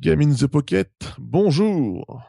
[0.00, 2.22] Game in the Pocket, bonjour.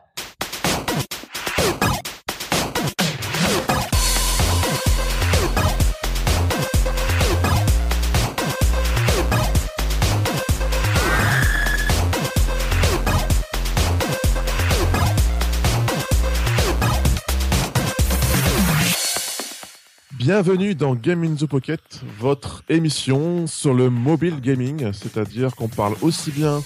[20.11, 21.80] Bienvenue dans Game in the Pocket,
[22.20, 26.61] votre émission sur le mobile gaming, c'est-à-dire qu'on parle aussi bien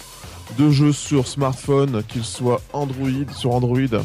[0.57, 4.03] de jeux sur smartphone, qu'ils soient Android, sur Android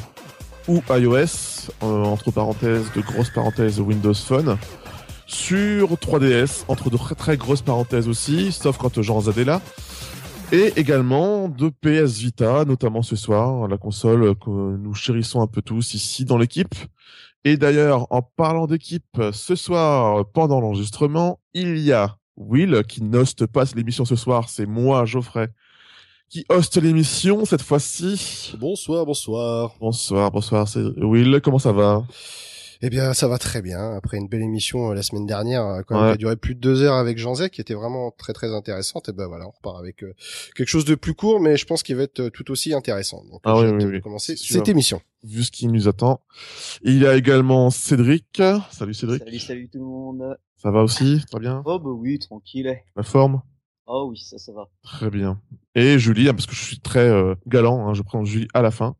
[0.68, 4.56] ou iOS, euh, entre parenthèses, de grosses parenthèses Windows Phone,
[5.26, 9.60] sur 3DS, entre de très très grosses parenthèses aussi, sauf quand Jean Zad est là,
[10.52, 15.62] et également de PS Vita, notamment ce soir, la console que nous chérissons un peu
[15.62, 16.74] tous ici dans l'équipe.
[17.44, 23.46] Et d'ailleurs, en parlant d'équipe, ce soir, pendant l'enregistrement, il y a Will qui n'hoste
[23.46, 25.48] pas l'émission ce soir, c'est moi, Geoffrey,
[26.32, 28.54] qui hoste l'émission cette fois-ci.
[28.58, 29.74] Bonsoir, bonsoir.
[29.78, 32.06] Bonsoir, bonsoir, c'est Will, comment ça va?
[32.80, 33.92] Eh bien, ça va très bien.
[33.92, 36.54] Après une belle émission euh, la semaine dernière, euh, quand même, qui a duré plus
[36.54, 39.10] de deux heures avec Jean Zek, qui était vraiment très très intéressante.
[39.10, 40.14] Et ben voilà, on repart avec euh,
[40.56, 43.22] quelque chose de plus court, mais je pense qu'il va être tout aussi intéressant.
[43.30, 44.00] Donc, Ah oui, oui, oui.
[44.00, 45.02] commencer C'est cette émission.
[45.22, 46.22] Vu ce qui nous attend.
[46.82, 48.42] Il y a également Cédric.
[48.70, 49.22] Salut Cédric.
[49.22, 50.38] Salut, salut tout le monde.
[50.56, 51.22] Ça va aussi?
[51.30, 51.62] Très bien?
[51.66, 52.74] Oh bah oui, tranquille.
[52.96, 53.42] La forme?
[53.86, 54.68] Oh oui, ça, ça va.
[54.84, 55.40] Très bien.
[55.74, 58.62] Et Julie, hein, parce que je suis très euh, galant, hein, je prends Julie à
[58.62, 58.94] la fin.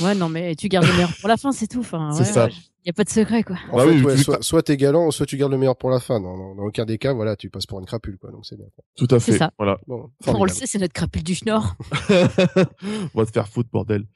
[0.00, 1.80] Ouais, non, mais tu gardes le meilleur pour la fin, c'est tout.
[1.80, 2.48] Enfin, C'est ouais, ça.
[2.86, 3.56] Y a pas de secret, quoi.
[3.72, 5.90] En Bah fait, oui, ouais, soit, soit t'es galant, soit tu gardes le meilleur pour
[5.90, 6.20] la fin.
[6.20, 8.30] Dans, dans, dans aucun des cas, voilà, tu passes pour une crapule, quoi.
[8.30, 8.66] Donc c'est bien.
[8.74, 8.84] Quoi.
[8.96, 9.36] Tout à fait.
[9.36, 9.50] ça.
[9.58, 9.78] Voilà.
[9.86, 11.74] Bon, On le sait, c'est notre crapule du Schnorr.
[13.14, 14.04] On va te faire foutre, bordel.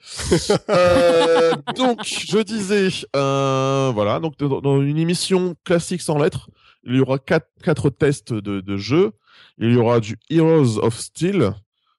[0.70, 6.48] Euh, donc, je disais, euh, voilà, donc dans, dans une émission classique sans lettres,
[6.84, 9.12] il y aura quatre, quatre tests de, de jeux.
[9.58, 11.52] Il y aura du Heroes of Steel,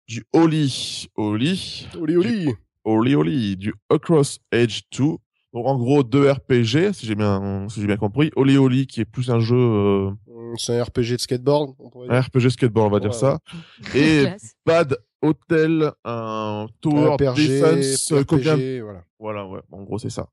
[0.08, 2.54] du Oli Oli, Oli, oli.
[2.86, 5.18] Oli Oli, du Across Age 2.
[5.54, 8.32] Donc en gros deux RPG, si j'ai bien, si j'ai bien compris.
[8.36, 10.12] Oli Oli qui est plus un jeu, euh,
[10.58, 12.28] C'est un RPG de skateboard, on pourrait un dire.
[12.28, 13.40] RPG skateboard, on va dire Ouais, ça.
[13.96, 14.26] Et.
[14.66, 19.04] Bad Hotel, un Tower RPG, Defense, combien RPG, voilà.
[19.20, 20.28] Voilà, ouais, en gros, c'est ça.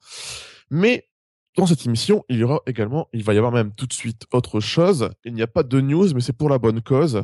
[0.70, 1.09] Mais
[1.56, 4.24] dans cette émission, il y aura également, il va y avoir même tout de suite
[4.32, 5.10] autre chose.
[5.24, 7.22] Il n'y a pas de news, mais c'est pour la bonne cause.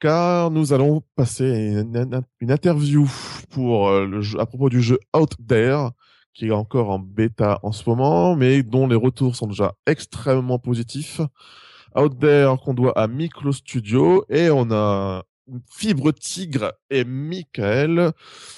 [0.00, 3.08] Car nous allons passer une, interview
[3.50, 5.90] pour euh, le jeu, à propos du jeu Out There,
[6.34, 10.58] qui est encore en bêta en ce moment, mais dont les retours sont déjà extrêmement
[10.58, 11.20] positifs.
[11.96, 15.22] Out There qu'on doit à Micro Studio et on a
[15.70, 18.12] Fibre Tigre et Michael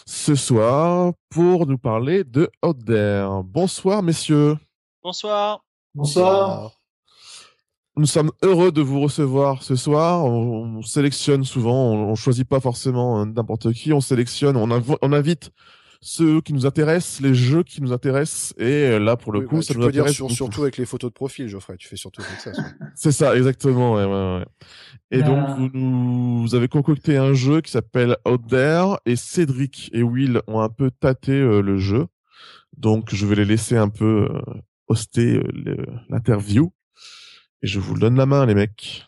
[0.07, 3.43] ce soir pour nous parler de Out There.
[3.45, 4.57] Bonsoir messieurs.
[5.05, 5.63] Bonsoir.
[5.95, 6.73] Bonsoir.
[7.97, 10.25] Nous sommes heureux de vous recevoir ce soir.
[10.25, 14.69] On, on sélectionne souvent, on, on choisit pas forcément euh, n'importe qui, on sélectionne, on,
[14.69, 15.51] inv- on invite
[16.01, 19.47] ceux qui nous intéressent, les jeux qui nous intéressent et euh, là pour le Oui,
[19.47, 21.77] coup bah, ça tu nous peux dire sur- surtout avec les photos de profil, Geoffrey.
[21.79, 22.53] Tu fais surtout avec ça.
[22.97, 23.93] C'est ça, exactement.
[23.95, 24.45] Ouais, ouais, ouais.
[25.11, 25.23] Et Euh.
[25.23, 30.03] donc, vous, nous, vous avez concocté un jeu qui s'appelle Out There, et Cédric et
[30.03, 32.07] Will ont un peu tâté euh, le jeu.
[32.77, 34.41] Donc, je vais les laisser un peu euh,
[34.89, 36.73] hoster euh, l'interview.
[37.63, 39.07] Et je vous donne la main, les mecs.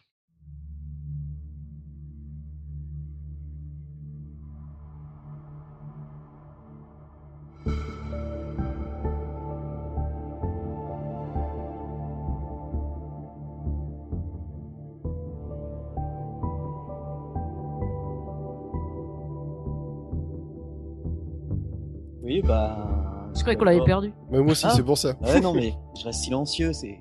[22.23, 22.96] Oui, bah.
[23.37, 24.13] Je croyais qu'on l'avait perdu.
[24.31, 24.73] Mais moi aussi, Ah.
[24.75, 25.15] c'est pour ça.
[25.23, 26.99] Ouais, non, mais je reste silencieux, c'est.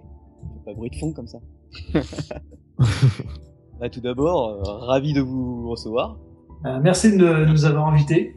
[0.65, 1.37] Pas bruit de fond comme ça.
[3.79, 6.17] bah, tout d'abord, euh, ravi de vous recevoir.
[6.65, 8.35] Euh, merci de nous avoir invités.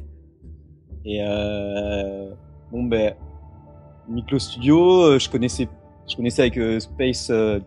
[1.04, 2.34] Et euh,
[2.70, 3.14] bon ben,
[4.08, 5.68] Miklo Studio, je connaissais,
[6.08, 7.60] je connaissais avec euh, Space euh,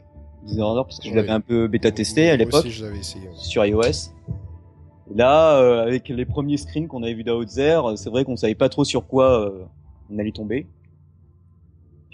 [0.45, 3.27] Designer parce que je l'avais un peu bêta testé à l'époque aussi, je l'avais essayé.
[3.27, 3.33] ouais.
[3.35, 3.81] sur iOS.
[3.81, 8.53] Et là, euh, avec les premiers screens qu'on avait vus d'Outzer, c'est vrai qu'on savait
[8.55, 9.63] pas trop sur quoi euh,
[10.13, 10.67] on allait tomber.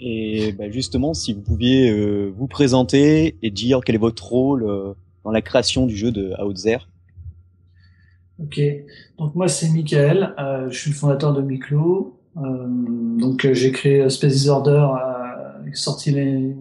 [0.00, 4.64] Et bah, justement, si vous pouviez euh, vous présenter et dire quel est votre rôle
[4.64, 4.92] euh,
[5.24, 6.78] dans la création du jeu de Outzer.
[8.40, 8.60] Ok.
[9.18, 12.20] Donc moi c'est Michael, euh, je suis le fondateur de Miklo.
[12.36, 12.66] Euh,
[13.18, 16.54] donc euh, j'ai créé Space Disorder, euh, qui est sorti les-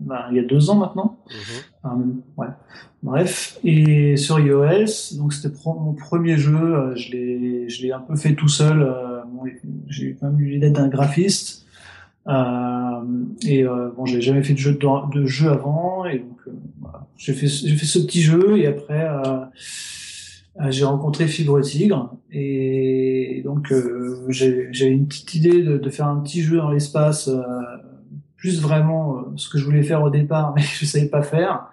[0.00, 1.18] bah, il y a deux ans maintenant.
[1.30, 1.90] Mhm.
[1.92, 2.48] Euh, ouais.
[3.04, 6.56] Bref, et sur iOS, donc c'était mon premier jeu.
[6.56, 8.82] euh, je l'ai, je l'ai un peu fait tout seul.
[9.46, 11.62] Euh, j'ai quand même eu l'aide d'un graphiste.
[12.28, 13.00] Euh,
[13.46, 14.78] et euh, bon, j'avais jamais fait de jeu
[15.12, 16.52] de, jeu avant, et donc euh,
[17.16, 18.58] j'ai fait, fait ce petit jeu.
[18.58, 23.72] Et après, euh, j'ai rencontré Fibre Tigre et donc
[24.28, 27.30] j'ai une petite idée de, faire un petit jeu dans l'espace,
[28.36, 31.68] plus vraiment ce que je voulais faire au départ, mais je savais pas faire.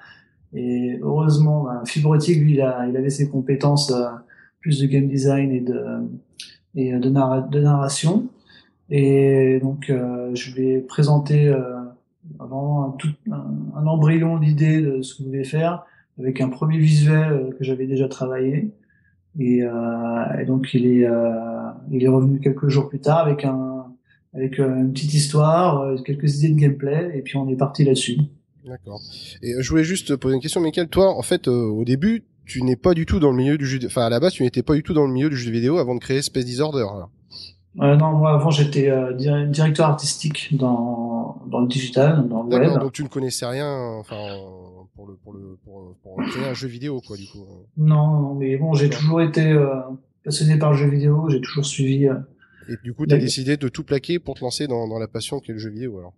[0.53, 3.93] Et heureusement, ben, Fibre Tigre, lui, il, a, il avait ses compétences
[4.61, 5.79] plus de game design et de
[6.75, 8.27] et de, de narration.
[8.89, 11.61] Et donc, euh, je vais présenter euh,
[12.37, 15.85] vraiment un, tout, un, embryon d'idée de ce que je voulais faire,
[16.19, 18.71] avec un premier visuel euh, que j'avais déjà travaillé.
[19.39, 21.07] Et, et, donc, il est,
[21.91, 23.85] il est revenu quelques jours plus tard avec un,
[24.33, 28.17] avec une petite histoire, quelques idées de gameplay, et puis on est parti là-dessus.
[28.65, 28.99] D'accord.
[29.41, 30.89] Et je voulais juste poser une question, Michael.
[30.89, 33.79] Toi, en fait, au début, tu n'es pas du tout dans le milieu du jeu,
[33.85, 35.77] enfin à la base, tu n'étais pas du tout dans le milieu du jeu vidéo
[35.77, 36.85] avant de créer Space Disorder.
[37.79, 42.79] Euh, non, moi avant j'étais euh, directeur artistique dans, dans le digital, dans le web.
[42.79, 44.15] donc tu ne connaissais rien, enfin
[44.95, 47.45] pour le pour le pour, pour créer un jeu vidéo quoi du coup.
[47.77, 49.67] Non, non mais bon j'ai toujours été euh,
[50.25, 52.05] passionné par le jeu vidéo, j'ai toujours suivi.
[52.67, 55.07] Et du coup tu as décidé de tout plaquer pour te lancer dans, dans la
[55.07, 56.13] passion qu'est le jeu vidéo alors.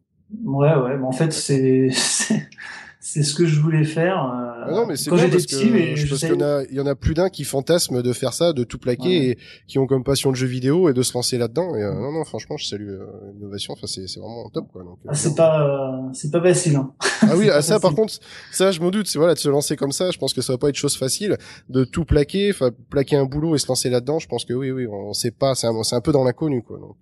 [0.45, 1.89] Ouais ouais, mais en fait c'est
[3.03, 4.23] c'est ce que je voulais faire.
[4.23, 6.63] Euh, ah non, mais c'est quand j'étais petit, mais je pense qu'il y en a,
[6.69, 9.37] il y en a plus d'un qui fantasment de faire ça, de tout plaquer et
[9.65, 11.75] qui ont comme passion de jeu vidéo et de se lancer là-dedans.
[11.75, 13.73] Et euh, non, non, franchement, je salue euh, l'innovation.
[13.73, 14.83] Enfin, c'est, c'est vraiment top, quoi.
[14.83, 16.75] Donc, ah, c'est pas, c'est pas facile.
[16.75, 16.93] Hein.
[17.23, 18.13] Ah oui, ah, ça, par contre,
[18.51, 19.07] ça, je m'en doute.
[19.07, 20.11] C'est voilà, de se lancer comme ça.
[20.11, 21.37] Je pense que ça va pas être chose facile
[21.69, 24.19] de tout plaquer, enfin, plaquer un boulot et se lancer là-dedans.
[24.19, 25.55] Je pense que oui, oui, on sait pas.
[25.55, 26.77] C'est un, c'est un peu dans l'inconnu, quoi.
[26.77, 26.97] Donc,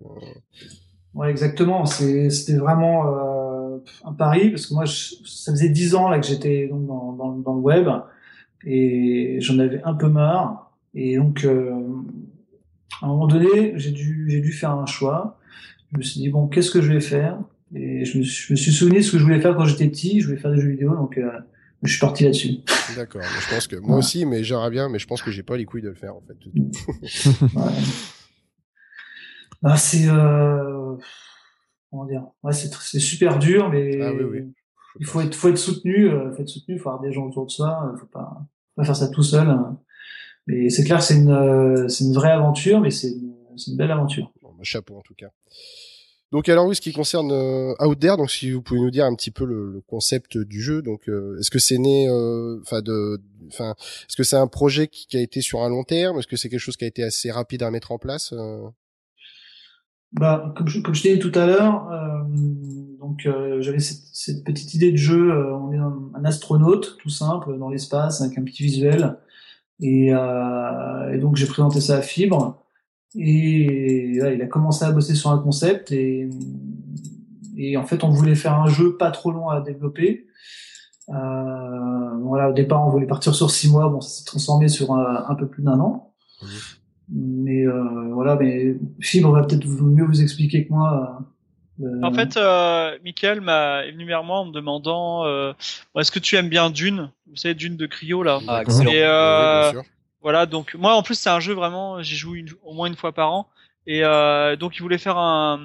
[1.14, 1.86] Ouais, exactement.
[1.86, 3.39] C'est, c'était vraiment euh,
[4.04, 7.32] un pari parce que moi, ça faisait dix ans là que j'étais donc dans, dans,
[7.36, 7.88] dans, le web
[8.64, 10.72] et j'en avais un peu marre.
[10.94, 11.70] Et donc, euh,
[13.00, 15.38] à un moment donné, j'ai dû, j'ai dû faire un choix.
[15.92, 17.38] Je me suis dit bon, qu'est-ce que je vais faire?
[17.74, 19.88] Et je me, je me suis souvenu de ce que je voulais faire quand j'étais
[19.88, 20.20] petit.
[20.20, 21.30] Je voulais faire des jeux vidéo, donc euh,
[21.82, 22.58] je suis parti là-dessus.
[22.96, 23.22] D'accord.
[23.22, 25.64] Je pense que moi aussi, mais j'aimerais bien, mais je pense que j'ai pas les
[25.64, 26.36] couilles de le faire en fait.
[27.56, 27.72] Ouais.
[29.62, 30.96] Bah, c'est euh,
[31.90, 32.24] comment dire.
[32.42, 34.52] Ouais, c'est c'est super dur mais ah, oui, oui.
[34.98, 37.46] il faut être faut être soutenu euh, faut être soutenu faut avoir des gens autour
[37.46, 38.30] de soi faut pas
[38.74, 39.78] faut pas faire ça tout seul hein.
[40.46, 43.76] mais c'est clair c'est une euh, c'est une vraie aventure mais c'est une, c'est une
[43.76, 44.32] belle aventure.
[44.42, 45.30] Bon, bah, chapeau en tout cas.
[46.32, 49.04] Donc alors oui, ce qui concerne euh, Out There, donc si vous pouvez nous dire
[49.04, 52.08] un petit peu le, le concept du jeu, donc euh, est-ce que c'est né,
[52.62, 53.74] enfin de, enfin
[54.08, 56.36] est-ce que c'est un projet qui, qui, a été sur un long terme, est-ce que
[56.36, 58.32] c'est quelque chose qui a été assez rapide à mettre en place
[60.12, 62.24] bah, comme je, comme je disais tout à l'heure, euh,
[63.00, 65.30] donc euh, j'avais cette, cette, petite idée de jeu.
[65.30, 69.16] Euh, on est un, astronaute, tout simple, dans l'espace, avec un petit visuel.
[69.80, 72.62] Et, euh, et donc j'ai présenté ça à Fibre.
[73.16, 75.92] Et il a commencé à bosser sur un concept.
[75.92, 76.28] Et,
[77.56, 80.26] et en fait, on voulait faire un jeu pas trop long à développer.
[81.08, 83.88] voilà, au départ, on voulait partir sur six mois.
[83.88, 86.12] Bon, ça s'est transformé sur un, un peu plus d'un an.
[86.42, 86.46] Mmh.
[87.12, 91.20] Mais euh, voilà, mais Fibre va peut-être mieux vous expliquer que moi.
[91.82, 95.52] Euh, en fait, euh, Michael m'a est venu vers moi en me demandant euh,
[95.98, 97.10] est-ce que tu aimes bien Dune?
[97.26, 98.40] Vous savez Dune de Cryo là.
[98.46, 98.90] Ah, excellent.
[98.92, 99.72] Et, euh,
[100.22, 103.12] voilà, donc moi en plus c'est un jeu vraiment, j'y joue au moins une fois
[103.12, 103.48] par an.
[103.86, 105.60] Et euh, donc il voulait faire un,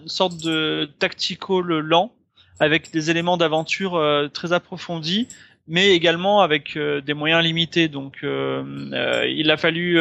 [0.00, 2.12] une sorte de tactical lent
[2.58, 4.00] avec des éléments d'aventure
[4.32, 5.28] très approfondis
[5.68, 7.88] mais également avec euh, des moyens limités.
[7.88, 10.00] Donc, euh, euh, il a fallu,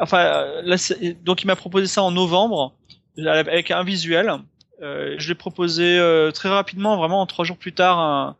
[0.00, 0.76] enfin, là,
[1.24, 2.74] donc il m'a proposé ça en novembre
[3.26, 4.32] avec un visuel.
[4.80, 5.98] je l'ai proposé
[6.34, 8.36] très rapidement, vraiment trois jours plus tard, un,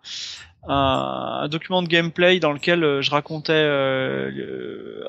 [0.68, 3.66] un, un, document de gameplay dans lequel je racontais,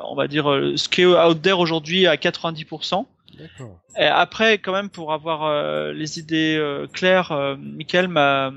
[0.03, 0.45] on va dire,
[0.75, 3.05] ce qui est out there aujourd'hui à 90%.
[3.97, 6.59] Et après, quand même, pour avoir les idées
[6.93, 8.51] claires, euh, Michael m'a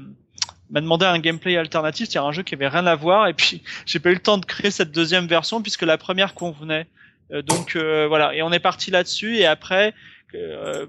[0.72, 3.62] m'a demandé un gameplay alternatif, c'est-à-dire un jeu qui avait rien à voir, et puis
[3.86, 6.86] j'ai pas eu le temps de créer cette deuxième version puisque la première convenait.
[7.32, 9.94] Euh, donc euh, voilà, et on est parti là-dessus, et après,
[10.34, 10.86] euh,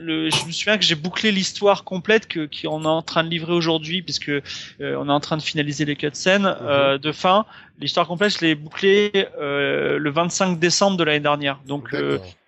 [0.00, 3.30] le, je me souviens que j'ai bouclé l'histoire complète que qu'on est en train de
[3.30, 4.42] livrer aujourd'hui, puisque euh,
[4.80, 6.98] on est en train de finaliser les cutscenes mhm.
[6.98, 7.46] de fin.
[7.78, 11.60] L'histoire complète, je l'ai bouclée le 25 décembre de l'année dernière.
[11.66, 11.94] Donc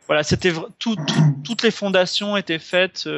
[0.06, 3.08] voilà, c'était tout, tout, toutes les fondations étaient faites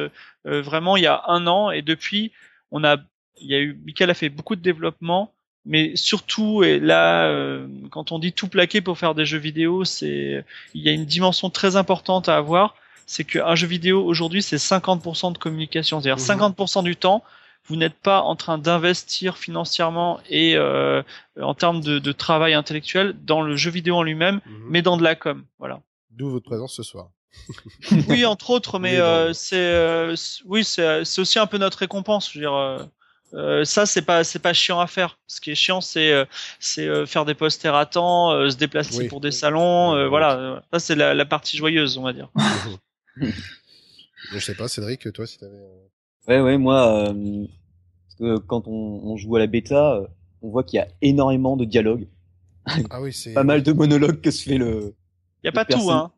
[0.45, 2.31] vraiment il y a un an, et depuis
[2.71, 2.97] on a
[3.41, 5.33] il y a eu, Michael a fait beaucoup de développement,
[5.65, 9.83] mais surtout, et là, euh, quand on dit tout plaquer pour faire des jeux vidéo,
[9.85, 10.43] c'est,
[10.73, 14.57] il y a une dimension très importante à avoir, c'est qu'un jeu vidéo aujourd'hui, c'est
[14.57, 16.85] 50% de communication, c'est-à-dire 50% mhm.
[16.85, 17.23] du temps,
[17.65, 21.03] vous n'êtes pas en train d'investir financièrement et euh,
[21.39, 24.65] en termes de, de, travail intellectuel dans le jeu vidéo en lui-même, mhm.
[24.69, 25.81] mais dans de la com, voilà.
[26.11, 27.09] D'où votre présence ce soir.
[28.07, 30.15] oui, entre autres, mais euh, c'est, euh,
[30.45, 32.31] oui, c'est aussi un peu notre récompense.
[32.31, 32.89] Je veux dire,
[33.35, 35.19] Euh, ça c'est pas c'est pas chiant à faire.
[35.27, 36.25] Ce qui est chiant c'est euh,
[36.59, 39.07] c'est euh, faire des posters à temps, euh, se déplacer Oui.
[39.07, 40.63] pour des salons, euh, voilà.
[40.73, 42.29] Ça c'est la, la partie joyeuse on va dire.
[44.31, 45.55] Je sais pas, Cédric, toi, si t'avais...
[46.27, 47.45] Ouais, ouais, moi, euh,
[48.07, 50.01] parce que quand on, on joue à la bêta,
[50.41, 52.07] on voit qu'il y a énormément de dialogues,
[52.89, 53.33] Ah oui, c'est...
[53.33, 54.93] pas mal de monologues que se fait le.
[55.43, 55.85] Y a pas Personne.
[55.85, 56.11] tout hein.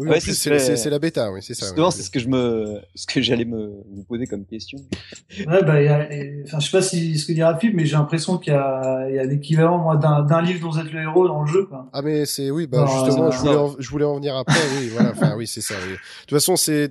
[0.00, 1.66] Oui, Ouais, c'est c'est très- c'est- c'est la bêta, oui, c'est ça.
[1.66, 1.92] Justement, oui.
[1.94, 4.78] c'est ce que je me, ce que j'allais me vous poser comme question.
[5.46, 7.72] Ouais, bah, il y a, et- enfin, je sais pas si ce que dit Rapide,
[7.74, 10.70] mais j'ai l'impression qu'il y a, il y a l'équivalent, moi, d'un, d'un livre dont
[10.70, 11.88] vous êtes le héros dans le jeu, quoi.
[11.92, 14.58] Ah mais c'est oui bah Non, justement je voulais en, je voulais en venir après
[14.78, 15.92] oui voilà enfin oui c'est ça oui.
[15.92, 16.90] de toute façon c'est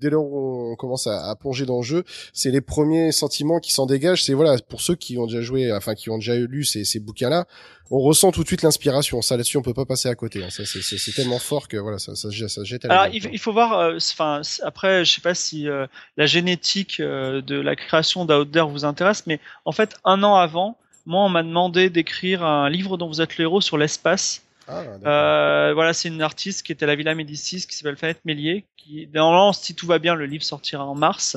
[0.00, 3.60] dès lors où on commence à, à plonger dans le jeu c'est les premiers sentiments
[3.60, 6.36] qui s'en dégagent c'est voilà pour ceux qui ont déjà joué enfin qui ont déjà
[6.36, 7.46] lu ces, ces bouquins là
[7.90, 10.50] on ressent tout de suite l'inspiration ça là-dessus on peut pas passer à côté hein.
[10.50, 13.78] ça c'est tellement fort que voilà ça ça, ça jette à Alors il, faut voir,
[13.78, 15.86] euh, enfin après je sais pas si euh,
[16.16, 20.76] la génétique euh, de la création d'Outder vous intéresse, mais en fait un an avant,
[21.06, 24.42] moi on m'a demandé d'écrire un livre dont vous êtes le héros sur l'espace.
[24.68, 24.82] Ah.
[25.06, 28.66] Euh, voilà, c'est une artiste qui était à la Villa Médicis, qui s'appelle Fanette Mélier,
[28.76, 31.36] qui, normalement, si tout va bien, le livre sortira en mars.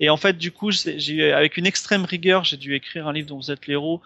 [0.00, 3.28] Et en fait, du coup, j'ai, avec une extrême rigueur, j'ai dû écrire un livre
[3.28, 4.02] dont vous êtes l'héros.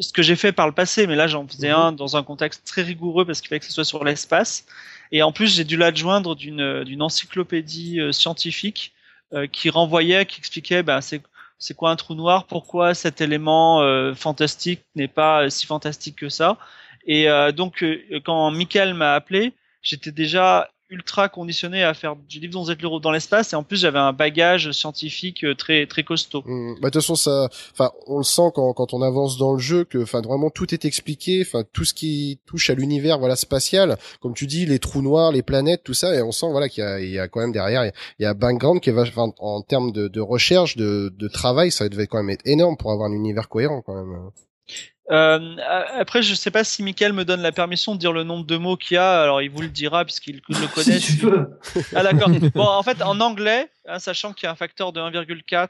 [0.00, 1.74] Ce que j'ai fait par le passé, mais là, j'en faisais Mhm.
[1.74, 4.64] un dans un contexte très rigoureux parce qu'il fallait que ce soit sur l'espace.
[5.12, 8.94] Et en plus, j'ai dû l'adjoindre d'une, d'une encyclopédie euh, scientifique
[9.34, 11.22] euh, qui renvoyait, qui expliquait, ben, c'est,
[11.58, 16.28] c'est quoi un trou noir, pourquoi cet élément euh, fantastique n'est pas si fantastique que
[16.28, 16.58] ça?
[17.06, 22.38] Et euh, donc, euh, quand Michael m'a appelé, j'étais déjà ultra conditionné à faire du
[22.38, 26.04] livre êtes l'héros dans l'espace, et en plus j'avais un bagage scientifique euh, très très
[26.04, 26.42] costaud.
[26.46, 26.74] Mm.
[26.74, 29.58] Bah, de toute façon, ça, enfin, on le sent quand, quand on avance dans le
[29.58, 33.36] jeu que, enfin, vraiment tout est expliqué, enfin, tout ce qui touche à l'univers, voilà,
[33.36, 36.68] spatial, comme tu dis, les trous noirs, les planètes, tout ça, et on sent, voilà,
[36.68, 39.32] qu'il y a, y a quand même derrière, il y a- background qui est enfin,
[39.38, 42.92] en termes de, de recherche, de, de travail, ça devait quand même être énorme pour
[42.92, 44.30] avoir un univers cohérent, quand même.
[45.10, 45.56] Euh,
[45.98, 48.56] après, je sais pas si Michael me donne la permission de dire le nombre de
[48.56, 50.98] mots qu'il y a, alors il vous le dira puisqu'il le connaît.
[50.98, 51.48] Si tu veux.
[51.94, 52.28] Ah d'accord.
[52.54, 55.68] Bon, en fait, en anglais, hein, sachant qu'il y a un facteur de 1,4,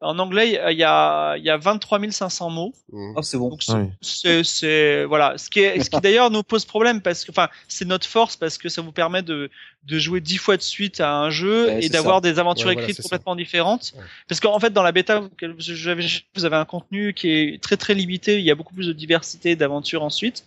[0.00, 2.72] en anglais, il y a, il y a 23 500 mots.
[2.92, 3.14] Mm.
[3.16, 3.50] Ah, c'est bon.
[3.50, 3.88] Donc c'est- Oui.
[4.00, 7.48] c'est c'est voilà ce qui est ce qui d'ailleurs nous pose problème parce que enfin
[7.68, 9.48] c'est notre force parce que ça vous permet de
[9.84, 12.74] de jouer dix fois de suite à un jeu Ouais, et d'avoir des aventures Ouais,
[12.74, 13.02] voilà, écrites ça.
[13.02, 14.04] complètement différentes Ouais.
[14.28, 15.22] parce qu'en fait dans la bêta
[16.34, 18.92] vous avez un contenu qui est très très limité il y a beaucoup plus de
[18.92, 20.44] diversité d'aventures ensuite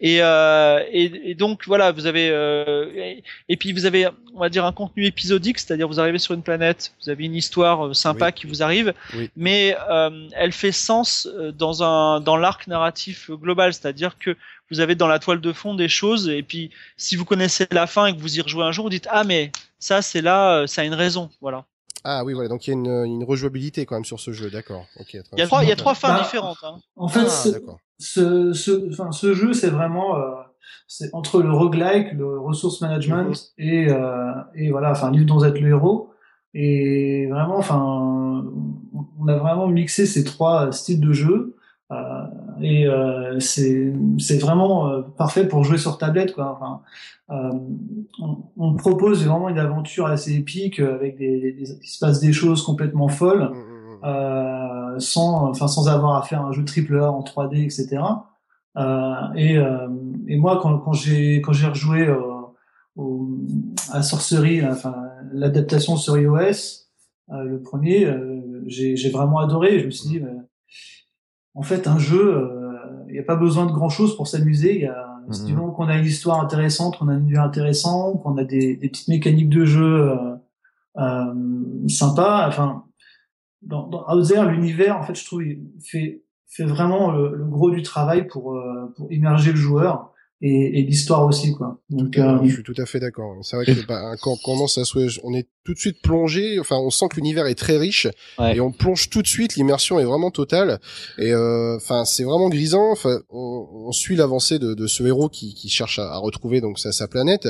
[0.00, 4.40] et, euh, et et donc voilà vous avez euh, et, et puis vous avez on
[4.40, 7.86] va dire un contenu épisodique c'est-à-dire vous arrivez sur une planète vous avez une histoire
[7.86, 8.32] euh, sympa Oui.
[8.32, 9.30] qui vous arrive Oui.
[9.36, 14.36] mais euh, elle fait sens euh, dans un dans l'arc narratif global, c'est-à-dire que
[14.72, 17.86] vous avez dans la toile de fond des choses et puis si vous connaissez la
[17.86, 20.62] fin et que vous y rejouez un jour, vous dites ah mais ça c'est là,
[20.62, 21.64] euh, ça a une raison, voilà.
[22.04, 24.50] Ah oui, voilà, donc il y a une, une rejouabilité quand même sur ce jeu,
[24.50, 24.86] d'accord.
[25.12, 26.58] Il y a trois il y a trois fins Bah, différentes.
[26.64, 26.78] Hein.
[26.96, 27.78] En fait, Ah, ce, d'accord.
[28.00, 30.32] ce, ce, enfin, ce jeu, c'est vraiment, euh,
[30.88, 35.44] c'est entre le roguelike, le resource management et, euh, et voilà, enfin, livre dont vous
[35.44, 36.10] êtes le héros.
[36.54, 37.80] Et vraiment, enfin,
[39.20, 41.56] on a vraiment mixé ces trois styles de jeu.
[41.92, 41.96] Euh,
[42.60, 46.56] et euh, c'est c'est vraiment euh, parfait pour jouer sur tablette quoi.
[46.60, 46.80] Enfin,
[47.30, 47.50] euh,
[48.20, 51.98] on, on propose vraiment une aventure assez épique euh, avec des, des, des- il se
[51.98, 54.04] passe des choses complètement folles Mm, mm, mm.
[54.04, 58.02] euh, sans, enfin, sans avoir à faire un jeu triple A en 3D, etc.
[58.76, 59.88] Euh, et, euh,
[60.28, 62.08] et moi, quand, quand j'ai quand j'ai rejoué
[62.96, 63.28] au,
[63.90, 64.94] à Sorcery, enfin
[65.32, 66.86] l'adaptation sur iOS,
[67.30, 69.80] euh, le premier, euh, j'ai j'ai vraiment adoré.
[69.80, 70.28] Je me suis dit, bah,
[71.54, 72.72] en fait, un jeu, euh,
[73.08, 74.74] il n'y a pas besoin de grand chose pour s'amuser.
[74.76, 75.46] Il y a Mhm.
[75.46, 78.76] du moment qu'on a une histoire intéressante, qu'on a un univers intéressant, qu'on a des,
[78.76, 80.34] des petites mécaniques de jeu euh,
[80.98, 81.34] euh,
[81.88, 82.48] sympas.
[82.48, 82.84] Enfin,
[83.62, 87.70] dans, dans Outzer, l'univers, en fait, je trouve, il fait, fait vraiment le, le gros
[87.70, 90.11] du travail pour, euh, pour immerger le joueur
[90.42, 91.80] et, et l'histoire aussi, quoi.
[91.88, 93.36] Donc, euh, Je suis tout à fait d'accord.
[93.42, 96.58] C'est vrai que bah, quand on commence à jouer, on est tout de suite plongé.
[96.58, 98.08] Enfin, on sent que l'univers est très riche
[98.38, 98.56] Ouais.
[98.56, 99.54] et on plonge tout de suite.
[99.54, 100.80] L'immersion est vraiment totale.
[101.18, 102.90] Et euh, enfin, c'est vraiment grisant.
[102.90, 106.60] Enfin, on, on suit l'avancée de, de ce héros qui, qui cherche à, à retrouver
[106.60, 107.46] donc sa, sa planète.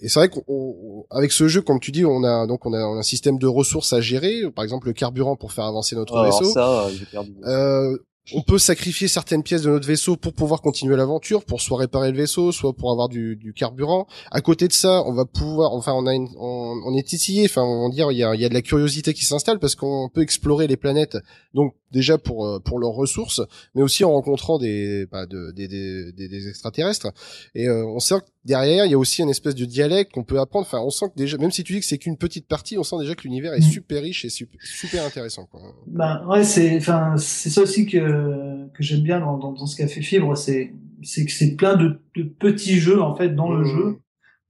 [0.00, 2.94] Et c'est vrai qu'avec ce jeu, comme tu dis, on a donc on a, on
[2.96, 4.42] a un système de ressources à gérer.
[4.54, 6.52] Par exemple, le carburant pour faire avancer notre Alors vaisseau.
[6.52, 7.34] ça, euh, perdu.
[7.44, 7.96] Euh,
[8.34, 12.12] on peut sacrifier certaines pièces de notre vaisseau pour pouvoir continuer l'aventure, pour soit réparer
[12.12, 14.06] le vaisseau, soit pour avoir du, du carburant.
[14.30, 17.62] À côté de ça, on va pouvoir, enfin, on a, une, on, est titillé, enfin,
[17.62, 20.08] on va dire, il y a, y a de la curiosité qui s'installe parce qu'on
[20.08, 21.16] peut explorer les planètes.
[21.52, 23.40] Donc déjà pour euh, pour leurs ressources,
[23.74, 27.08] mais aussi en rencontrant des bah, de- des, des, des, extraterrestres.
[27.54, 30.38] Et euh, on sait derrière, il y a aussi une espèce de dialecte qu'on peut
[30.40, 30.66] apprendre.
[30.66, 32.82] Enfin, on sent que déjà, même si tu dis que c'est qu'une petite partie, on
[32.82, 33.70] sent déjà que l'univers est Mhm.
[33.70, 35.46] super riche et super, super intéressant.
[35.46, 35.60] Quoi.
[35.86, 39.76] Ben ouais, c'est enfin c'est ça aussi que que j'aime bien dans, dans, dans ce
[39.76, 40.72] qu'a fait Fibre, c'est
[41.02, 43.66] c'est que c'est plein de, de petits jeux en fait dans le Mhm.
[43.76, 43.98] jeu.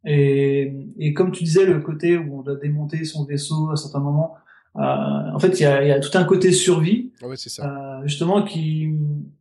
[0.05, 4.01] Et, et comme tu disais, le côté où on doit démonter son vaisseau à certains
[4.01, 4.35] moments,
[4.75, 7.67] en fait, il y a, y a tout un côté survie, Ah ouais, c'est ça.
[7.71, 8.89] euh, justement, qui,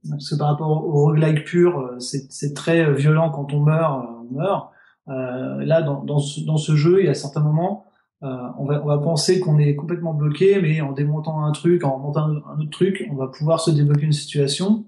[0.10, 4.04] parce que par rapport au roguelike pur, euh, c'est c'est très violent quand on meurt,
[4.04, 4.70] euh, on meurt.
[5.08, 7.86] Euh, là, dans, dans, ce, dans ce jeu, il y a certains moments,
[8.24, 8.28] euh,
[8.60, 11.98] on, va, on va penser qu'on est complètement bloqué, mais en démontant un truc, en
[11.98, 14.86] montant un, autre truc, on va pouvoir se débloquer une situation.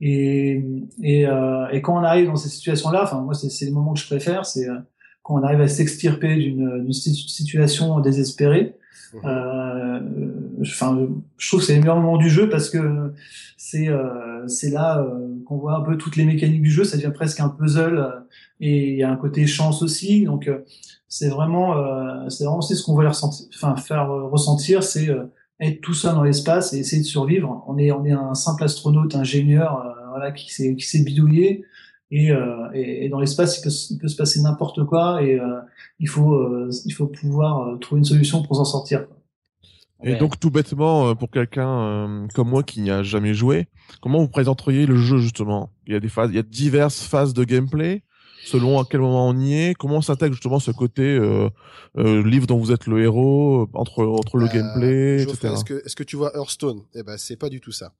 [0.00, 0.64] Et,
[1.02, 3.92] et, euh, et quand on arrive dans ces situations-là, enfin moi c'est c'est les moments
[3.92, 4.78] que je préfère, c'est euh,
[5.22, 8.76] quand on arrive à s'extirper d'une d'une situ- situation désespérée.
[9.24, 10.00] Euh,
[10.60, 13.12] enfin, je trouve que c'est les meilleurs moments du jeu parce que
[13.56, 16.84] c'est euh, c'est là euh, qu'on voit un peu toutes les mécaniques du jeu.
[16.84, 18.20] Ça devient presque un puzzle euh,
[18.60, 20.24] et il y a un côté chance aussi.
[20.24, 20.60] Donc euh,
[21.08, 25.08] c'est vraiment euh, c'est vraiment aussi ce qu'on veut enfin faire ressentir, c'est
[25.60, 27.64] être tout seul dans l'espace et essayer de survivre.
[27.66, 31.64] On est on est un simple astronaute, ingénieur, voilà qui s'est qui s'est bidouillé.
[32.10, 35.22] Et, euh, et, et dans l'espace, il peut, se- il peut se passer n'importe quoi
[35.22, 35.60] et euh,
[36.00, 39.06] il faut euh, il faut pouvoir euh, trouver une solution pour s'en sortir.
[39.08, 39.16] quoi.
[40.02, 40.16] Et Ouais.
[40.16, 43.66] donc tout bêtement, pour quelqu'un comme moi qui n'y a jamais joué,
[44.00, 45.70] comment vous présenteriez le jeu justement?
[45.86, 48.02] Il y a des phases, il y a diverses phases de gameplay.
[48.44, 51.48] Selon à quel moment on y est, comment s'intègre justement ce côté euh,
[51.98, 55.52] euh, livre dont vous êtes le héros entre entre le Euh, gameplay, Geoffrey, etc.
[55.54, 56.80] Est-ce que, est-ce que tu vois Hearthstone?
[56.94, 57.92] Eh ben, c'est pas du tout ça.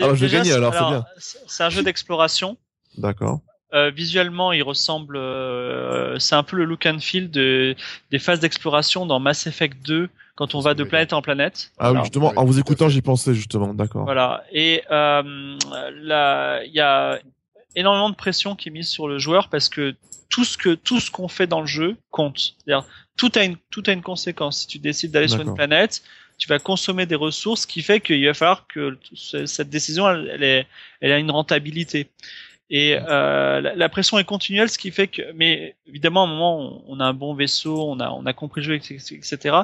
[0.00, 1.04] Alors, je vais gagner, c'est- alors, c'est bien.
[1.46, 2.56] c'est un jeu d'exploration.
[2.98, 3.40] D'accord.
[3.74, 5.16] Euh, visuellement, il ressemble.
[5.16, 7.74] euh, c'est un peu le look and feel de,
[8.12, 11.72] des phases d'exploration dans Mass Effect 2 quand on va de planète en planète.
[11.78, 13.74] Ah oui, justement, oui, en vous écoutant, j'y pensais justement.
[13.74, 14.04] D'accord.
[14.04, 14.44] Voilà.
[14.52, 15.56] Et euh,
[16.02, 17.18] là, il y a
[17.76, 19.94] énormément de pression qui est mise sur le joueur parce que
[20.30, 22.54] tout ce que tout ce qu'on fait dans le jeu compte.
[22.64, 22.84] C'est-à-dire
[23.16, 24.60] tout a une tout a une conséquence.
[24.60, 26.02] Si tu décides d'aller sur une planète,
[26.38, 30.08] tu vas consommer des ressources, ce qui fait qu'il va falloir que ce- cette décision
[30.10, 30.66] elle, elle, est,
[31.00, 32.08] elle a une rentabilité.
[32.70, 36.30] Et euh, la, la pression est continuelle, ce qui fait que, mais évidemment, à un
[36.30, 39.54] moment, on, on a un bon vaisseau, on a, on a compris le jeu, etc.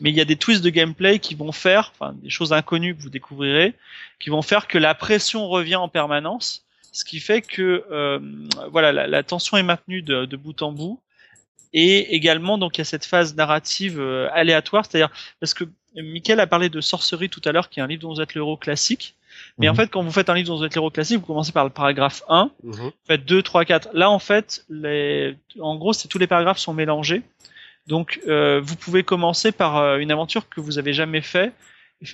[0.00, 2.94] Mais il y a des twists de gameplay qui vont faire, enfin, des choses inconnues
[2.94, 3.72] que vous découvrirez,
[4.20, 8.18] qui vont faire que la pression revient en permanence, ce qui fait que, euh,
[8.70, 11.00] voilà, la, la tension est maintenue de, de bout en bout.
[11.72, 15.64] Et également, donc, il y a cette phase narrative euh, aléatoire, c'est-à-dire parce que
[15.96, 18.34] Michael a parlé de Sorcerie tout à l'heure, qui est un livre dont vous êtes
[18.34, 19.14] le héros classique.
[19.58, 19.72] Mais Mhm.
[19.72, 21.52] en fait, quand vous faites un livre dont vous êtes le héros classique, vous commencez
[21.52, 22.72] par le paragraphe 1, Mhm.
[22.74, 23.88] vous faites 2, 3, 4.
[23.92, 25.36] Là, en fait, les...
[25.60, 27.22] en gros, c'est tous les paragraphes sont mélangés.
[27.86, 31.52] Donc, euh, vous pouvez commencer par euh, une aventure que vous avez jamais fait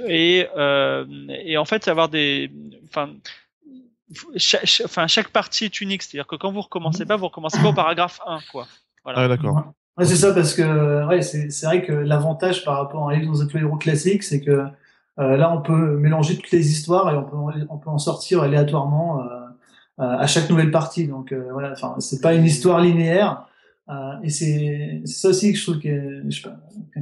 [0.07, 1.05] et, euh,
[1.45, 2.51] et en fait avoir des,
[2.89, 3.11] enfin,
[4.37, 6.03] chaque, cha- enfin, chaque partie est unique.
[6.03, 8.67] C'est-à-dire que quand vous recommencez pas, vous recommencez pas au paragraphe 1, quoi.
[9.05, 9.21] Voilà.
[9.21, 9.73] Ah d'accord.
[9.99, 13.17] Ouais, c'est ça parce que ouais, c'est c'est vrai que l'avantage par rapport à un
[13.17, 14.67] livre dans un héros classique, c'est que
[15.19, 17.37] euh, là on peut mélanger toutes les histoires et on peut
[17.71, 19.25] on peut en sortir aléatoirement euh,
[20.01, 21.09] euh, à chaque nouvelle partie.
[21.09, 23.47] Donc euh, voilà, enfin c'est pas une histoire linéaire.
[23.89, 26.57] Euh, et c'est c'est ça aussi que je trouve je sais pas,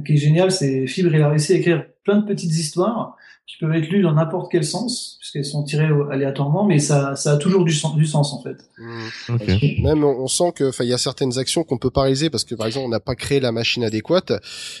[0.05, 3.57] qui est génial, c'est Fibre il a réussi à écrire plein de petites histoires qui
[3.59, 7.37] peuvent être lues dans n'importe quel sens puisqu'elles sont tirées aléatoirement, mais ça ça a
[7.37, 8.57] toujours du sens du sens en fait.
[9.29, 9.47] Ok.
[9.83, 12.29] Même on, on sent que, enfin, il y a certaines actions qu'on peut pas réaliser
[12.29, 14.31] parce que, par exemple, on n'a pas créé la machine adéquate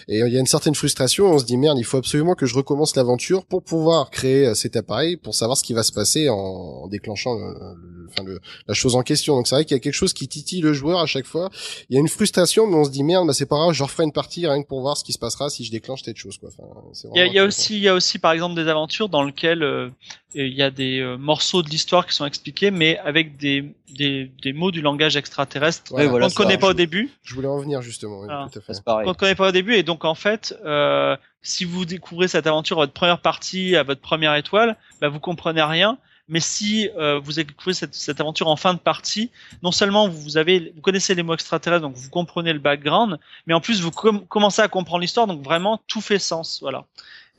[0.07, 1.25] et il y a une certaine frustration.
[1.27, 4.53] On se dit merde, il faut absolument que je recommence l'aventure pour pouvoir créer euh,
[4.55, 8.73] cet appareil pour savoir ce qui va se passer en, en déclenchant, le, le- la
[8.73, 9.35] chose en question.
[9.35, 11.49] Donc c'est vrai qu'il y a quelque chose qui titille le joueur à chaque fois.
[11.89, 13.83] Il y a une frustration, mais on se dit merde, bah c'est pas grave, je
[13.83, 16.15] referai une partie rien que pour voir ce qui se passera si je déclenche telle
[16.15, 16.49] chose, quoi.
[16.57, 16.67] Enfin,
[17.13, 19.61] Il y a, y aussi, il y a aussi, par exemple, des aventures dans lesquelles
[19.63, 19.89] euh,
[20.33, 24.31] il y a des euh, morceaux de l'histoire qui sont expliqués, mais avec des, des,
[24.41, 26.05] des mots du langage extraterrestre Voilà.
[26.05, 27.09] Oui, voilà, qu'on ne connaît pas je- au début.
[27.23, 28.21] Je voulais en venir justement.
[28.21, 28.73] oui, Ah, tout à fait.
[28.73, 29.05] C'est pareil.
[29.05, 29.75] qu'on ne connaît pas au début.
[29.75, 33.83] Et donc, en fait, euh, si vous découvrez cette aventure à votre première partie, à
[33.83, 35.97] votre première étoile, bah, vous comprenez rien.
[36.27, 39.29] Mais si euh, vous découvrez cette, cette aventure en fin de partie,
[39.61, 43.53] non seulement vous avez, vous connaissez les mots extraterrestres, donc vous comprenez le background, mais
[43.53, 46.85] en plus vous com- commencez à comprendre l'histoire, donc vraiment tout fait sens, voilà.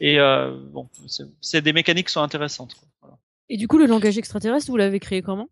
[0.01, 2.75] Et euh, bon, c'est- des mécaniques qui sont intéressantes.
[2.75, 2.89] quoi.
[3.03, 3.17] Voilà.
[3.49, 5.49] Et du coup, le langage extraterrestre, vous l'avez créé comment?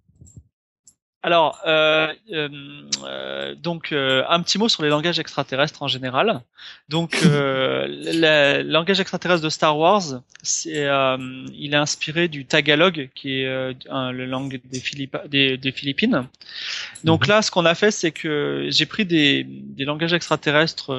[1.23, 6.43] Alors, euh, euh, donc euh, un petit mot sur les langages extraterrestres en général.
[6.91, 10.03] Donc, euh, le langage extraterrestre de Star Wars,
[10.43, 11.17] c'est, euh,
[11.55, 15.73] il est inspiré du Tagalog, qui est euh, un- le langue des, Philippa- des, des
[15.73, 16.27] Philippines.
[17.05, 20.91] Donc là, ce qu'on a fait, c'est que j'ai pris des, des langages extraterrestres.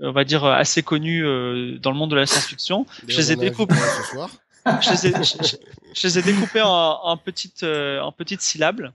[0.00, 2.86] Euh, on va dire assez connus euh, dans le monde de la science-fiction.
[3.08, 3.74] Je les ai découpés.
[4.10, 4.30] soir.
[4.82, 5.56] je les ai, je, je-
[5.94, 8.92] je les ai découpés en, en petites, euh, en petites syllabes.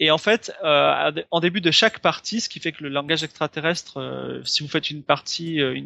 [0.00, 3.24] Et en fait, euh, en début de chaque partie, ce qui fait que le langage
[3.24, 5.80] extraterrestre, euh, si vous faites une partie, euh,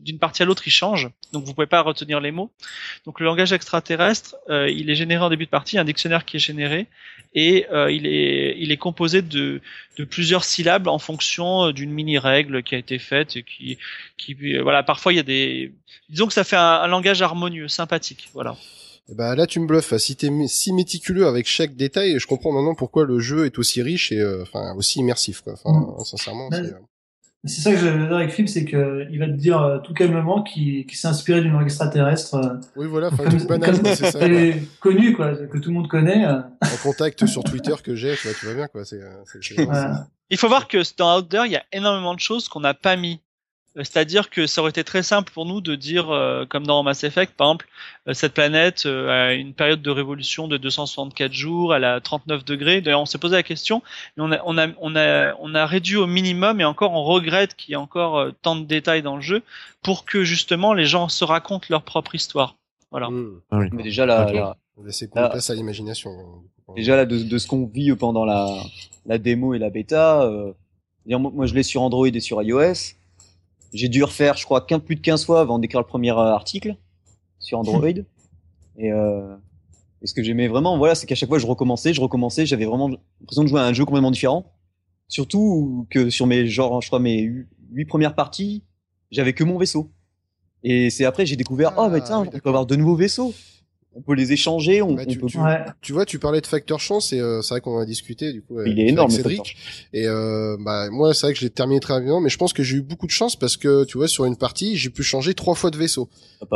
[0.00, 1.08] d'une partie à l'autre, il change.
[1.32, 2.50] Donc vous pouvez pas retenir les mots.
[3.06, 6.38] Donc le langage extraterrestre, euh, il est généré en début de partie, un dictionnaire qui
[6.38, 6.88] est généré,
[7.34, 9.62] et il est, il est composé de,
[9.96, 13.78] de plusieurs syllabes en fonction d'une mini règle qui a été faite, et qui,
[14.18, 15.72] qui, voilà, parfois il y a des,
[16.10, 18.56] disons que ça fait un, un langage harmonieux, sympathique, voilà.
[19.08, 19.96] Bah là tu me bluffes.
[19.96, 23.82] Si t'es si méticuleux avec chaque détail, je comprends maintenant pourquoi le jeu est aussi
[23.82, 25.40] riche et euh, enfin aussi immersif.
[25.40, 25.54] Quoi.
[25.54, 26.04] Enfin, mm.
[26.04, 26.48] sincèrement.
[26.52, 26.70] Euh,
[27.44, 30.44] c'est ça que j'adore avec Philippe, c'est que il va te dire euh, tout calmement
[30.44, 32.60] qu'il s'est inspiré d'une langue extraterrestre.
[32.76, 34.20] oui, voilà, comme, banal, c'est ça.
[34.78, 36.24] connu, quoi, que tout le monde connaît.
[36.24, 38.82] En contact sur Twitter que j'ai, tu vois, tu vois bien, quoi.
[40.30, 42.94] Il faut voir que dans Outdoor, il y a énormément de choses qu'on n'a pas
[42.94, 43.20] mis
[43.76, 47.04] c'est-à-dire que ça aurait été très simple pour nous de dire, euh, comme dans Mass
[47.04, 47.68] Effect, par exemple,
[48.06, 52.44] euh, cette planète euh, a une période de révolution de 264 jours, elle a 39
[52.44, 52.82] degrés.
[52.82, 53.82] D'ailleurs, on s'est posé la question,
[54.16, 57.02] mais on a, on a, on a, on a réduit au minimum et encore on
[57.02, 59.42] regrette qu'il y ait encore tant de détails dans le jeu
[59.82, 62.56] pour que justement les gens se racontent leur propre histoire.
[62.90, 63.08] Voilà.
[63.08, 63.40] Mmh.
[63.50, 66.10] Ah mais déjà là, là laisser place à l'imagination.
[66.76, 68.48] Déjà là, de, de ce qu'on vit pendant la,
[69.06, 70.30] la démo et la bêta,
[71.06, 72.96] moi je l'ai sur Android et sur iOS
[73.72, 76.76] j'ai dû refaire, je crois, plus de 15 fois avant d'écrire le premier euh, article
[77.38, 77.88] sur Android.
[77.88, 79.36] et, euh,
[80.02, 82.64] et ce que j'aimais vraiment, voilà, c'est qu'à chaque fois je recommençais, je recommençais, j'avais
[82.64, 84.52] vraiment l'impression de jouer à un jeu complètement différent.
[85.08, 87.30] Surtout que sur mes, genre, je crois, mes
[87.70, 88.64] huit premières parties,
[89.10, 89.90] j'avais que mon vaisseau.
[90.64, 93.34] Et c'est après j'ai découvert, oh, mais ah, tiens, on peut avoir de nouveaux vaisseaux
[93.94, 94.82] on peut les échanger.
[94.82, 95.26] On, bah, tu, peut...
[95.80, 98.42] tu, vois, tu parlais de facteur chance et euh, c'est vrai qu'on a discuté du
[98.42, 98.60] coup.
[98.62, 99.56] Il est énorme, Cédric.
[99.92, 102.52] Et euh, bah moi, c'est vrai que je l'ai terminé très bien, mais je pense
[102.52, 105.02] que j'ai eu beaucoup de chance parce que tu vois, sur une partie, j'ai pu
[105.02, 106.08] changer trois fois de vaisseau.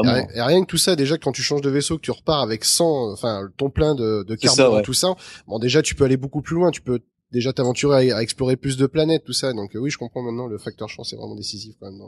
[0.05, 2.40] Ah, et, rien que tout ça, déjà quand tu changes de vaisseau, que tu repars
[2.40, 5.14] avec 100, enfin ton plein de, de carburant, tout ça.
[5.46, 6.70] Bon, déjà, tu peux aller beaucoup plus loin.
[6.70, 7.01] Tu peux
[7.33, 9.53] déjà t'aventurer à, explorer plus de planètes, tout ça.
[9.53, 12.01] Donc euh, oui, je comprends maintenant le facteur chance est vraiment décisif quand même.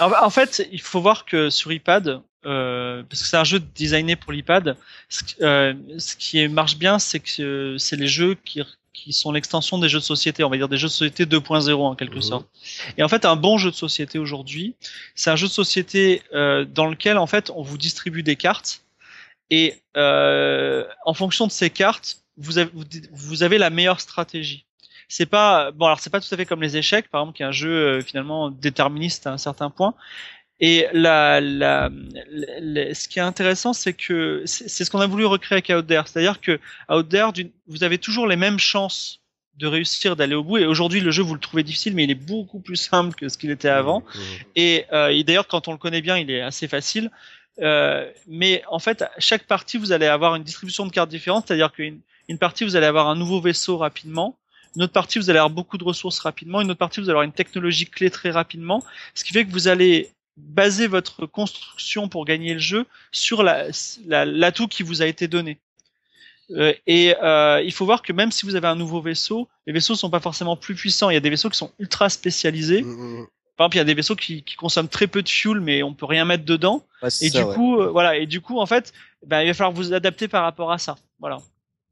[0.00, 4.16] En, fait, il faut voir que sur iPad, euh, parce que c'est un jeu designé
[4.16, 4.76] pour l'iPad,
[5.08, 9.32] ce, euh, ce, qui marche bien, c'est que euh, c'est les jeux qui, qui sont
[9.32, 12.16] l'extension des jeux de société, on va dire des jeux de société 2.0 en quelque
[12.16, 12.22] mhm.
[12.22, 12.48] sorte.
[12.96, 14.74] Et en fait, un bon jeu de société aujourd'hui,
[15.14, 18.82] c'est un jeu de société euh, dans lequel en fait on vous distribue des cartes
[19.50, 22.70] et en fonction de ces cartes, vous avez,
[23.12, 24.66] vous avez la meilleure stratégie.
[25.08, 27.42] C'est pas bon alors c'est pas tout à fait comme les échecs par exemple qui
[27.42, 29.94] est un jeu euh, finalement déterministe à un certain point.
[30.60, 31.88] Et la, la,
[32.92, 36.02] ce qui est intéressant, c'est que c'est ce qu'on a voulu recréer avec Outder.
[36.06, 37.28] C'est-à-dire que Outder,
[37.68, 39.20] vous avez toujours les mêmes chances
[39.56, 40.58] de réussir d'aller au bout.
[40.58, 43.28] Et aujourd'hui, le jeu, vous le trouvez difficile, mais il est beaucoup plus simple que
[43.28, 44.00] ce qu'il était avant.
[44.00, 44.44] Mmh, mmh.
[44.56, 47.10] Et, euh, et d'ailleurs, quand on le connaît bien, il est assez facile.
[47.60, 51.72] Euh, mais en fait, chaque partie, vous allez avoir une distribution de cartes différente, c'est-à-dire
[51.72, 54.36] qu'une une partie, vous allez avoir un nouveau vaisseau rapidement.
[54.76, 56.60] Une autre partie, vous allez avoir beaucoup de ressources rapidement.
[56.60, 58.84] Une autre partie, vous allez avoir une technologie clé très rapidement.
[59.14, 64.62] Ce qui fait que vous allez baser votre construction pour gagner le jeu sur l'atout
[64.62, 65.58] la, qui vous a été donné.
[66.50, 69.72] Euh, et euh, il faut voir que même si vous avez un nouveau vaisseau, les
[69.72, 71.10] vaisseaux sont pas forcément plus puissants.
[71.10, 72.82] Il y a des vaisseaux qui sont ultra spécialisés.
[72.82, 73.26] Mmh, mmh, mmh.
[73.56, 75.82] Par exemple, il y a des vaisseaux qui, qui, consomment très peu de fuel, mais
[75.82, 76.84] on peut rien mettre dedans.
[77.20, 78.16] et du coup, euh, voilà.
[78.16, 78.92] Et du coup, en fait,
[79.26, 80.96] ben, il va falloir vous adapter par rapport à ça.
[81.18, 81.38] Voilà.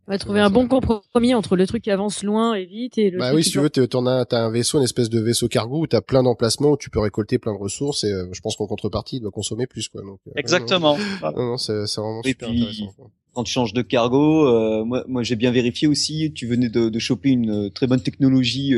[0.09, 3.11] On va trouver un bon compromis entre le truc qui avance loin et vite et
[3.11, 5.49] le Bah oui, si tu veux, t'en as, t'as un vaisseau, une espèce de vaisseau
[5.49, 8.41] cargo où t'as plein d'emplacements où tu peux récolter plein de ressources et euh, je
[8.41, 10.03] pense qu'en contrepartie, il doit consommer plus, quoi.
[10.03, 10.97] Donc, euh, Exactement.
[11.23, 12.95] non, non, c'est, vraiment super intéressant.
[13.35, 16.33] Quand tu changes de cargo, euh, moi, moi j'ai bien vérifié aussi.
[16.33, 18.75] Tu venais de, de choper une très bonne technologie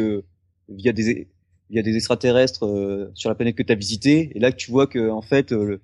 [0.68, 1.28] via des
[1.70, 5.10] via des extraterrestres sur la planète que tu as visité et là tu vois que
[5.10, 5.82] en fait le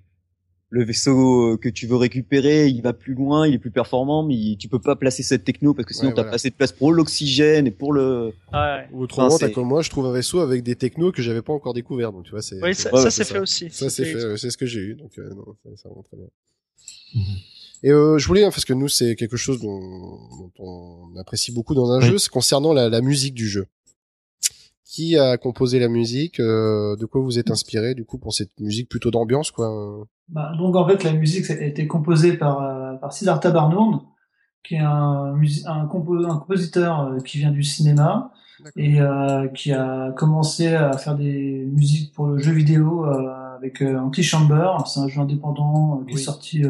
[0.71, 4.55] vaisseau euh, que tu veux récupérer, il va plus loin, il est plus performant, mais
[4.59, 6.71] tu peux pas placer cette techno parce que sinon tu t'as pas assez de place
[6.71, 8.33] pour l'oxygène et pour le.
[8.53, 8.87] Ouais.
[8.91, 11.53] Ou autrement, t'as comme moi, je trouve un vaisseau avec des technos que j'avais pas
[11.53, 12.61] encore découvert, donc tu vois, c'est.
[12.61, 13.69] Oui, ça, ça c'est fait aussi.
[13.69, 16.27] Ça c'est fait, c'est ce que j'ai eu, donc euh, non, ça, va très bien.
[17.83, 21.51] Et euh, je voulais, hein, parce que nous, c'est quelque chose dont, dont, on apprécie
[21.51, 23.67] beaucoup dans un jeu, c'est concernant la, la musique du jeu
[24.95, 28.57] qui a composé la musique euh, De quoi vous êtes inspiré du coup pour cette
[28.61, 32.93] musique plutôt d'ambiance quoi bah, Donc en fait la musique a été composée par, euh,
[32.93, 34.05] par Siddhartha Barnourn,
[34.63, 38.31] qui est un, un, compositeur euh, qui vient du cinéma
[38.77, 38.99] et
[39.53, 44.77] qui a commencé à faire des musiques pour le jeu vidéo avec Antichamber.
[44.85, 46.63] C'est un jeu indépendant qui est sorti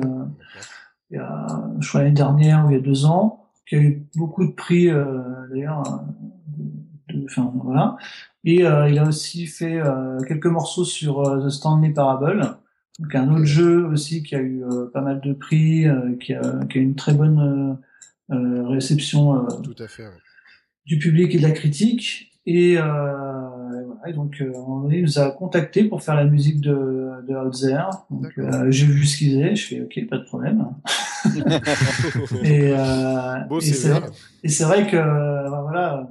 [1.12, 1.46] il y a,
[1.80, 4.52] je crois l'année dernière ou il y a deux ans, qui a eu beaucoup de
[4.52, 4.88] prix
[5.52, 5.84] d'ailleurs
[7.26, 7.98] enfin voilà.
[8.44, 12.58] Et euh, il a aussi fait euh, quelques morceaux sur euh, The Stanley Parable,
[13.00, 15.86] donc un autre jeu aussi qui a eu pas mal de prix,
[16.20, 17.78] qui a, qui, a, une très bonne
[18.30, 19.46] réception.
[19.64, 20.06] Tout à fait.
[20.86, 22.32] du public et de la critique.
[22.48, 27.10] Et, euh, voilà, et donc, euh, on nous a contacté pour faire la musique de,
[27.28, 27.90] de Out There.
[28.12, 30.68] Donc, euh, j'ai vu ce qu'ils faisaient, je fais OK, pas de problème.
[32.44, 33.92] et euh, Beau et c'est
[34.44, 36.08] et c'est vrai que euh, voilà,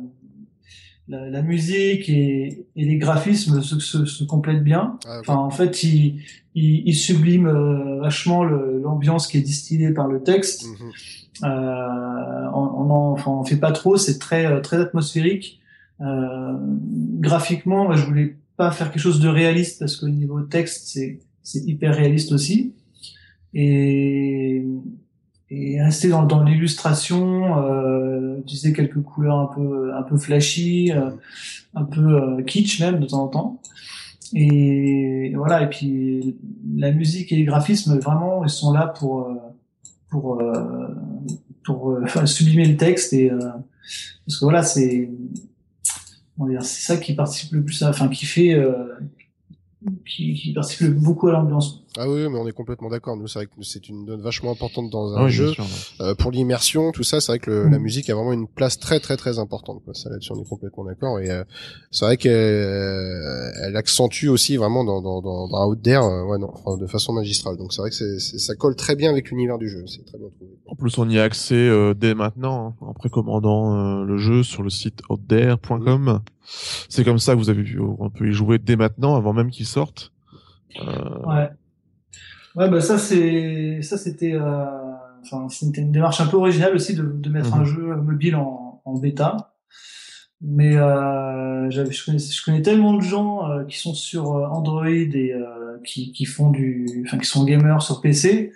[1.09, 4.99] la, la musique et, et les graphismes se, se, se complètent bien.
[5.07, 5.19] Ah.
[5.21, 6.23] Enfin, en fait, il,
[6.55, 10.67] il, il sublime euh, vachement l'ambiance qui est distillée par le texte.
[10.67, 10.91] Mhm.
[11.43, 15.61] Euh, on, on en, enfin, on fait pas trop, c'est très euh, très atmosphérique.
[16.01, 16.53] Euh,
[17.21, 21.19] graphiquement, moi, je voulais pas faire quelque chose de réaliste parce qu'au niveau texte, c'est
[21.43, 22.73] c'est hyper réaliste aussi.
[23.53, 24.65] Et
[25.57, 31.11] et rester dans, dans l'illustration, euh, utiliser quelques couleurs un peu un peu flashy, euh,
[31.75, 33.61] un peu euh, kitsch même de temps en temps.
[34.35, 35.63] Et voilà.
[35.63, 36.37] Et puis
[36.77, 39.35] la musique et les graphismes, vraiment, ils sont là pour euh,
[40.11, 40.89] pour euh,
[41.65, 45.11] pour euh, enfin, sublimer le texte et parce que voilà, c'est
[46.61, 48.61] c'est ça qui participe le plus, à, enfin qui fait
[50.05, 51.84] qui, qui participe beaucoup à l'ambiance.
[51.97, 53.17] Ah oui, oui, mais on est complètement d'accord.
[53.17, 55.45] Nous, c'est vrai que c'est une donne vachement importante dans un Ah oui, jeu.
[55.53, 55.65] bien sûr.
[55.65, 56.07] ouais.
[56.11, 57.73] Euh, pour l'immersion, tout ça, c'est vrai que le- Mm.
[57.73, 59.81] la musique a vraiment une place très très très importante.
[59.85, 59.95] Quoi.
[59.95, 61.21] Ça là-dessus, on est complètement d'accord.
[61.21, 61.45] Et euh,
[61.93, 66.25] c'est vrai qu'elle euh, elle accentue aussi vraiment dans dans dans, dans Out There, euh,
[66.25, 67.57] ouais non, enfin, de façon magistrale.
[67.57, 69.85] Donc c'est vrai que c'est, c'est- ça colle très bien avec l'univers du jeu.
[69.87, 70.51] C'est très bien trouvé.
[70.67, 74.43] En plus, on y a accès euh, dès maintenant, hein, en précommandant euh, le jeu
[74.43, 76.23] sur le site outdare.com.
[76.89, 79.51] C'est comme ça que vous avez pu, on peut y jouer dès maintenant, avant même
[79.51, 80.11] qu'il sorte.
[80.81, 81.49] Euh, Ouais.
[82.57, 84.65] Ouais, bah ça c'est ça c'était euh,
[85.23, 87.61] enfin c'était une démarche un peu originale aussi de, de mettre Mhm.
[87.61, 89.55] un jeu mobile en, en bêta.
[90.41, 94.47] Mais euh, j'avais je connais je connais tellement de gens euh, qui sont sur euh,
[94.47, 98.53] Android et euh, qui qui font du enfin qui sont gamers sur PC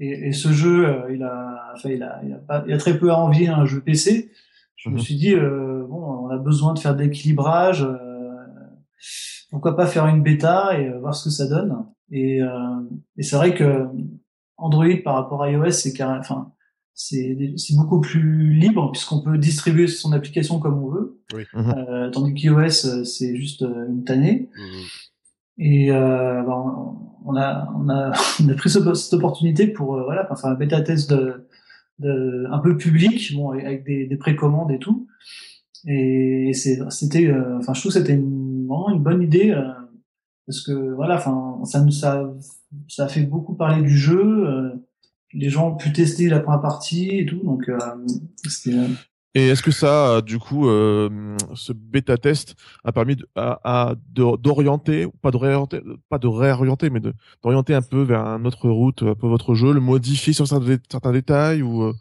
[0.00, 2.78] et, et ce jeu euh, il a enfin il a il a pas il a
[2.78, 4.30] très peu à envier un jeu PC.
[4.76, 5.00] Je me Mhm.
[5.00, 7.96] suis dit euh, bon on a besoin de faire de l'équilibrage euh,
[9.50, 11.76] pourquoi pas faire une bêta et voir ce que ça donne.
[12.12, 12.48] Et, euh,
[13.16, 13.86] et c'est vrai que
[14.58, 16.52] Android par rapport à iOS, c'est enfin,
[16.94, 17.36] c'est
[17.74, 21.20] beaucoup plus libre puisqu'on peut distribuer son application comme on veut.
[21.34, 21.44] Oui.
[21.54, 21.74] Mhm.
[21.76, 24.50] Euh, tandis qu'iOS, euh, c'est juste euh, une tannée.
[24.56, 24.82] Mhm.
[25.58, 28.12] Et euh, ben, on a on a
[28.44, 31.48] on a pris ce- cette opportunité pour euh, voilà faire un bêta test de,
[31.98, 35.06] de un peu public, bon avec des, des précommandes et tout.
[35.86, 39.64] Et c'est c'était euh, enfin je trouve que c'était une, vraiment une bonne idée euh,
[40.46, 42.24] parce que voilà enfin ça nous ça
[42.88, 44.48] ça fait beaucoup parler du jeu.
[44.48, 44.72] euh,
[45.34, 47.78] les gens ont pu tester la première partie et tout donc euh,
[48.48, 48.88] c'était euh,
[49.34, 51.08] Et est-ce que ça, du coup, euh,
[51.54, 57.00] ce bêta test a permis à, d'orienter, pas de réorienter, pas de réorienter, mais
[57.42, 60.76] d'orienter un peu vers une autre route, un peu votre jeu, le modifier sur certains,
[60.90, 61.94] certains détails ou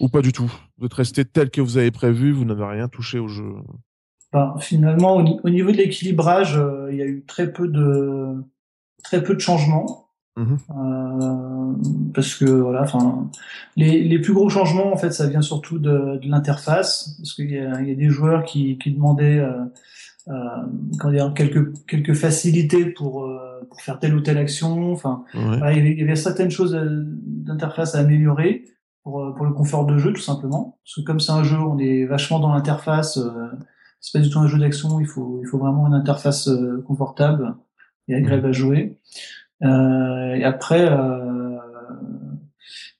[0.00, 0.50] ou pas du tout?
[0.78, 3.52] Vous êtes resté tel que vous avez prévu, vous n'avez rien touché au jeu?
[4.32, 7.66] Enfin, finalement, au, ni- au niveau de l'équilibrage, euh, il y a eu très peu
[7.68, 8.34] de
[9.02, 10.06] très peu de changements.
[10.36, 10.58] Mhm.
[10.70, 11.72] Euh,
[12.14, 13.28] parce que voilà, enfin,
[13.76, 17.50] les, les plus gros changements, en fait, ça vient surtout de, de l'interface, parce qu'il
[17.50, 17.58] y y
[17.92, 19.64] a des joueurs qui, qui demandaient euh,
[20.28, 20.32] euh,
[20.98, 23.38] comment dire, quelques quelques facilités pour euh,
[23.68, 24.92] pour faire telle ou telle action.
[24.92, 25.58] Enfin, Ouais.
[25.58, 26.86] voilà, il, y avait, il y avait certaines choses euh,
[27.26, 28.64] d'interface à améliorer
[29.02, 30.78] pour, pour le confort de jeu, tout simplement.
[30.84, 33.18] Parce que comme c'est un jeu, on est vachement dans l'interface.
[34.00, 35.00] C'est pas du tout un jeu d'action.
[35.00, 37.54] Il faut, il faut vraiment une interface euh, confortable
[38.08, 38.98] et agréable à jouer.
[39.62, 41.58] Euh, et après, euh,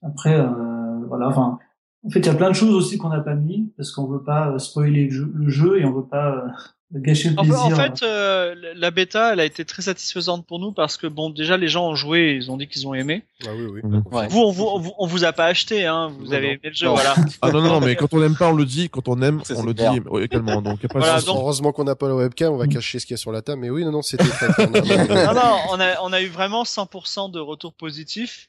[0.03, 1.29] après, euh, voilà.
[1.29, 1.59] Enfin,
[2.05, 4.07] en fait, il y a plein de choses aussi qu'on n'a pas mis parce qu'on
[4.07, 6.47] veut pas euh, spoiler le jeu, le jeu et on veut pas
[6.93, 7.67] gâcher le En, fait- plaisir.
[7.67, 11.31] en fait, euh, la bêta, elle a été très satisfaisante pour nous parce que bon,
[11.31, 13.23] déjà les gens ont joué, ils ont dit qu'ils ont aimé.
[13.47, 13.81] Ah oui, oui.
[13.85, 14.03] Mhm.
[14.11, 14.27] Ouais.
[14.29, 16.13] Vous, on vous, on vous, on vous a pas acheté, hein.
[16.19, 16.53] Vous Non, avez non.
[16.55, 16.95] aimé le jeu, Non.
[16.95, 17.15] voilà.
[17.43, 18.89] Ah non, non, non, mais quand on n'aime pas, on le dit.
[18.91, 19.93] Quand on aime, Ça, on le clair.
[19.93, 20.61] dit oui, également.
[20.63, 22.67] Donc, y a pas de Voilà, donc- Heureusement qu'on n'a pas la webcam, on va
[22.67, 22.73] Mm.
[22.75, 23.61] cacher ce qu'il y a sur la table.
[23.61, 24.25] Mais oui, non, non, c'était
[24.59, 28.49] non, non, on a, on a eu vraiment 100% de retours positifs.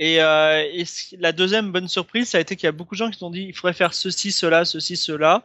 [0.00, 0.84] Et, euh, et
[1.20, 3.30] la deuxième bonne surprise, ça a été qu'il y a beaucoup de gens qui ont
[3.30, 5.44] dit il faudrait faire ceci, cela, ceci, cela.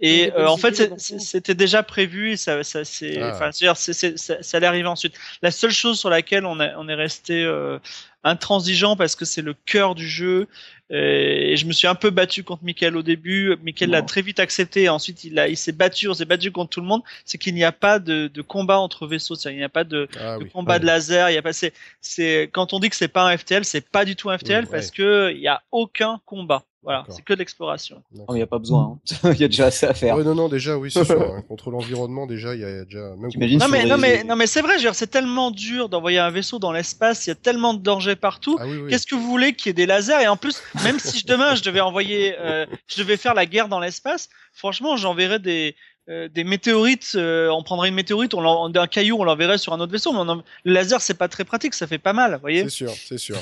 [0.00, 3.32] Et euh, en fait, c'était déjà prévu et ça, ça c'est, Ah.
[3.34, 5.14] enfin, c'est- ça, ça allait arriver ensuite.
[5.42, 7.78] La seule chose sur laquelle on, a, on est resté euh,
[8.24, 10.46] intransigeant parce que c'est le cœur du jeu.
[10.92, 13.54] Et je me suis un peu battu contre Michael au début.
[13.62, 14.88] Michael l'a très vite accepté.
[14.88, 16.08] Ensuite, il a, il s'est battu.
[16.08, 17.02] On s'est battu contre tout le monde.
[17.24, 19.36] C'est qu'il n'y a pas de, de combat entre vaisseaux.
[19.36, 20.50] C'est-à-dire, Il n'y a pas de, Ah de oui.
[20.50, 20.80] combat ouais.
[20.80, 21.30] de laser.
[21.30, 21.52] Il y a pas.
[21.52, 24.38] C'est, c'est quand on dit que c'est pas un FTL, c'est pas du tout un
[24.38, 26.64] FTL Oui, parce que il y a aucun combat.
[26.82, 28.02] Voilà, c'est que de l'exploration.
[28.30, 28.98] Il n'y a pas besoin.
[29.24, 29.32] Hein.
[29.34, 30.16] Il y a déjà assez à faire.
[30.16, 31.20] Ouais, non, non, déjà, oui, c'est sûr.
[31.20, 31.42] Hein.
[31.46, 33.14] Contre l'environnement, déjà, il y a déjà.
[33.16, 34.76] Même non, mais, non, mais, non, mais c'est vrai.
[34.94, 37.26] C'est tellement dur d'envoyer un vaisseau dans l'espace.
[37.26, 38.56] Il y a tellement de dangers partout.
[38.58, 40.22] Ah, Qu'est-ce que vous voulez qu'il y ait des lasers?
[40.22, 43.68] Et en plus, même si demain je devais envoyer, euh, je devais faire la guerre
[43.68, 45.76] dans l'espace, franchement, j'enverrais des
[46.10, 49.80] euh, des météorites, euh, on prendrait une météorite, on d'un caillou, on l'enverrait sur un
[49.80, 50.12] autre vaisseau.
[50.12, 52.64] Mais le laser, c'est pas très pratique, ça fait pas mal, vous voyez?
[52.64, 53.36] C'est sûr, c'est sûr.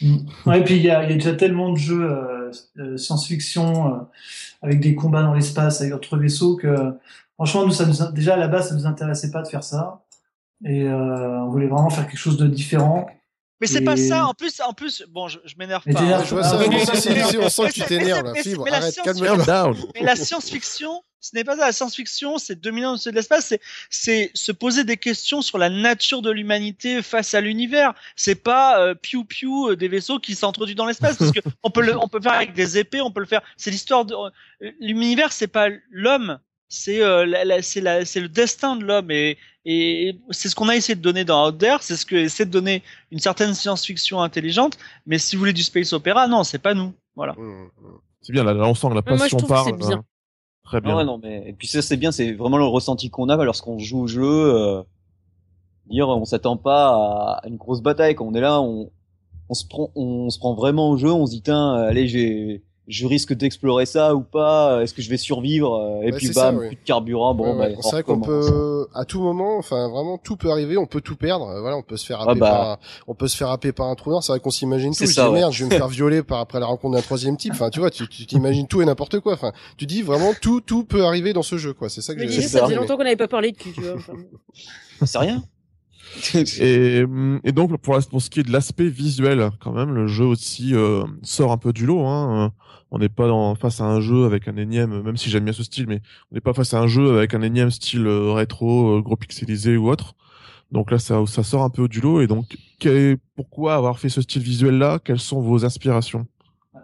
[0.00, 0.52] Mm.
[0.54, 2.43] et puis il y a, déjà tellement de jeux euh,
[2.96, 4.06] science-fiction
[4.62, 6.94] avec des combats dans l'espace avec d'autres vaisseaux que
[7.34, 10.02] franchement, nous, ça nous déjà à la base, ça nous intéressait pas de faire ça,
[10.64, 13.06] et on voulait vraiment faire quelque chose de différent.
[13.64, 14.26] Mais c'est pas ça.
[14.26, 16.00] En plus, en plus, bon, je, je m'énerve pas.
[16.00, 16.24] Hein.
[16.24, 16.58] Je vois ça.
[16.58, 18.34] on sent que tu t'énerves.
[18.42, 19.72] Fibre, arrête, calme-toi.
[19.94, 21.66] Mais la science-fiction, ce n'est pas ça.
[21.66, 23.54] La science-fiction, c'est dominer de l'espace.
[23.88, 27.94] C'est, se poser des questions sur la nature de l'humanité face à l'univers.
[28.16, 31.16] C'est pas euh, piou piou euh, des vaisseaux qui s'introduisent dans l'espace.
[31.16, 33.42] Parce que on peut le, on peut faire avec des épées, on peut le faire.
[33.56, 35.32] C'est l'histoire de euh, l'univers.
[35.32, 36.38] C'est pas l'homme.
[36.74, 37.24] C'est euh,
[37.62, 41.48] c'est le destin de l'homme et, et c'est ce qu'on a essayé de donner dans
[41.48, 42.82] Out There, c'est ce que essaie de donner
[43.12, 44.76] une certaine science-fiction intelligente.
[45.06, 46.92] Mais si vous voulez du space opéra, non, c'est pas nous.
[47.14, 47.34] Voilà.
[47.34, 47.70] Mmh, mmh.
[48.22, 49.76] C'est bien, là, on sent que la passion parle.
[49.76, 50.04] Bien.
[50.64, 50.98] Très bien.
[50.98, 53.78] Ah non, mais et puis ça c'est bien, c'est vraiment le ressenti qu'on a lorsqu'on
[53.78, 54.24] joue au jeu.
[54.24, 54.82] Euh,
[55.86, 58.16] dire, on s'attend pas à une grosse bataille.
[58.16, 58.90] Quand on est là, on,
[59.48, 61.12] on se prend, on se prend vraiment au jeu.
[61.12, 65.08] On se dit, tiens, allez, j'ai je risque d'explorer ça ou pas Est-ce que je
[65.08, 67.34] vais survivre Et puis bam, plus de carburant.
[67.34, 70.76] Bon, bah, c'est vrai qu'on peut à tout moment, enfin vraiment tout peut arriver.
[70.76, 71.46] On peut tout perdre.
[71.60, 72.50] Voilà, on peut se faire ah happer bah.
[72.50, 74.22] par, on peut se faire happer par un trou noir.
[74.22, 75.06] C'est vrai qu'on s'imagine tout.
[75.06, 77.52] Je dis merde, je vais me faire violer par après la rencontre d'un troisième type.
[77.52, 79.32] Enfin, tu vois, tu t'imagines tout et n'importe quoi.
[79.34, 81.88] Enfin, tu dis vraiment tout, tout peut arriver dans ce jeu, quoi.
[81.88, 82.42] C'est ça que j'ai.
[82.42, 83.96] Ça faisait longtemps qu'on n'avait pas parlé de cul, tu vois.
[85.04, 85.42] c'est rien.
[86.34, 87.04] et,
[87.44, 90.74] et, donc pour, pour ce qui est de l'aspect visuel, quand même, le jeu aussi
[90.74, 92.06] euh, sort un peu du lot.
[92.06, 92.52] Hein
[92.94, 95.52] on n'est pas dans, face à un jeu avec un énième, même si j'aime bien
[95.52, 98.30] ce style, mais on n'est pas face à un jeu avec un énième style euh,
[98.30, 100.14] rétro, euh, gros pixelisé ou autre.
[100.70, 102.20] Donc là, ça, ça sort un peu du lot.
[102.20, 102.56] Et donc,
[103.34, 105.00] pourquoi avoir fait ce style visuel-là?
[105.02, 106.26] Quelles sont vos inspirations?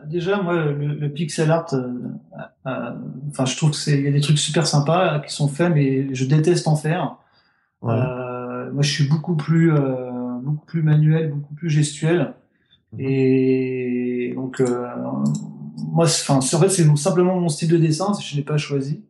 [0.06, 2.90] Déjà, moi, le, pixel art, euh,
[3.28, 5.72] enfin, je trouve que c'est, il y a des trucs super sympas qui sont faits,
[5.72, 7.18] mais je déteste en faire.
[7.82, 9.72] moi, je suis beaucoup plus,
[10.42, 12.34] beaucoup plus manuel, beaucoup plus gestuel.
[12.94, 13.00] Mhm.
[13.00, 14.60] Et donc,
[15.82, 19.04] moi, enfin, en fait, c'est simplement mon style de dessin, je l'ai pas choisi.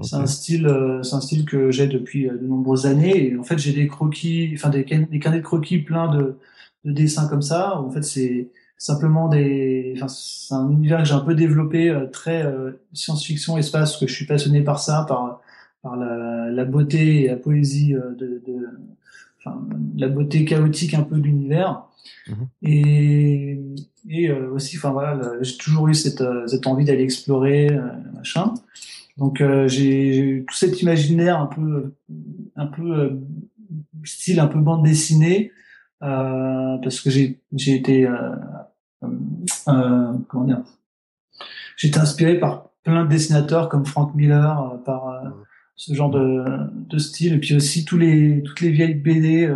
[0.00, 3.30] C'est un style, euh, c'est un style que j'ai depuis euh, de nombreuses années.
[3.30, 6.38] Et en fait, j'ai des croquis, enfin des, des carnets de croquis pleins de,
[6.84, 7.80] de dessins comme ça.
[7.80, 12.06] En fait, c'est simplement des, enfin, c'est un univers que j'ai un peu développé, euh,
[12.06, 12.44] très
[12.92, 15.40] science-fiction, espace, parce que je suis passionné par ça, par
[15.82, 18.68] par la, la beauté et la poésie de, de
[19.38, 19.60] enfin,
[19.96, 21.84] la beauté chaotique un peu de l'univers.
[22.28, 22.48] Mhm.
[22.62, 23.60] Et,
[24.08, 27.80] et euh, aussi, enfin voilà, j'ai toujours eu cette, euh, cette envie d'aller explorer, euh,
[28.14, 28.54] machin.
[29.16, 31.92] Donc j'ai tout cet imaginaire un peu,
[32.54, 33.18] un peu
[34.04, 35.50] style un peu bande dessinée,
[35.98, 38.08] parce que j'ai j'ai été
[39.00, 40.62] comment dire,
[41.76, 45.20] j'ai été inspiré par plein de dessinateurs comme Frank Miller, par
[45.78, 46.44] ce genre de,
[46.90, 49.48] de style, et puis aussi tous les toutes les vieilles BD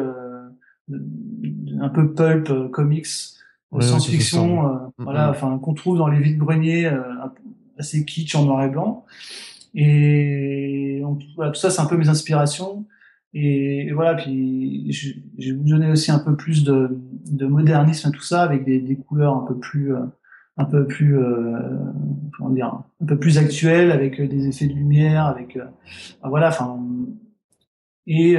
[1.80, 6.87] un peu pulp, euh, comics, science-fiction, euh, voilà, enfin qu'on trouve dans les vides greniers
[6.87, 7.02] euh,
[7.78, 9.04] assez kitsch en noir et blanc.
[9.74, 12.85] Et tout ça, c'est un peu mes inspirations.
[13.35, 14.92] Et, voilà, puis
[15.38, 18.78] j'ai voulu donner aussi un peu plus de, de modernisme à tout ça, avec des,
[18.78, 19.94] des couleurs un peu plus,
[20.56, 21.58] un peu plus, euh,
[22.36, 25.58] comment dire, un peu plus actuelles, avec des effets de lumière, avec,
[26.22, 26.78] voilà, enfin.
[28.06, 28.36] Et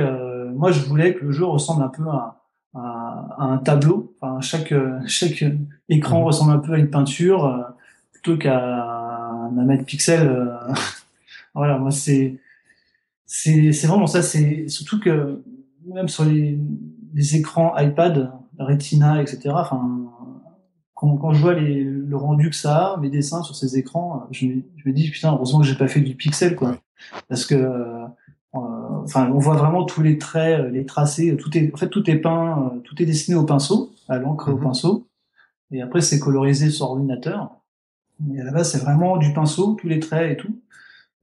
[0.54, 2.44] moi, je voulais que le jeu ressemble un peu à,
[2.76, 4.16] à, un tableau.
[4.22, 4.74] Enfin, chaque
[5.08, 5.44] chaque
[5.90, 6.26] écran mhm.
[6.26, 7.64] ressemble un peu à une peinture euh,
[8.12, 10.28] plutôt qu'à un amas de pixels.
[10.28, 10.58] Euh,
[11.54, 12.40] voilà, moi c'est
[13.26, 14.22] c'est c'est vraiment ça.
[14.22, 15.44] C'est surtout que
[15.86, 16.58] même sur les,
[17.14, 19.50] les écrans iPad, Retina, etc.
[19.54, 20.10] Enfin,
[21.04, 24.26] quand, quand je vois les, le rendu que ça a, mes dessins sur ces écrans,
[24.32, 26.78] je me, je me dis putain, heureusement que j'ai pas fait du pixel, quoi.
[27.28, 28.08] Parce que euh,
[29.04, 32.10] enfin, on voit vraiment tous les traits, euh, les tracés, tout est, en fait, tout
[32.10, 34.64] est peint, euh, tout est dessiné au pinceau, à l'encre au mhm.
[34.64, 35.08] pinceau,
[35.72, 37.52] et après c'est colorisé sur ordinateur.
[38.22, 40.58] Mais à la base, c'est vraiment du pinceau, tous les traits et tout.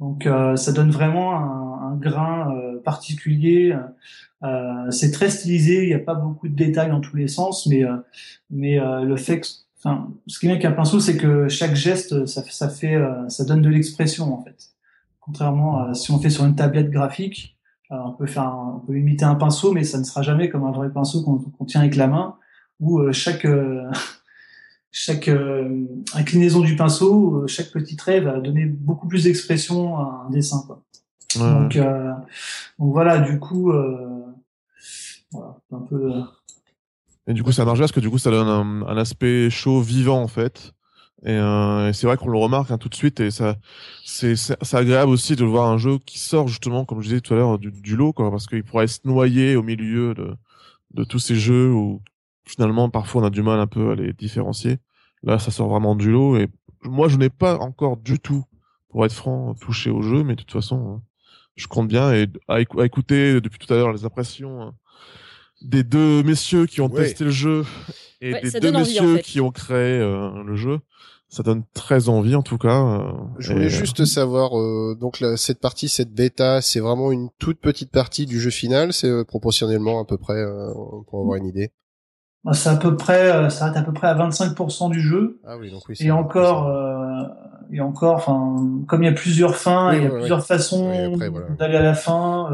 [0.00, 3.76] Donc, ça donne vraiment un, un grain particulier.
[4.90, 7.84] c'est très stylisé, il n'y a pas beaucoup de détails dans tous les sens, mais
[8.50, 9.46] mais le fait que,
[9.82, 12.98] enfin, ce qui est bien qu'un pinceau, c'est que chaque geste, ça, ça fait,
[13.28, 14.70] ça donne de l'expression en fait.
[15.20, 17.56] Contrairement à si on fait sur une tablette graphique,
[17.92, 20.64] euh, on peut faire, on peut imiter un pinceau, mais ça ne sera jamais comme
[20.64, 22.36] un vrai pinceau qu'on tient avec la main,
[22.78, 23.90] où euh, chaque euh,
[24.92, 30.30] chaque euh, inclinaison du pinceau, chaque petit trait va donner beaucoup plus d'expression à un
[30.30, 30.62] dessin.
[30.66, 30.82] Quoi.
[31.36, 33.72] Donc, donc voilà, du coup,
[35.30, 36.22] voilà, un peu.
[37.30, 40.20] Et du coup, c'est un parce que du coup, ça donne un, aspect chaud, vivant
[40.20, 40.72] en fait.
[41.26, 43.20] Euh, et, c'est vrai qu'on le remarque hein, tout de suite.
[43.20, 43.54] Et ça,
[44.04, 44.34] c'est,
[44.72, 47.60] agréable aussi de voir un jeu qui sort justement, comme je disais tout à l'heure,
[47.60, 50.34] du, lot, quoi, parce qu'il pourrait se noyer au milieu de,
[50.94, 52.02] de tous ces jeux où
[52.44, 54.78] finalement parfois on a du mal un peu à les différencier.
[55.22, 56.36] Là, ça sort vraiment du lot.
[56.36, 56.48] Et
[56.82, 58.44] moi, je n'ai pas encore du tout,
[58.88, 61.02] pour être franc, touché au jeu, mais de toute façon, hein,
[61.54, 62.12] je compte bien.
[62.12, 64.74] Et à, écouter depuis tout à l'heure les impressions hein,
[65.62, 67.64] des deux messieurs qui ont testé le jeu
[68.20, 70.80] et des deux messieurs qui ont créé euh, le jeu
[71.30, 72.82] ça donne très envie en tout cas.
[72.82, 77.60] Euh, je voulais juste savoir, euh, donc cette partie, cette bêta, c'est vraiment une toute
[77.60, 80.44] petite partie du jeu final, c'est euh, proportionnellement à peu près
[81.08, 81.70] pour avoir une idée?
[82.42, 85.40] Bah, c'est à peu près, ça reste à peu près à 25% du jeu.
[85.46, 85.96] Ah oui, donc oui.
[86.00, 86.68] Et encore,
[87.70, 91.16] et encore, enfin, comme il y a plusieurs fins, il y a plusieurs façons
[91.58, 92.48] d'aller à la fin.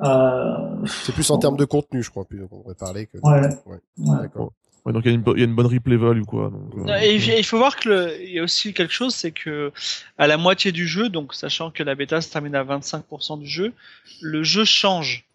[0.00, 3.18] C'est plus en termes de contenu, je crois, plus qu'on pourrait parler que.
[3.22, 3.48] Ouais.
[3.66, 3.78] ouais.
[3.98, 4.52] D'accord
[4.92, 6.50] donc il y, a une bonne replay value quoi.
[6.50, 9.72] Donc, euh, il faut voir que il y a aussi quelque chose, c'est que
[10.16, 13.46] à la moitié du jeu, donc sachant que la bêta se termine à 25% du
[13.46, 13.72] jeu,
[14.20, 15.26] le jeu change.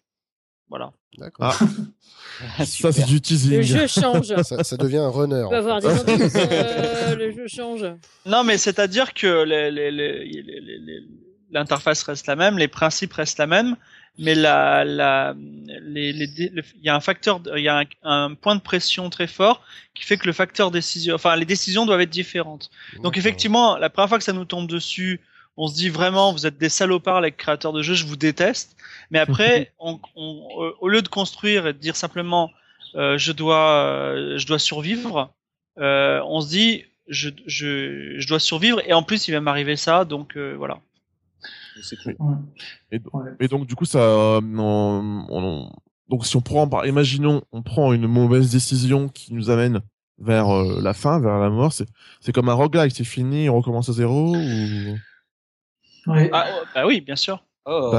[0.68, 0.92] Voilà.
[1.18, 1.56] D'accord.
[1.60, 2.64] Ah.
[2.64, 3.52] ça c'est du teasing.
[3.52, 4.34] Le jeu change.
[4.42, 5.44] ça, ça, devient un runner.
[5.44, 7.84] On peut avoir des euh, le jeu change.
[8.26, 9.44] Non mais c'est-à-dire que
[11.50, 13.76] l'interface reste la même, les principes restent la même,
[14.18, 15.34] mais la, la,
[15.66, 19.10] les, les, il y a un facteur, il y a un, un, point de pression
[19.10, 19.62] très fort
[19.94, 22.70] qui fait que le facteur décision, enfin les décisions doivent être différentes.
[23.02, 25.20] Donc effectivement, la première fois que ça nous tombe dessus,
[25.56, 28.76] on se dit vraiment, vous êtes des salopards les créateurs de jeux, je vous déteste.
[29.10, 32.50] Mais après, on, on, au lieu de construire et de dire simplement,
[32.96, 35.32] euh, je dois, euh, je dois survivre,
[35.78, 39.76] euh, on se dit, je, je, je dois survivre et en plus il va m'arriver
[39.76, 40.38] ça, donc
[42.90, 44.40] Et, donc, du coup, ça, euh,
[46.08, 49.80] donc si on prend, par, imaginons, on prend une mauvaise décision qui nous amène
[50.18, 51.88] vers euh, la fin, vers la mort, c'est,
[52.20, 54.96] c'est comme un roguelike, c'est fini, on recommence à zéro ou...
[56.06, 56.28] Oui.
[56.32, 57.42] Ah, oh, bah oui, bien sûr.
[57.64, 57.92] Oh,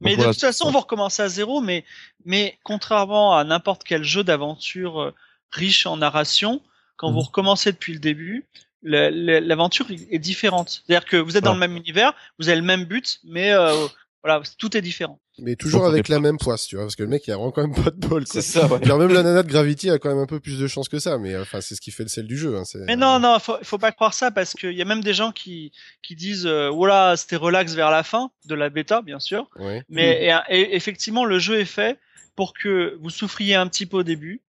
[0.00, 1.84] mais de toute façon, on va recommencer à zéro, mais,
[2.24, 5.14] mais contrairement à n'importe quel jeu d'aventure euh,
[5.50, 6.62] riche en narration,
[6.96, 7.26] quand vous mhm.
[7.26, 8.46] recommencez depuis le début,
[8.82, 10.82] l'aventure est différente.
[10.86, 13.86] C'est-à-dire que vous êtes dans le même univers, vous avez le même but, mais euh,
[14.22, 15.18] voilà, tout est différent.
[15.38, 17.50] Mais toujours avec la même poisse, tu vois, parce que le mec il a vraiment
[17.50, 18.26] quand même pas de bol.
[18.26, 18.66] C'est ça.
[18.66, 18.84] Ouais.
[18.84, 20.98] Genre même la nana de Gravity a quand même un peu plus de chance que
[20.98, 22.56] ça, mais enfin c'est ce qui fait le sel du jeu.
[22.56, 25.14] Hein, mais non, non, faut, faut pas croire ça parce qu'il y a même des
[25.14, 25.72] gens qui
[26.02, 29.48] qui disent euh, voilà c'était relax vers la fin de la bêta, bien sûr.
[29.88, 31.98] Mais et, effectivement le jeu est fait
[32.36, 34.42] pour que vous souffriez un petit peu au début,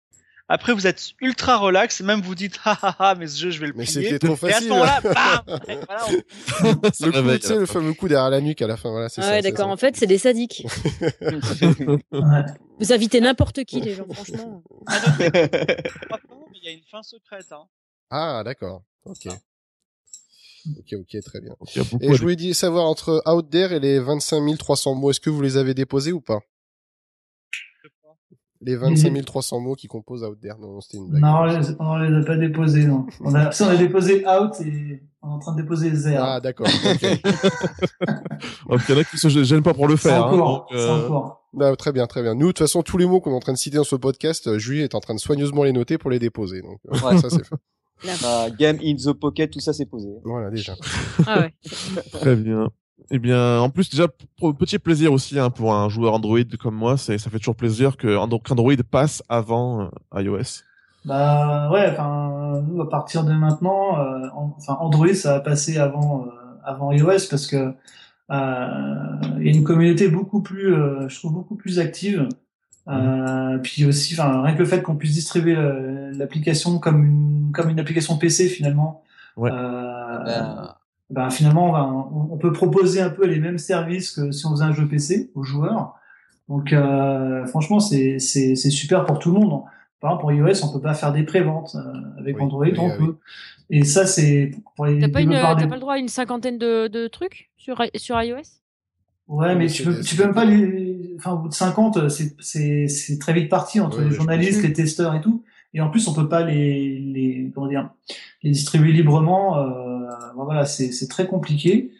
[0.52, 3.50] après, vous êtes ultra relax et même vous dites, ah ah ah, mais ce jeu,
[3.52, 4.00] je vais le mais plier.
[4.00, 4.50] Mais c'était trop facile.
[4.50, 5.60] Et à ce moment-là, bam!
[5.86, 6.12] voilà, on...
[6.12, 9.20] le, coup, tu sais, le fameux coup derrière la nuque à la fin, voilà, c'est
[9.20, 9.30] ah ça.
[9.30, 9.68] Ouais, d'accord.
[9.68, 10.66] En fait, c'est des sadiques.
[12.80, 14.64] Vous invitez n'importe qui, les gens, franchement.
[14.88, 17.68] Ah, il y a une fin secrète, hein.
[18.10, 18.82] Ah, d'accord.
[19.04, 19.28] Ok.
[20.78, 21.54] Ok, ok, très bien.
[22.00, 25.30] Et je voulais dire, savoir entre Out There et les 25 300 mots, est-ce que
[25.30, 26.40] vous les avez déposés ou pas?
[28.60, 30.56] Les 25 300 mots qui composent Out There.
[30.60, 31.22] Non, c'était une blague.
[31.22, 33.06] Non, on les a pas déposés, non.
[33.20, 36.18] On a, si on a déposé Out et on est en train de déposer There.
[36.20, 36.66] Ah, d'accord.
[36.66, 37.20] Okay.
[37.24, 40.12] il y en a qui se gênent pas pour le faire.
[40.12, 40.68] C'est encore.
[40.70, 41.06] Hein, euh...
[41.06, 41.48] encore.
[41.52, 42.34] Non, très bien, très bien.
[42.34, 43.96] Nous, de toute façon, tous les mots qu'on est en train de citer dans ce
[43.96, 46.62] podcast, euh, Julie est en train de soigneusement les noter pour les déposer.
[46.62, 47.18] Donc, euh, ouais.
[47.18, 47.56] ça, c'est fait.
[48.02, 50.08] Uh, game in the pocket, tout ça, c'est posé.
[50.24, 50.74] Voilà, déjà.
[51.26, 51.54] ah ouais.
[52.12, 52.70] Très bien.
[53.10, 54.06] Eh bien, en plus, déjà,
[54.58, 57.96] petit plaisir aussi hein, pour un joueur Android comme moi, c'est ça fait toujours plaisir
[57.96, 60.62] que qu'Android passe avant euh, iOS.
[61.04, 66.26] Bah ouais, enfin, nous à partir de maintenant, euh, enfin Android ça va passer avant
[66.26, 66.30] euh,
[66.62, 67.72] avant iOS parce que
[68.30, 70.74] euh, il y a une communauté beaucoup plus,
[71.08, 72.28] je trouve beaucoup plus active.
[72.86, 73.60] Mmh.
[73.62, 75.54] puis aussi, enfin rien que le fait qu'on puisse distribuer
[76.12, 79.02] l'application comme une comme une application PC finalement.
[79.36, 79.50] Ouais.
[79.50, 80.74] Ben,
[81.10, 84.72] ben finalement on, peut proposer un peu les mêmes services que si on faisait un
[84.72, 85.96] jeu PC aux joueurs.
[86.48, 89.62] Donc euh, franchement c'est c'est super pour tout le monde.
[90.00, 93.16] Par exemple pour iOS on peut pas faire des préventes euh, avec Android on peut.
[93.70, 96.86] Et ça c'est pour les T'as pas, une, pas le droit à une cinquantaine de,
[96.88, 98.60] de trucs sur sur iOS?
[99.30, 102.34] Ouais, mais tu peux, tu peux même pas les, enfin, au bout de 50, c'est,
[102.40, 105.44] c'est, c'est très vite parti entre les journalistes, les testeurs et tout.
[105.72, 107.90] Et en plus, on peut pas les, les, comment dire,
[108.42, 109.56] les distribuer librement.
[109.58, 109.99] Euh,
[110.34, 111.92] voilà, c'est, très compliqué.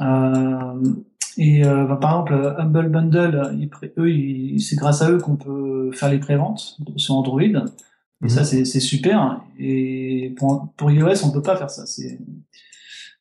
[0.00, 0.94] Euh,
[1.36, 6.10] et euh, bah, par exemple, Humble Bundle, eux, c'est grâce à eux qu'on peut faire
[6.10, 7.42] les préventes sur Android.
[7.42, 9.42] Et ça, c'est c'est super.
[9.58, 11.84] Et pour, pour iOS, on peut pas faire ça.
[11.86, 12.18] C'est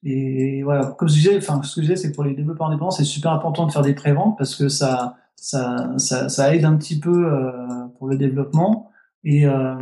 [0.05, 2.67] et voilà, comme je disais, enfin, ce que je disais, c'est que pour les développeurs
[2.67, 6.65] indépendants, c'est super important de faire des préventes parce que ça, ça, ça, ça aide
[6.65, 7.51] un petit peu euh,
[7.97, 8.91] pour le développement.
[9.24, 9.76] Et, euh,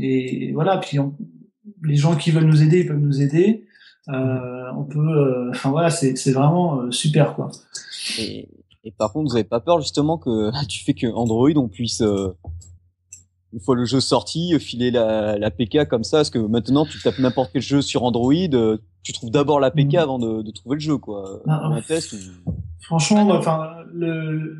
[0.00, 1.14] et voilà, puis on,
[1.82, 3.66] les gens qui veulent nous aider, ils peuvent nous aider.
[4.10, 7.50] Euh, on peut, euh, enfin voilà, c'est, c'est vraiment euh, super quoi.
[8.18, 8.48] Et,
[8.84, 12.00] et, par contre, vous avez pas peur justement que tu fais que Android on puisse
[12.00, 12.34] euh,
[13.52, 17.00] une fois le jeu sorti filer la, la PK comme ça, parce que maintenant tu
[17.02, 18.32] tapes n'importe quel jeu sur Android,
[19.02, 19.96] tu trouves d'abord la PK mm.
[19.96, 21.42] avant de, de, trouver le jeu quoi.
[21.46, 22.14] Ah, un test.
[22.80, 24.56] Franchement, enfin le,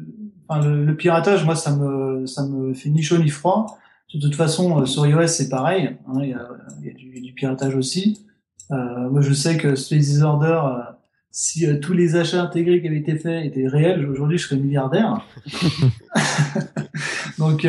[0.46, 3.78] enfin, le, le, piratage, moi ça me ça me fait ni chaud ni froid.
[4.14, 6.48] De toute façon, sur iOS c'est pareil, hein, il y, a,
[6.82, 8.27] y a du, du piratage aussi.
[8.70, 10.82] Euh, moi, je sais que Space Order, euh,
[11.30, 14.60] si euh, tous les achats intégrés qui avaient été faits étaient réels, aujourd'hui, je serais
[14.60, 15.26] milliardaire.
[17.38, 17.66] donc,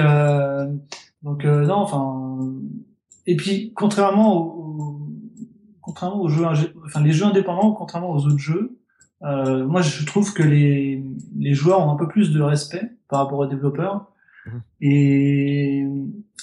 [1.24, 2.38] donc non, enfin.
[3.26, 4.60] Et puis, contrairement aux,
[5.90, 6.46] contrairement aux jeux,
[6.86, 8.80] enfin les jeux indépendants, contrairement aux autres jeux,
[9.24, 11.04] euh, moi je trouve que les,
[11.38, 14.12] les joueurs ont un peu plus de respect par rapport aux développeurs.
[14.82, 15.86] Et,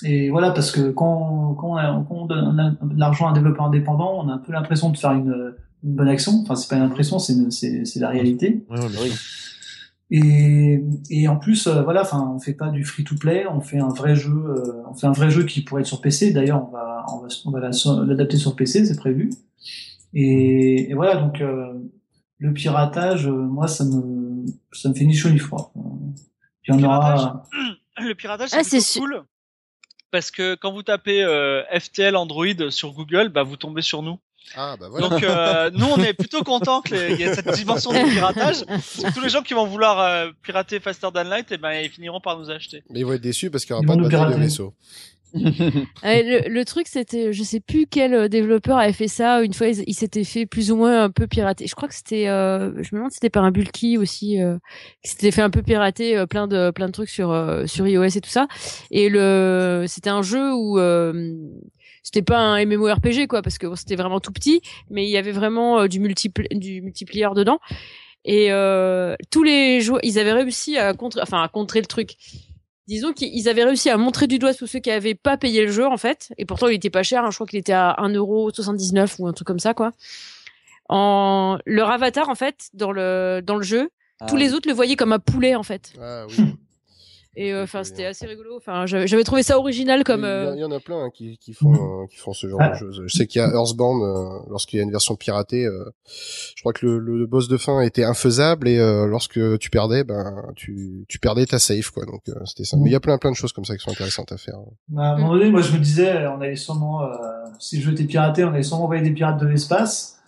[0.05, 1.77] et voilà, parce que quand, quand,
[2.11, 5.13] on, donne de l'argent à un développeur indépendant, on a un peu l'impression de faire
[5.13, 6.33] une, une bonne action.
[6.43, 8.67] Enfin, c'est pas une impression, c'est c'est la réalité.
[8.71, 8.79] Ouais.
[10.11, 13.61] Et, et en plus, euh, voilà, enfin, on fait pas du free to play, on
[13.61, 16.33] fait un vrai jeu, euh, on fait un vrai jeu qui pourrait être sur PC.
[16.33, 19.31] D'ailleurs, on va, on va, on va l'adapter sur PC, c'est prévu.
[20.15, 21.73] Et, et, voilà, donc euh,
[22.39, 25.73] le piratage, moi, ça me, ça me fait ni chaud ni froid.
[26.69, 27.45] Il y en aura
[27.99, 29.25] le piratage c'est ah, cool
[30.11, 34.19] parce que quand vous tapez euh, FTL Android sur Google, bah vous tombez sur nous.
[34.55, 35.09] Ah, bah voilà.
[35.09, 38.65] Donc euh, nous on est plutôt contents qu'il y ait cette dimension de piratage.
[39.15, 41.91] tous les gens qui vont vouloir euh, pirater Faster Than Light, et eh ben ils
[41.91, 42.85] finiront par nous acheter.
[42.91, 44.75] Mais ils vont être déçus parce qu'il n'y aura pas de batterie de vaisseau.
[46.03, 49.43] le, truc, c'était, je sais plus quel euh, développeur avait fait ça.
[49.43, 51.67] Une fois, il, s'était fait plus ou moins un peu pirater.
[51.67, 54.57] Je crois que c'était, euh, je me demande si c'était par un bulky aussi, euh,
[55.03, 57.29] qui s'était fait un peu pirater euh, plein de plein de trucs sur
[57.67, 58.47] sur iOS et tout ça.
[58.91, 60.79] Et le, c'était un jeu où
[62.03, 64.61] c'était pas un MMORPG quoi, parce que c'était vraiment tout petit,
[64.91, 67.59] mais il y avait vraiment du du multiplier dedans.
[68.25, 68.51] Et
[69.31, 72.17] tous les joueurs, ils avaient réussi à contrer, enfin à contrer le truc
[72.87, 75.73] disons qu'ils avaient réussi à montrer du doigt tous ceux qui avaient pas payé le
[75.73, 76.33] jeu en fait.
[76.39, 77.31] Et pourtant il était pas cher hein.
[77.31, 79.93] je crois qu'il était à 1,79€ ou un truc comme ça quoi.
[80.89, 83.91] En leur avatar en fait dans le dans le jeu
[84.29, 85.93] tous ah les autres le voyaient comme un poulet en fait.
[86.01, 86.57] Ah oui
[87.39, 88.57] et euh, enfin, c'était assez rigolo.
[88.57, 90.25] Enfin, j'avais trouvé ça original comme.
[90.25, 92.65] Il y, en a plein hein, qui, qui, font euh, qui font ce genre de
[92.65, 92.79] ah.
[92.79, 93.03] choses.
[93.07, 95.69] Je sais qu'il y a Earthbound euh, lorsqu'il y a une version piratée.
[96.07, 100.47] je crois que le, le, boss de fin était infaisable et lorsque tu perdais, ben
[100.57, 102.07] tu tu perdais ta save quoi.
[102.07, 102.79] Donc c'était ça.
[102.79, 104.57] Mais il y a plein plein de choses comme ça qui sont intéressantes à faire.
[104.89, 107.07] Bah, à un moment donné, moi je me disais, on allait sûrement,
[107.59, 110.19] si le jeu était piraté, on allait sûrement envoyer des pirates de l'espace,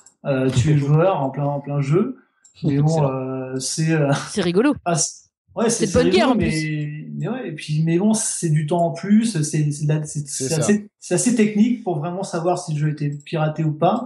[0.54, 2.18] tuer le joueur en plein en plein jeu.
[2.64, 3.96] Mais bon, c'est.
[4.28, 4.74] c'est rigolo.
[4.84, 4.96] Ah,
[5.58, 6.46] Ouais, c'est bonne guerre en plus.
[6.46, 6.87] Mais
[7.26, 11.98] ouais, et puis mais bon, c'est du temps en plus, c'est assez, assez technique pour
[11.98, 14.04] vraiment savoir si le jeu était piraté ou pas.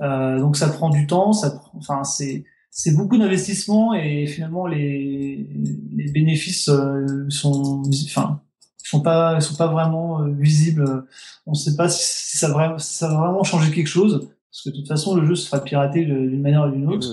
[0.00, 5.48] Euh, donc ça prend du temps, ça enfin c'est c'est beaucoup d'investissement et finalement les
[5.96, 8.40] les bénéfices euh, sont enfin
[8.84, 11.04] sont pas sont pas vraiment euh, visibles.
[11.46, 14.70] On ne sait pas si ça, va, ça va vraiment changer quelque chose parce que
[14.70, 17.08] de toute façon le jeu sera piraté d'une manière ou d'une autre.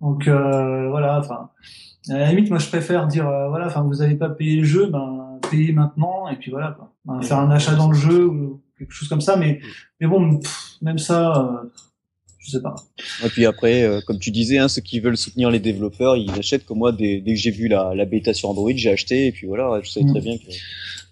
[0.00, 1.50] Donc euh, voilà, enfin
[2.08, 4.64] à la limite, moi, je préfère dire, euh, voilà, enfin, vous avez pas payé le
[4.64, 6.92] jeu, ben, payez maintenant, et puis voilà, quoi.
[7.04, 9.60] Ben, faire un achat dans le jeu ou quelque chose comme ça, mais,
[10.00, 10.40] mais bon,
[10.80, 11.68] même ça, euh,
[12.40, 12.74] je sais pas.
[13.24, 16.30] Et puis après, euh, comme tu disais, hein, ceux qui veulent soutenir les développeurs, ils
[16.32, 16.90] achètent comme moi.
[16.90, 19.80] Dès, dès que j'ai vu la, la bêta sur Android, j'ai acheté, et puis voilà,
[19.82, 20.24] je savais très mm.
[20.24, 20.52] bien que.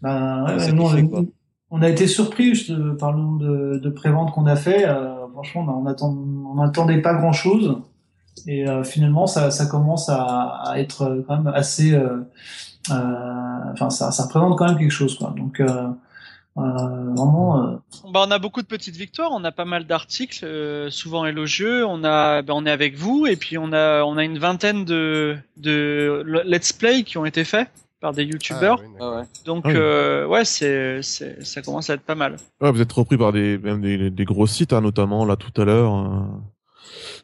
[0.03, 0.73] Ben, ouais,
[1.13, 1.29] on,
[1.71, 4.89] on, a été surpris, je te, parlons de, de prévente qu'on a fait.
[5.33, 7.77] franchement, ben, on attend, on n'attendait pas grand chose.
[8.47, 10.23] Et euh, finalement, ça, ça commence à,
[10.65, 11.93] à, être quand même assez.
[11.93, 12.19] Euh,
[12.91, 15.35] euh, enfin, ça, ça représente quand même quelque chose, quoi.
[15.37, 15.61] Donc.
[15.61, 15.89] Euh,
[16.57, 17.81] vraiment,
[18.13, 20.45] bah, on a beaucoup de petites victoires, on a pas mal d'articles,
[20.91, 21.87] souvent élogieux.
[21.87, 24.85] On a, bah, on est avec vous, et puis on a, on a une vingtaine
[24.85, 27.71] de, de let's play qui ont été faits
[28.01, 28.83] par des youtubeurs.
[28.99, 29.23] Ah, ouais.
[29.45, 32.37] Donc ah euh, ouais, c'est, c'est, ça commence à être pas mal.
[32.61, 35.59] Ouais, vous êtes repris par des, même des, des gros sites, hein, notamment là tout
[35.61, 36.27] à l'heure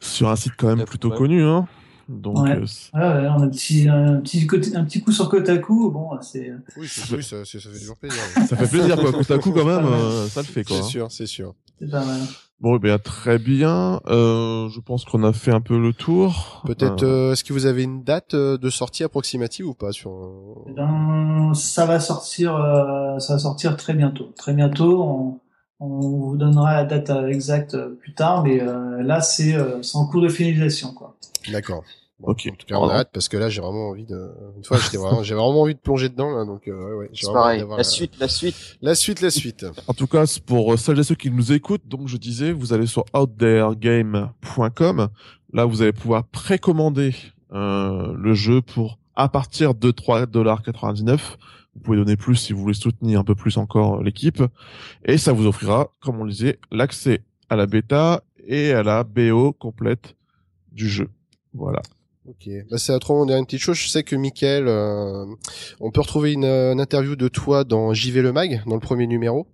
[0.00, 1.66] sur un site quand même plutôt connu, hein.
[2.08, 2.52] Donc, Ouais.
[2.56, 5.28] euh, c'est- Ouais, ouais, on a un petit, un petit, côté, un petit coup sur
[5.28, 5.90] Kotaku.
[5.90, 6.52] Bon, c'est.
[6.76, 8.22] Oui, ça, ça, ça fait toujours plaisir.
[8.48, 9.10] ça fait plaisir, quoi.
[9.10, 10.76] À coup, quand même, euh, ça le fait, quoi.
[10.76, 10.86] C'est hein.
[10.88, 11.54] sûr, c'est sûr.
[11.80, 12.20] C'est pas mal.
[12.60, 14.00] Bon, eh bien, très bien.
[14.06, 16.62] Euh, je pense qu'on a fait un peu le tour.
[16.64, 20.10] Peut-être, Euh, euh, est-ce que vous avez une date de sortie approximative ou pas sur
[20.68, 24.32] Eh ben, ça va sortir, euh, ça va sortir très bientôt.
[24.36, 25.40] Très bientôt, on,
[25.80, 29.82] on vous donnera la date euh, exacte euh, plus tard, mais euh, là, c'est euh,
[29.82, 31.16] c'est en cours de finalisation, quoi.
[31.52, 31.82] D'accord.
[32.18, 32.48] Bon, Ok.
[32.50, 34.30] En tout cas, on a hâte parce que là, j'ai vraiment envie de.
[34.56, 37.10] Une fois, j'étais vraiment, vraiment envie de plonger dedans là, donc euh, ouais, ouais.
[37.12, 37.60] j'ai C'est vraiment envie pareil.
[37.60, 38.76] d'avoir La suite, la suite.
[38.80, 39.66] La suite, la suite.
[39.86, 42.86] En tout cas, pour celles et ceux qui nous écoutent, donc je disais, vous allez
[42.86, 45.08] sur outtheregame.com.
[45.52, 47.14] Là, vous allez pouvoir précommander
[47.52, 51.18] euh, le jeu pour à partir de 3,99$.
[51.76, 54.42] Vous pouvez donner plus si vous voulez soutenir un peu plus encore euh, l'équipe.
[55.04, 59.04] Et ça vous offrira, comme on le disait, l'accès à la bêta et à la
[59.04, 60.16] BO complète
[60.72, 61.08] du jeu.
[61.52, 61.82] Voilà.
[62.26, 62.48] Ok.
[62.70, 63.76] Bah, c'est autrement dire une petite chose.
[63.76, 65.26] Je sais que Michael, euh,
[65.80, 69.06] on peut retrouver une, euh, interview de toi dans JV le Mag, dans le premier
[69.06, 69.46] numéro.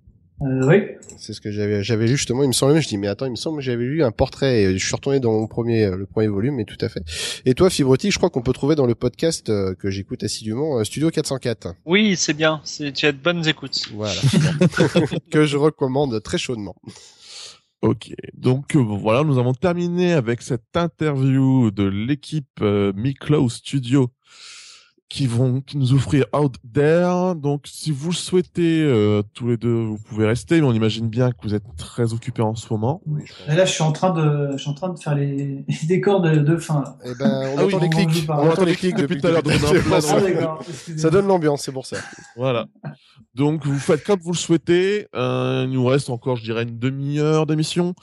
[0.45, 0.83] Euh, oui.
[1.19, 2.43] C'est ce que j'avais, j'avais lu justement.
[2.43, 4.63] Il me semblait, je dis, mais attends, il me semble que j'avais lu un portrait.
[4.63, 7.03] Et je suis retourné dans mon premier, euh, le premier volume, mais tout à fait.
[7.45, 10.83] Et toi, Fibrotique, je crois qu'on peut trouver dans le podcast euh, que j'écoute assidûment,
[10.85, 11.75] Studio 404.
[11.85, 12.61] Oui, c'est bien.
[12.65, 13.89] C'est, tu as de bonnes écoutes.
[13.95, 14.21] Voilà.
[15.31, 16.75] que je recommande très chaudement.
[17.83, 24.09] Ok, donc euh, voilà, nous avons terminé avec cette interview de l'équipe euh, Miklo Studio
[25.13, 27.35] qui vont qui nous offrir Out There.
[27.37, 31.07] Donc, si vous le souhaitez, euh, tous les deux, vous pouvez rester, mais on imagine
[31.11, 33.03] bien que vous êtes très occupés en ce moment.
[33.05, 35.87] Oui, là, je suis en train de, je suis en train de faire les, les
[35.87, 36.81] décors de, de fin.
[36.81, 36.97] Là.
[37.05, 38.27] Eh ben, on Ah oui, entend les on clics.
[38.31, 39.43] On entend les clics depuis tout à l'heure.
[39.45, 40.59] on Ah.
[40.97, 41.99] Ça donne l'ambiance, c'est pour ça.
[42.35, 42.65] Voilà.
[43.35, 45.09] Donc, vous faites comme vous le souhaitez.
[45.15, 47.95] Euh, il nous reste encore, je dirais, une demi-heure d'émission.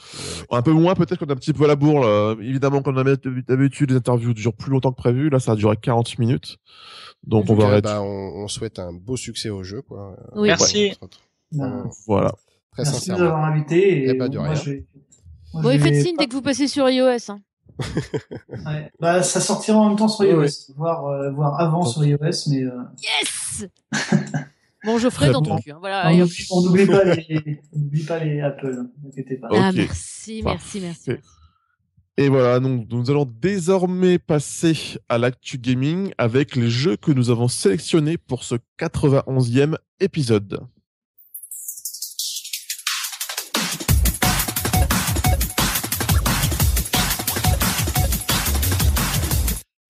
[0.52, 2.02] Un peu moins, peut-être qu'on est un petit peu à la bourre.
[2.02, 2.36] là.
[2.40, 3.16] Évidemment, comme on avait
[3.48, 5.28] d'habitude, les interviews durent plus longtemps que prévu.
[5.28, 6.58] Là, ça a duré 40 minutes.
[7.24, 7.82] Donc, on En tout va cas, arrêter.
[7.88, 10.16] bah, on, on souhaite un beau succès au jeu, quoi.
[10.34, 10.48] Oui.
[10.48, 10.92] Merci.
[11.52, 12.32] Ben, Voilà.
[12.72, 13.24] Très Merci de nous sincèrement.
[13.36, 14.04] avoir invités.
[14.08, 14.54] Et de moi, rien.
[14.54, 14.86] je vais-
[15.52, 17.30] moi, Bon, je et faites signe pas- dès que vous passez sur iOS.
[17.30, 17.40] Hein.
[18.66, 18.90] Ouais.
[19.00, 20.48] Bah, ça sortira en même temps sur iOS, ouais.
[20.76, 22.18] voire, euh, voire avant sur iOS,
[22.50, 22.70] mais euh,
[23.02, 23.64] Yes
[24.84, 25.72] Bon, je ferai dans ton cul.
[25.72, 25.76] hein.
[25.80, 26.08] Voilà.
[26.10, 27.60] on n'oublie- on n'oublie pas les,
[28.06, 29.48] pas Apple, inquiétez pas.
[29.50, 31.04] Ah, merci, merci, merci.
[31.06, 31.20] Parfait.
[32.16, 37.30] Et voilà, donc nous allons désormais passer à l'actu gaming avec les jeux que nous
[37.30, 40.60] avons sélectionnés pour ce 91e épisode.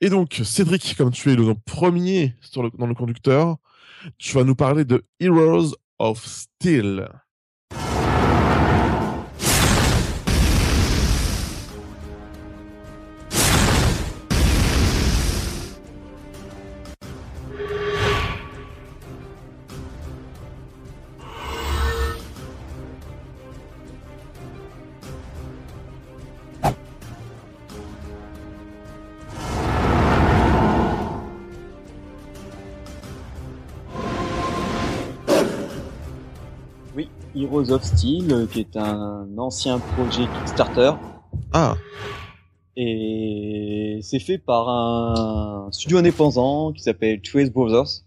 [0.02, 3.56] Et donc, Cédric, comme tu es le premier dans le conducteur,
[4.16, 7.06] tu vas nous parler de Heroes of Steel.
[37.68, 40.92] Of Steel, euh, qui est un ancien projet Kickstarter.
[41.52, 41.74] Ah,
[42.76, 48.02] Et c'est fait par un studio indépendant qui s'appelle Trace Brothers.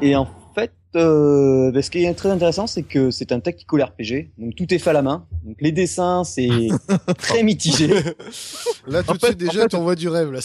[0.00, 0.28] Et en
[0.60, 4.30] fait, euh, bah, ce qui est très intéressant, c'est que c'est un tactical RPG.
[4.38, 5.26] Donc tout est fait à la main.
[5.44, 6.48] Donc les dessins, c'est
[7.18, 7.88] très mitigé.
[8.86, 10.40] Là, tout En de fait- suite, déjà, en fait- t'envoies du rêve, là.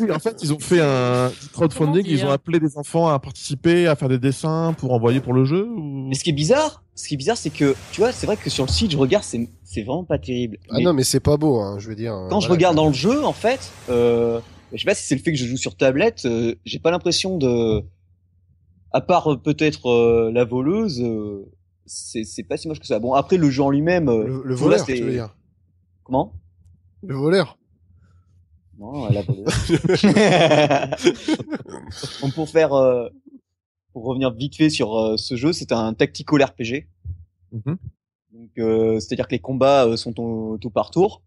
[0.00, 3.86] Oui, en fait, ils ont fait un crowdfunding, ils ont appelé des enfants à participer,
[3.86, 6.06] à faire des dessins pour envoyer pour le jeu ou...
[6.08, 8.36] Mais ce qui est bizarre, ce qui est bizarre, c'est que tu vois, c'est vrai
[8.36, 10.58] que sur le site, je regarde, c'est c'est vraiment pas terrible.
[10.68, 12.14] Ah Mais non, mais c'est pas beau, hein, je veux dire.
[12.28, 14.38] quand je regarde dans le jeu, en fait, euh,
[14.72, 16.90] je sais pas si c'est le fait que je joue sur tablette, euh, j'ai pas
[16.90, 17.82] l'impression de,
[18.92, 21.50] à part euh, peut-être euh, la voleuse, euh,
[21.86, 22.98] c'est pas si moche que ça.
[22.98, 25.36] Bon, après le jeu en lui-même, Le, le tout le voleur, tu veux dire.
[26.04, 26.32] comment?
[27.02, 27.58] Le voleur.
[28.78, 29.46] Non, la voleuse.
[32.22, 33.08] Bon, pour faire, euh,
[33.92, 36.86] pour revenir vite fait sur euh, ce jeu, c'est un tactical RPG.
[37.52, 37.76] Mhm.
[38.32, 41.22] Donc, euh, c'est-à-dire que les combats sont au tour par tour.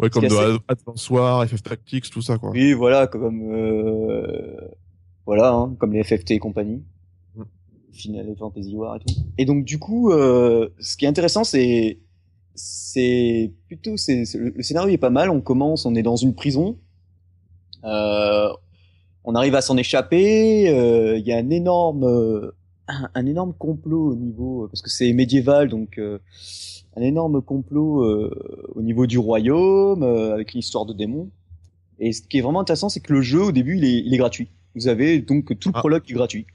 [0.00, 2.50] Ouais, comme est de Advance War, FF Tactics, tout ça, quoi.
[2.50, 4.56] Oui, voilà, comme euh,
[5.26, 6.82] voilà, hein, comme les FFT et compagnie,
[7.36, 7.42] Mm.
[7.92, 9.14] Final Fantasy War et tout.
[9.38, 11.98] Et donc du coup, euh, ce qui est intéressant, c'est
[12.54, 15.30] c'est plutôt c'est le, scénario est pas mal.
[15.30, 16.78] On commence, on est dans une prison.
[17.84, 18.48] Euh,
[19.24, 20.68] on arrive à s'en échapper.
[20.68, 22.52] euh, Il y a un énorme
[22.88, 26.18] un, un énorme complot au niveau parce que c'est médiéval, donc euh,
[26.96, 28.30] un énorme complot euh,
[28.74, 31.30] au niveau du royaume euh, avec une histoire de démons.
[31.98, 34.12] Et ce qui est vraiment intéressant, c'est que le jeu au début il est, il
[34.14, 34.50] est gratuit.
[34.74, 35.80] Vous avez donc tout le Ah.
[35.80, 36.46] prologue qui est gratuit.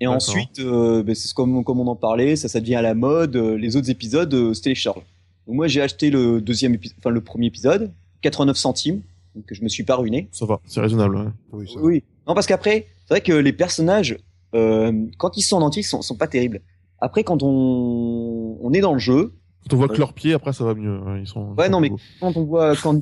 [0.00, 2.94] Et ensuite, euh, ben, c'est comme, comme on en parlait, ça, ça devient à la
[2.94, 3.36] mode.
[3.36, 5.02] euh, les autres épisodes euh, se téléchargent.
[5.46, 9.00] Donc moi, j'ai acheté le deuxième épisode, enfin le premier épisode, 89 centimes,
[9.34, 10.28] donc je me suis pas ruiné.
[10.32, 11.32] Ça va, c'est raisonnable.
[11.52, 11.84] Oui, ça va.
[11.86, 12.02] Oui.
[12.26, 14.18] Non, parce qu'après, c'est vrai que les personnages,
[14.54, 16.60] euh, quand ils sont en entier, ils sont, sont pas terribles.
[17.00, 19.32] Après, quand on, on est dans le jeu,
[19.68, 19.98] Quand on voit que Ouais.
[19.98, 20.98] leurs pieds, après ça va mieux.
[21.00, 21.52] ouais, Ils sont.
[21.54, 21.98] ils Ouais, sont non, mais- beaux.
[22.20, 23.00] quand on voit quand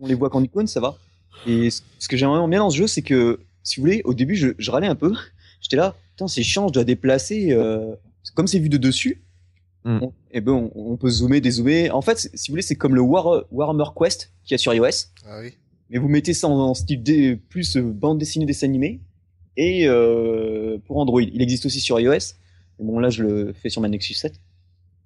[0.00, 0.96] on les voit qu'en icône, ça va.
[1.46, 4.00] Et ce ce que j'aime vraiment bien dans ce jeu, c'est que, si vous voulez,
[4.04, 5.12] au début, je, je râlais un peu.
[5.60, 7.52] J'étais là, putain, c'est chiant, je dois déplacer.
[7.52, 7.94] Euh...
[8.34, 9.22] Comme c'est vu de dessus,
[9.84, 9.98] Hmm.
[10.02, 11.90] on, eh ben, on, on peut zoomer, dézoomer.
[11.90, 14.74] En fait, si vous voulez, c'est comme le War, Warhammer Quest qu'il y a sur
[14.74, 15.12] iOS.
[15.24, 15.52] Ah oui.
[15.90, 19.00] Mais vous mettez ça en, en style dé- plus euh, bande dessinée, dessin animé.
[19.56, 22.34] Et euh, pour Android, il existe aussi sur iOS.
[22.80, 24.34] Mais bon, là, je le fais sur ma Nexus 7.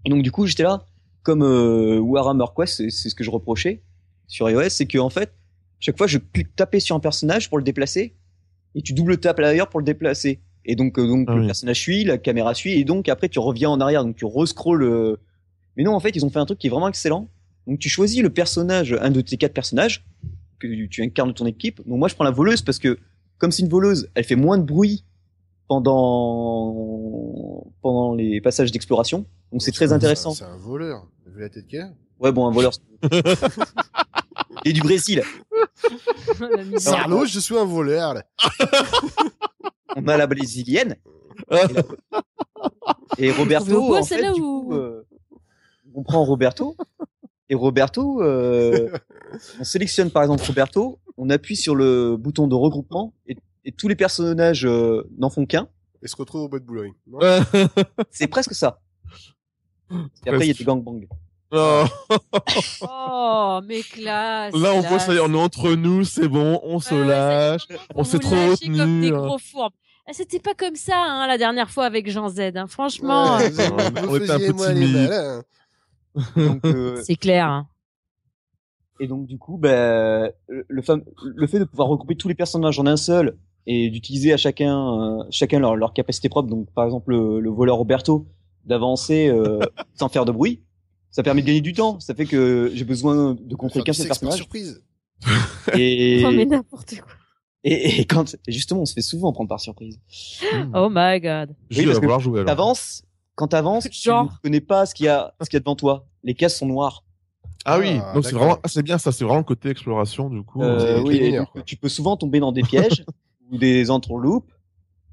[0.07, 0.87] Et donc, du coup, j'étais là,
[1.23, 3.83] comme euh, Warhammer Quest, c'est ce que je reprochais
[4.29, 5.31] sur iOS, c'est que en fait,
[5.79, 6.17] chaque fois, je
[6.57, 8.15] taper sur un personnage pour le déplacer,
[8.75, 10.41] et tu double tapes à l'arrière pour le déplacer.
[10.65, 11.47] Et donc, euh, donc Ah le oui.
[11.47, 14.83] personnage suit, la caméra suit, et donc après, tu reviens en arrière, donc tu rescrolles.
[14.83, 15.17] euh.
[15.77, 17.29] Mais non, en fait, ils ont fait un truc qui est vraiment excellent.
[17.67, 20.05] Donc, tu choisis le personnage, un de tes quatre personnages
[20.59, 21.77] que tu incarnes ton équipe.
[21.87, 22.99] Donc, moi, je prends la voleuse parce que,
[23.39, 25.05] comme c'est une voleuse, elle fait moins de bruit
[25.69, 29.25] pendant pendant les passages d'exploration.
[29.53, 30.33] Donc, c'est très intéressant.
[30.33, 31.07] C'est un voleur.
[31.27, 32.73] Avez la tête qu'il a Ouais, bon, un voleur.
[34.65, 35.23] Et du Brésil.
[36.79, 38.23] Sarlo, je suis un voleur.
[39.97, 40.97] On a la brésilienne.
[43.19, 45.05] Et Roberto, Vous voyez en fait, du ou- coup, euh,
[45.95, 46.77] on prend Roberto.
[47.49, 48.91] Et Roberto, euh,
[49.59, 53.89] on sélectionne par exemple Roberto, on appuie sur le bouton de regroupement et, et tous
[53.89, 55.69] les personnages euh, n'en font qu'un.
[56.03, 56.93] Et se retrouve au bois de Boulogne.
[58.11, 58.81] C'est presque ça.
[60.25, 61.01] Et après, il y a des gangbangs.
[61.53, 61.85] Oh,
[62.83, 64.55] Oh, mais classe.
[64.55, 67.07] là, on voit ça, y est, on est entre nous, c'est bon, on se Ouais,
[67.07, 67.67] lâche.
[67.95, 69.21] on s'est trop lâchez comme retenu, des hein.
[69.27, 69.73] gros fourbes.
[70.07, 72.41] Ah, C'était pas comme ça hein, la dernière fois avec Jean Z.
[72.57, 72.67] hein.
[72.67, 74.97] Franchement, Ouais, euh, vous, on vous était un peu timide.
[74.97, 75.43] euh,
[77.03, 77.47] c'est clair.
[77.47, 77.69] hein.
[78.99, 82.35] Et donc du coup, ben, le, le fam- le fait de pouvoir regrouper tous les
[82.35, 86.49] personnages en un seul et d'utiliser à chacun, euh, chacun leur, leur capacité propre.
[86.49, 88.27] Donc par exemple le, le voleur Roberto
[88.67, 89.61] d'avancer euh,
[89.95, 90.63] sans faire de bruit,
[91.11, 91.99] ça permet de gagner du temps.
[92.01, 94.37] Ça fait que j'ai besoin de contrôler qu'un seul personnage.
[94.37, 94.83] surprise.
[95.77, 97.13] Et, Oh, mais n'importe quoi.
[97.65, 100.01] et, et quand justement, on se fait souvent prendre par surprise.
[100.75, 101.55] Oh my god.
[101.71, 102.45] Oui, parce que vouloir jouer.
[102.45, 103.03] T'avances,
[103.35, 105.77] quand t'avances, tu ne connais pas ce qu'il y a, ce qu'il y a devant
[105.77, 106.07] toi.
[106.25, 107.05] Les cases sont noires.
[107.67, 110.31] Ah oui, Ah, donc c'est vraiment, ah, c'est bien ça, c'est vraiment le côté exploration
[110.31, 110.63] du coup.
[110.63, 113.05] Euh, c'est oui, et tu peux souvent tomber dans des pièges
[113.51, 114.51] ou des entreloupes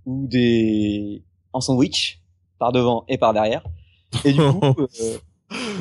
[0.05, 2.21] ou des en sandwich
[2.57, 3.65] par devant et par derrière.
[4.23, 4.61] Et du coup,
[5.01, 5.17] euh,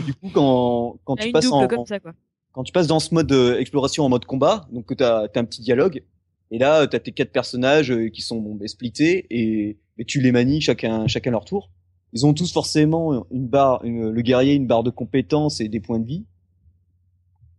[0.04, 2.12] du coup quand quand Il y a tu passes en comme ça, quoi.
[2.52, 5.44] quand tu passes dans ce mode euh, exploration en mode combat, donc t'as as un
[5.44, 6.02] petit dialogue
[6.50, 10.20] et là t'as tes quatre personnages euh, qui sont bon, ben, splittés et, et tu
[10.20, 11.70] les manies chacun chacun leur tour.
[12.12, 15.80] Ils ont tous forcément une barre, une- le guerrier une barre de compétences et des
[15.80, 16.24] points de vie.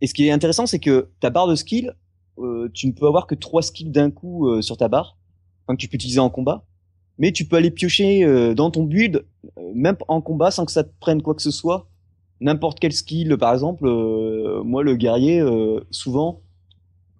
[0.00, 1.94] Et ce qui est intéressant, c'est que ta barre de skill,
[2.38, 5.16] euh, tu ne peux avoir que trois skills d'un coup euh, sur ta barre,
[5.66, 6.64] enfin que tu peux utiliser en combat.
[7.18, 9.26] Mais tu peux aller piocher euh, dans ton build,
[9.74, 11.88] même en combat, sans que ça te prenne quoi que ce soit.
[12.40, 16.40] N'importe quel skill, par exemple, euh, moi le guerrier, euh, souvent,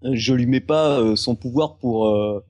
[0.03, 2.45] je lui mets pas euh, son pouvoir pour, euh,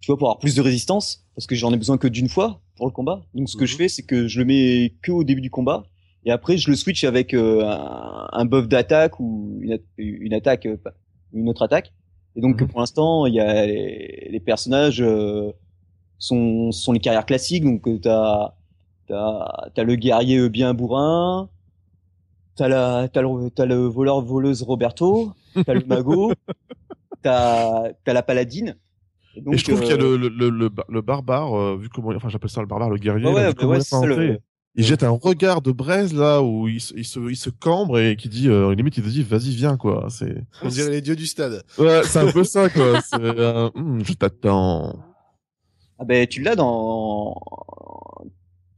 [0.00, 2.60] tu vois, pour avoir plus de résistance, parce que j'en ai besoin que d'une fois
[2.76, 3.22] pour le combat.
[3.34, 3.66] Donc ce que Mhm.
[3.66, 5.84] je fais, c'est que je le mets que au début du combat,
[6.24, 10.66] et après je le switch avec euh, un, un buff d'attaque ou une, une attaque,
[10.66, 10.76] euh,
[11.32, 11.92] une autre attaque.
[12.36, 12.68] Et donc Mhm.
[12.68, 15.50] pour l'instant, il y a les, les personnages euh,
[16.18, 17.64] sont sont les carrières classiques.
[17.64, 18.54] Donc t'as
[19.08, 21.48] t'as t'as le guerrier euh, bien bourrin,
[22.56, 25.32] t'as la t'as le t'as le voleur voleuse Roberto,
[25.66, 26.32] t'as le mago,
[27.22, 28.76] t'as t'as la paladine.
[29.34, 31.76] Et, donc, Et je trouve qu'il y a euh, le, le, le, le, barbare, euh,
[31.76, 33.80] vu comment, enfin j'appelle ça le barbare, le guerrier, Ouais, là, ouais, vu bah ouais,
[33.80, 34.38] ça, le-.
[34.74, 37.98] Il jette un regard de braise là où il, se- il, se, il se cambre
[37.98, 40.06] et qui dit, euh, limite il te dit vas-y viens quoi.
[40.08, 41.62] C'est On dirait les dieux du stade.
[41.78, 43.00] ouais, c'est un peu ça quoi.
[43.14, 44.98] Euh, Hum, je t'attends.
[45.98, 47.34] Ah ben tu l'as dans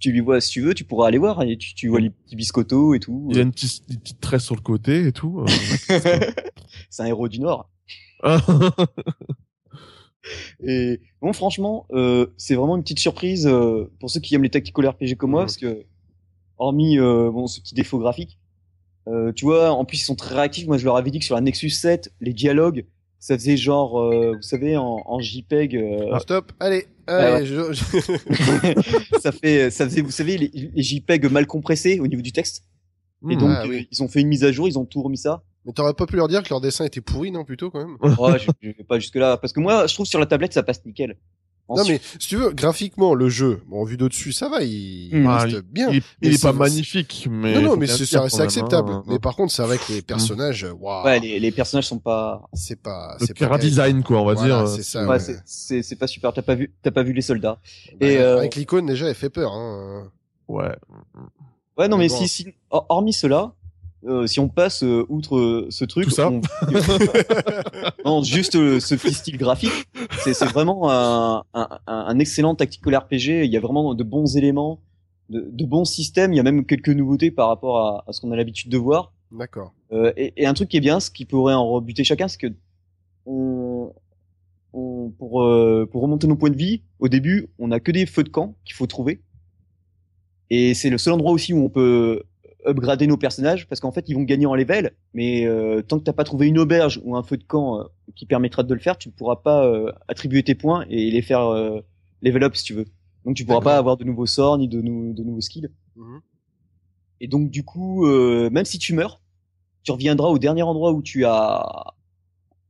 [0.00, 2.10] tu lui vois si tu veux, tu pourras aller voir et tu, tu vois les
[2.10, 3.28] petits biscottos et tout.
[3.30, 5.40] Il y a une petite, une petite tresse sur le côté et tout.
[5.40, 5.46] euh.
[6.90, 7.70] c'est un héros du Nord.
[10.62, 14.50] Et bon, franchement, euh, c'est vraiment une petite surprise euh, pour ceux qui aiment les
[14.50, 15.86] tactical RPG comme moi, parce que
[16.58, 18.38] hormis euh, bon ce petit défaut graphique,
[19.08, 20.66] euh, tu vois, en plus ils sont très réactifs.
[20.66, 22.84] Moi, je leur avais dit que sur la Nexus 7, les dialogues,
[23.20, 27.72] ça faisait genre, euh, vous savez, en, en JPEG, euh, Stop, allez, Ouais, allez, je-
[27.72, 32.32] je- ça fait, ça faisait, vous savez, les, les JPEG mal compressés au niveau du
[32.32, 32.64] texte.
[33.28, 33.38] Et Hum.
[33.40, 33.86] donc, Ah, oui.
[33.90, 35.42] ils ont fait une mise à jour, ils ont tout remis ça.
[35.66, 37.96] Mais t'aurais pas pu leur dire que leur dessin était pourri, non, plutôt, quand même?
[38.18, 39.36] Ouais, je, je vais pas jusque là.
[39.36, 41.16] Parce que moi, je trouve sur la tablette, ça passe nickel.
[41.76, 45.26] Non, mais si tu veux, graphiquement, le jeu, bon, vu d'au-dessus, ça va, il, Mm.
[45.26, 45.88] Ah, reste bien.
[45.90, 47.54] Il, est- il pas magnifique, mais.
[47.54, 48.92] non, non, mais c'est acceptable.
[48.92, 49.02] hein.
[49.06, 52.42] Mais par contre, c'est vrai que les personnages, waouh, Ouais, les, les personnages sont pas.
[52.52, 54.68] c'est pas, Le c'est pas design, quoi, on va Voilà, dire.
[54.68, 55.02] c'est ça.
[55.06, 55.36] Ouais, ouais.
[55.44, 56.32] c'est- pas super.
[56.32, 57.58] T'as pas vu, t'as pas vu les soldats.
[58.00, 60.10] Bah, Et, euh, Avec l'icône, déjà, elle fait peur, hein.
[60.48, 60.74] Ouais.
[61.78, 62.16] Ouais, non, Mais mais, bon.
[62.16, 63.52] si, si, hor- hormis cela,
[64.06, 66.40] euh, si on passe euh, outre euh, ce truc, Tout ça on-
[68.04, 69.86] non, juste euh, ce petit style graphique,
[70.24, 73.44] c'est vraiment un, un, un excellent tactical RPG.
[73.44, 74.80] Il y a vraiment de bons éléments,
[75.28, 76.32] de, de bons systèmes.
[76.32, 78.78] Il y a même quelques nouveautés par rapport à, à ce qu'on a l'habitude de
[78.78, 79.12] voir.
[79.32, 79.72] D'accord.
[79.92, 82.38] Euh, et, et un truc qui est bien, ce qui pourrait en rebuter chacun, c'est
[82.38, 82.52] que
[83.26, 83.92] on,
[84.72, 88.06] on, pour, euh, pour remonter nos points de vie, au début, on a que des
[88.06, 89.20] feux de camp qu'il faut trouver.
[90.48, 92.22] Et c'est le seul endroit aussi où on peut
[92.66, 96.04] upgrader nos personnages, parce qu'en fait, ils vont gagner en level, mais euh, tant que
[96.04, 97.84] t'as pas trouvé une auberge ou un feu de camp euh,
[98.16, 101.22] qui permettra de le faire, tu ne pourras pas euh, attribuer tes points et les
[101.22, 101.80] faire euh,
[102.22, 102.86] level up si tu veux.
[103.24, 105.68] Donc tu pourras pas avoir de nouveaux sorts ni de, nou- de nouveaux skills.
[105.96, 106.20] Mhm.
[107.20, 109.20] Et donc du coup, euh, même si tu meurs,
[109.82, 111.94] tu reviendras au dernier endroit où tu as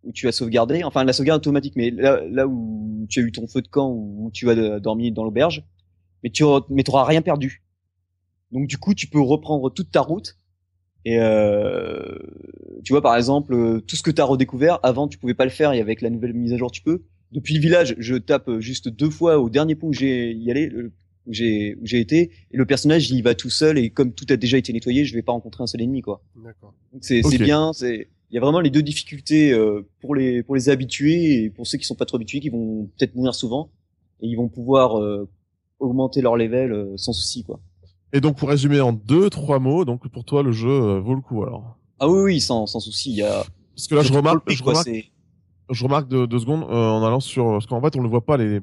[0.02, 3.32] où tu as sauvegardé, enfin la sauvegarde automatique, mais là, là où tu as eu
[3.32, 5.62] ton feu de camp ou où tu as dormi dans l'auberge,
[6.24, 7.62] mais tu auras- mais t'auras rien perdu.
[8.52, 10.36] Donc du coup, tu peux reprendre toute ta route.
[11.04, 12.18] Et euh,
[12.84, 15.44] tu vois par exemple euh, tout ce que tu as redécouvert avant tu pouvais pas
[15.44, 17.04] le faire et avec la nouvelle mise à jour tu peux.
[17.32, 20.70] Depuis le village, je tape juste deux fois au dernier point où j'ai y allé,
[20.74, 24.12] où j'ai où j'ai été et le personnage il y va tout seul et comme
[24.12, 26.22] tout a déjà été nettoyé, je vais pas rencontrer un seul ennemi quoi.
[26.36, 26.74] D'accord.
[26.92, 30.54] Donc c'est bien, c'est il y a vraiment les deux difficultés euh, pour les pour
[30.54, 33.70] les habitués et pour ceux qui sont pas trop habitués qui vont peut-être mourir souvent
[34.20, 35.28] et ils vont pouvoir euh,
[35.80, 37.60] augmenter leur level euh, sans souci quoi.
[38.12, 41.14] Et donc, pour résumer en deux, trois mots, donc pour toi, le jeu euh, vaut
[41.14, 41.76] le coup, alors.
[42.00, 43.44] Ah oui oui, sans sans souci, il y a
[43.76, 45.12] Parce que là, je remarque, je quoi, remarque,
[45.70, 48.24] je remarque deux, deux secondes, euh, en allant sur, parce qu'en fait, on ne voit
[48.24, 48.60] pas les,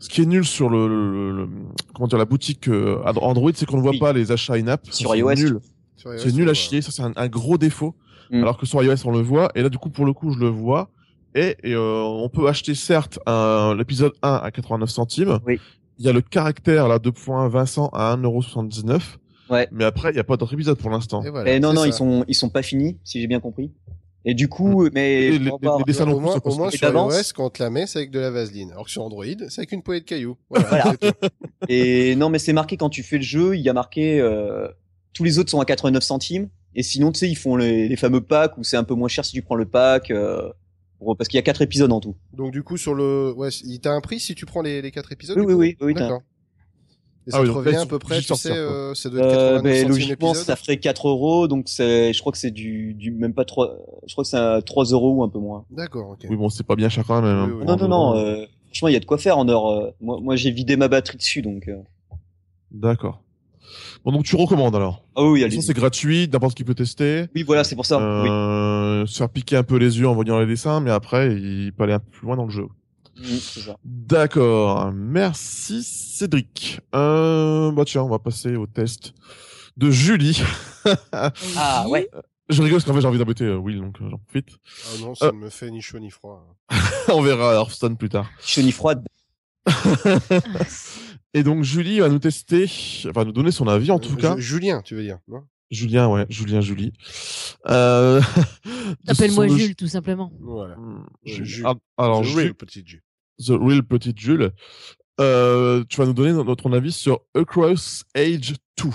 [0.00, 1.48] ce qui est nul sur le, le- le-
[1.94, 3.98] comment dire, la boutique euh, Android, c'est qu'on ne voit Oui.
[3.98, 4.84] pas les achats in-app.
[4.90, 5.60] Sur C'est iOS, nul.
[5.96, 7.94] C'est nul on à chier, ça c'est un, un gros défaut.
[8.30, 8.42] Mm.
[8.42, 10.38] Alors que sur iOS on le voit, et là du coup pour le coup je
[10.40, 10.90] le vois,
[11.34, 15.58] et, et, euh, on peut acheter certes un- l'épisode 1 à 89 centimes, Oui.
[15.98, 19.00] Il y a le caractère là 2.1 Vincent à 1,79€,
[19.50, 19.68] Ouais.
[19.72, 21.22] mais après il n'y a pas d'autre épisode pour l'instant.
[21.24, 21.86] Et voilà, Eh non non, ça.
[21.88, 23.70] ils sont ils sont pas finis si j'ai bien compris.
[24.26, 26.54] Et du coup, mais Et les- pour les- les dessins non au moins, ça au
[26.56, 28.70] moins Et sur iOS, quand on te la met, c'est avec de la vaseline.
[28.72, 30.38] Alors que sur Android, c'est avec une poignée de cailloux.
[30.48, 30.94] Voilà.
[31.68, 34.68] Et non, mais c'est marqué quand tu fais le jeu, il y a marqué euh,
[35.12, 36.48] tous les autres sont à 89 centimes.
[36.74, 39.08] Et sinon, tu sais, ils font les, les fameux packs où c'est un peu moins
[39.08, 40.10] cher si tu prends le pack.
[40.10, 40.50] euh,
[41.04, 42.14] pour- parce qu'il y a quatre épisodes en tout.
[42.36, 44.90] Donc du coup, sur le, ouais, il t'a un prix si tu prends les, les
[44.90, 45.38] quatre épisodes.
[45.38, 46.22] Oui, du oui, coup oui, oui, t'as- D'accord.
[47.26, 49.24] Et Ah ça oui, te revient à peu près, tu sais, euh, ça doit être
[49.26, 52.50] Euh, 89 ben, centimes logiquement, ça ferait 4 euros, donc c'est, je crois que c'est
[52.50, 55.38] du, du même pas 3, je crois que c'est à 3 euros ou un peu
[55.38, 55.64] moins.
[55.70, 56.26] D'accord, ok.
[56.28, 57.34] Oui bon c'est pas bien cher quand même.
[57.34, 57.66] hein, Oui, oui.
[57.66, 59.66] Non, non, non, euh, franchement, il y a de quoi faire en heure.
[59.68, 61.66] euh, moi, moi, j'ai vidé ma batterie dessus, donc.
[61.68, 61.78] euh,
[62.70, 63.23] D'accord.
[64.04, 65.02] Bon donc tu recommandes alors.
[65.16, 65.60] Ah oui, allez.
[65.62, 67.26] c'est gratuit, n'importe qui peut tester.
[67.34, 67.96] Oui, voilà, c'est pour ça.
[67.98, 68.28] Oui.
[68.28, 71.72] Euh, se faire piquer un peu les yeux en voyant les dessins, mais après il
[71.72, 72.66] peut aller un peu plus loin dans le jeu.
[73.16, 73.76] Mm, c'est ça.
[73.84, 76.80] D'accord, merci Cédric.
[76.94, 79.14] Euh, bah tiens, on va passer au test
[79.76, 80.40] de Julie.
[81.56, 82.10] Ah ouais.
[82.50, 84.48] Je rigole parce qu'en fait j'ai envie d'embêter euh, Will, donc euh, j'en profite.
[84.86, 85.32] Ah non, ça Euh.
[85.32, 86.44] ne me fait ni chaud ni froid.
[87.08, 88.28] on verra Hearthstone plus tard.
[88.44, 89.02] Chenille froide.
[91.34, 92.70] Et donc Julie va nous tester,
[93.12, 94.36] va nous donner son avis en Euh, tout Ju- cas.
[94.38, 95.42] Julien, tu veux dire non?
[95.70, 96.92] Julien, ouais, Julien, Julie.
[97.68, 98.20] Euh...
[99.08, 100.32] Appelle-moi Jules, tout simplement.
[100.40, 100.76] Voilà.
[100.76, 101.44] Hmm, Jules.
[101.44, 101.64] Jules.
[101.66, 103.02] Ah, alors, The Jules- real petit Ju.
[103.44, 104.52] The Real Petit Jules.
[105.20, 108.90] Euh, tu vas nous donner no- ton avis sur Across Age 2.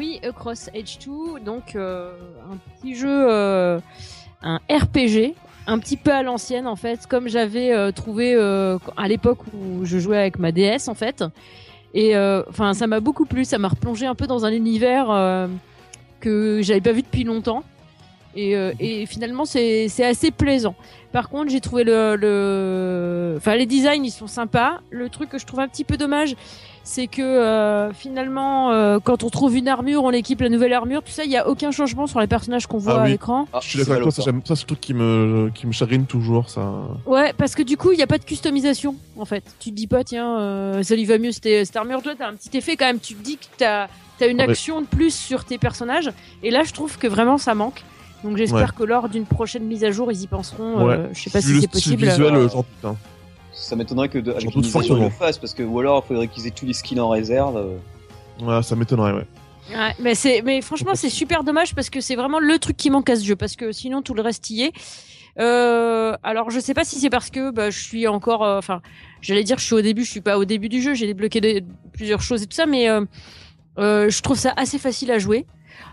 [0.00, 2.14] Oui, Across Age 2, donc euh,
[2.50, 3.78] un petit jeu, euh,
[4.42, 5.34] un RPG,
[5.66, 8.34] un petit peu à l'ancienne en fait, comme j'avais euh, trouvé
[8.96, 11.22] à l'époque où je jouais avec ma DS en fait.
[11.92, 15.48] Et enfin, ça m'a beaucoup plu, ça m'a replongé un peu dans un univers
[16.20, 17.62] que j'avais pas vu depuis longtemps.
[18.36, 20.74] Et, euh, et finalement, c'est c'est assez plaisant.
[21.12, 24.78] Par contre, j'ai trouvé le, le, enfin les designs ils sont sympas.
[24.90, 26.36] Le truc que je trouve un petit peu dommage,
[26.84, 31.02] c'est que euh, finalement, euh, quand on trouve une armure, on équipe la nouvelle armure.
[31.02, 33.48] Tout ça, il y a aucun changement sur les personnages qu'on voit Ah à l'écran.
[33.52, 36.06] Ah, Je suis d'accord avec toi, ça, c'est le truc qui me, qui me chagrine
[36.06, 36.72] toujours, ça.
[37.06, 39.42] Ouais, parce que du coup, il n'y a pas de customisation, en fait.
[39.58, 42.00] Tu te dis pas, tiens, euh, ça lui va mieux cette, cette armure.
[42.02, 43.00] Toi, t'as un petit effet quand même.
[43.00, 43.88] Tu te dis que t'as
[44.20, 46.10] as une Ah, mais- action de plus sur tes personnages.
[46.44, 47.82] Et là, je trouve que vraiment, ça manque.
[48.24, 50.86] Donc j'espère que lors d'une prochaine mise à jour, ils y penseront.
[50.86, 50.94] Ouais.
[50.94, 52.04] Euh, je sais pas si c'est possible.
[52.06, 52.66] visuel, euh, euh, j'en doute.
[52.84, 52.96] hein.
[53.52, 55.80] Ça m'étonnerait que de, avec une mise à jour, ils le fassent parce que ou
[55.80, 57.56] alors il faudrait qu'ils aient tous les skins en réserve.
[57.56, 57.76] euh.
[58.42, 59.26] Ouais, ça m'étonnerait, ouais.
[59.70, 62.90] Ouais, mais c'est, mais franchement, c'est super dommage parce que c'est vraiment le truc qui
[62.90, 64.72] manque à ce jeu parce que sinon tout le reste y est.
[65.38, 68.82] Euh, alors je sais pas si c'est parce que bah, je suis encore, euh, enfin,
[69.20, 71.62] j'allais dire je suis au début, je suis pas au début du jeu, j'ai débloqué
[71.92, 73.04] plusieurs choses et tout ça, mais euh,
[73.78, 75.46] euh, je trouve ça assez facile à jouer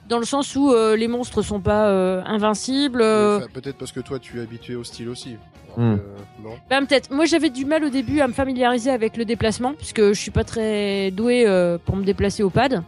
[0.10, 3.02] dans le sens où euh, les monstres sont pas euh, invincibles.
[3.02, 5.36] euh, Enfin, Peut-être parce que toi, tu es habitué au style aussi.
[5.76, 5.98] Hmm.
[6.44, 7.12] non Ben, peut-être.
[7.12, 10.32] Moi, j'avais du mal au début à me familiariser avec le déplacement, puisque je suis
[10.32, 12.84] pas très doué euh, pour me déplacer au pad.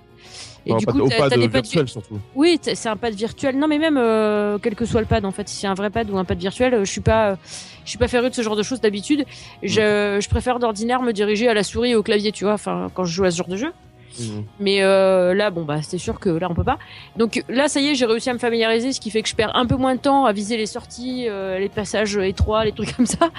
[0.65, 2.19] Et Non, du pas- coup, au pad t'as des pads virtuel surtout.
[2.35, 3.57] Oui, c'est un pad virtuel.
[3.57, 5.89] Non, mais même euh, quel que soit le pad, en fait, si c'est un vrai
[5.89, 7.37] pad ou un pad virtuel, je suis pas,
[7.85, 9.23] je suis pas féru de ce genre de choses d'habitude.
[9.63, 12.53] Je, je préfère d'ordinaire me diriger à la souris et au clavier, tu vois.
[12.53, 13.71] Enfin, quand je joue à ce genre de jeu.
[14.17, 14.45] Mhm.
[14.59, 16.79] Mais euh, là, bon, bah, c'est sûr que là, on peut pas.
[17.15, 19.35] Donc là, ça y est, j'ai réussi à me familiariser, ce qui fait que je
[19.35, 22.71] perds un peu moins de temps à viser les sorties, euh, les passages étroits, les
[22.71, 23.29] trucs comme ça.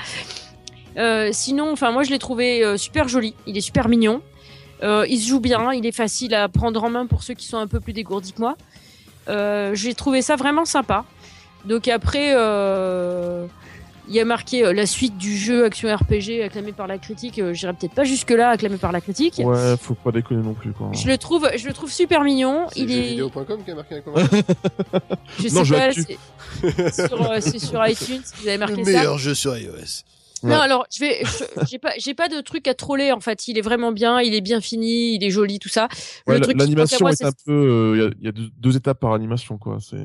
[0.97, 3.35] Euh, sinon, enfin, moi, je l'ai trouvé super joli.
[3.47, 4.23] Il est super mignon.
[4.83, 5.73] Il se joue bien.
[5.73, 8.33] Il est facile à prendre en main pour ceux qui sont un peu plus dégourdis
[8.33, 8.57] que moi.
[9.75, 11.05] J'ai trouvé ça vraiment sympa.
[11.65, 12.35] Donc après,
[14.11, 17.39] il y a marqué euh, la suite du jeu action RPG acclamé par la critique.
[17.39, 19.41] Euh, J'irai peut-être pas jusque là acclamé par la critique.
[19.43, 20.91] Ouais, faut pas déconner non plus, quoi.
[20.93, 22.67] Je le trouve, je le trouve super mignon.
[22.73, 24.43] C'est Il est, jeuxvideo.com qui a marqué un commentaire.
[25.39, 26.05] je sais Non, pas, l'actu.
[26.93, 28.21] c'est sur, euh, c'est sur iTunes.
[28.43, 28.91] Vous avez marqué Le ça.
[28.91, 30.03] meilleur jeu sur iOS.
[30.43, 30.49] Ouais.
[30.51, 31.23] Non, alors je vais,
[31.69, 33.47] j'ai pas, j'ai pas de truc à troller en fait.
[33.47, 35.87] Il est vraiment bien, il est bien fini, il est joli, tout ça.
[36.27, 37.53] Ouais, la- l'animation est c'est- un peu.
[37.53, 39.77] euh, Il y a- il y, a deux, deux étapes par animation, quoi.
[39.81, 39.99] C'est.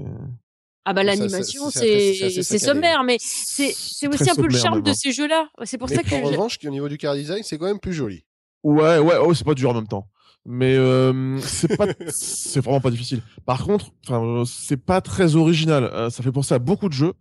[0.86, 4.94] Ah bah l'animation, c'est- sommaire, mais c'est, c'est aussi un peu le charme de hein.
[4.94, 5.48] ces jeux-là.
[5.64, 6.14] C'est pour Mais ça que.
[6.14, 8.24] en j'ai- revanche, au niveau du car design, c'est quand même plus joli.
[8.64, 10.08] Ouais, ouais, oh, c'est pas dur en même temps.
[10.48, 13.22] Mais euh, c'est pas, c'est vraiment pas difficile.
[13.48, 15.86] Par contre, enfin, euh, c'est pas très original.
[15.92, 17.14] Euh, ça fait penser à beaucoup de jeux.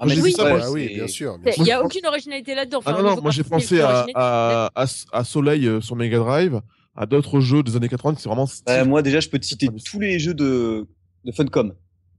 [0.00, 0.30] Ah, mais j'ai oui.
[0.30, 1.38] vu ça, Ouais, moi, ah oui, bien sûr.
[1.58, 2.80] Il y a aucune originalité là-dedans.
[2.84, 6.60] Ah non, non, moi j'ai pensé à, à, à, à Soleil euh, sur Mega Drive,
[6.96, 8.46] à d'autres jeux des années 80 qui c'est vraiment
[8.84, 10.88] moi déjà, je peux te citer tous les jeux de
[11.24, 11.72] de Funcom.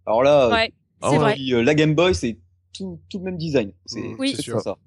[0.05, 1.17] Alors là, Ouais, Ah c'est ouais.
[1.17, 1.33] vrai.
[1.33, 2.37] puis, euh, la Game Boy, c'est
[2.75, 3.71] tout, tout le même design.
[3.85, 4.33] C'est Oui.
[4.35, 4.59] c'est sûr.
[4.61, 4.77] ça.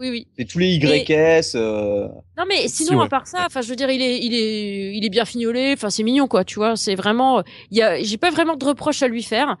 [0.00, 0.28] Oui, oui.
[0.38, 1.56] C'est tous les YS.
[1.56, 2.06] Euh...
[2.36, 3.06] Non mais Si, sinon ouais.
[3.06, 5.72] à part ça, enfin je veux dire il est il est il est bien fignolé,
[5.72, 7.42] enfin c'est mignon quoi, tu vois, c'est vraiment
[7.72, 9.56] il y a j'ai pas vraiment de reproches à lui faire.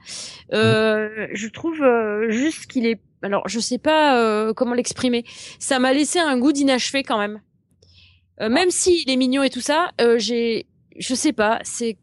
[0.54, 5.24] Euh, je trouve euh, juste qu'il est alors je sais pas euh, comment l'exprimer.
[5.58, 7.40] Ça m'a laissé un goût d'inachevé quand même.
[8.40, 11.98] Euh, même si il est mignon et tout ça, euh, j'ai je sais pas, c'est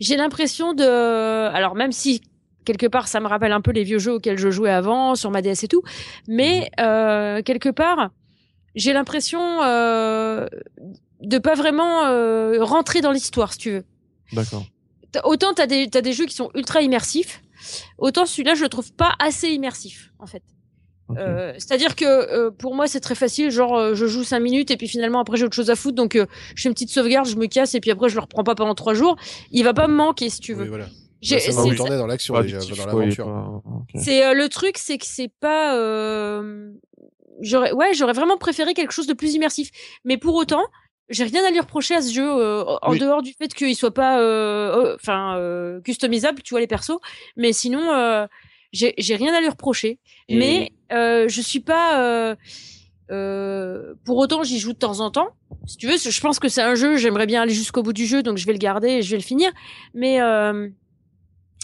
[0.00, 2.22] j'ai l'impression de alors même si
[2.64, 5.30] quelque part ça me rappelle un peu les vieux jeux auxquels je jouais avant sur
[5.30, 5.82] ma DS et tout,
[6.28, 8.10] mais euh, quelque part
[8.74, 10.46] j'ai l'impression euh,
[11.20, 13.84] de pas vraiment euh, rentrer dans l'histoire si tu veux.
[14.32, 14.64] D'accord.
[15.24, 17.42] Autant t'as des t'as des jeux qui sont ultra immersifs,
[17.98, 20.42] autant celui-là je le trouve pas assez immersif en fait.
[21.18, 24.70] Euh, C'est-à-dire que euh, pour moi c'est très facile, genre euh, je joue cinq minutes
[24.70, 26.88] et puis finalement après j'ai autre chose à foutre donc euh, je fais une petite
[26.90, 29.16] sauvegarde, je me casse et puis après je le reprends pas pendant trois jours.
[29.50, 30.62] Il va pas me manquer si tu veux.
[30.62, 30.86] Oui, voilà.
[31.22, 33.26] J'ai- ça va c'est- retourner dans l'action déjà, dans l'aventure.
[33.26, 33.88] pas- ok.
[33.96, 35.76] C'est euh, le truc, c'est que c'est pas.
[35.76, 36.70] Euh...
[37.40, 39.70] J'aurais, ouais, j'aurais vraiment préféré quelque chose de plus immersif.
[40.04, 40.62] Mais pour autant,
[41.08, 42.98] j'ai rien à lui reprocher à ce jeu euh, en Oui.
[42.98, 46.98] dehors du fait qu'il soit pas, euh, euh, enfin, euh, customisable, tu vois les persos.
[47.36, 48.26] Mais sinon, euh,
[48.72, 49.98] j'ai j'ai rien à lui reprocher.
[50.28, 52.00] Et- Mais euh, je suis pas.
[52.02, 52.36] Euh...
[53.10, 55.28] Euh, pour autant, j'y joue de temps en temps.
[55.66, 56.96] Si tu veux, je pense que c'est un jeu.
[56.96, 59.18] J'aimerais bien aller jusqu'au bout du jeu, donc je vais le garder et je vais
[59.18, 59.50] le finir.
[59.92, 60.68] Mais euh...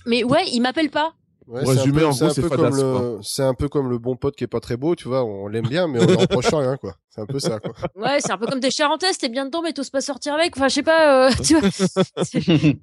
[0.08, 1.14] mais ouais, il m'appelle pas.
[1.46, 2.48] Ouais, peu- en gros, c'est le,
[3.42, 5.66] un peu comme le bon pote qui est pas très beau, tu vois, on l'aime
[5.66, 6.94] bien, mais on lui reproche rien, quoi.
[7.08, 7.72] C'est un peu ça, quoi.
[7.96, 10.54] Ouais, c'est un peu comme des charentaises, t'es bien dedans, mais t'oses pas sortir avec.
[10.56, 11.70] Enfin, je sais pas, euh, tu vois.
[11.70, 12.76] C'est-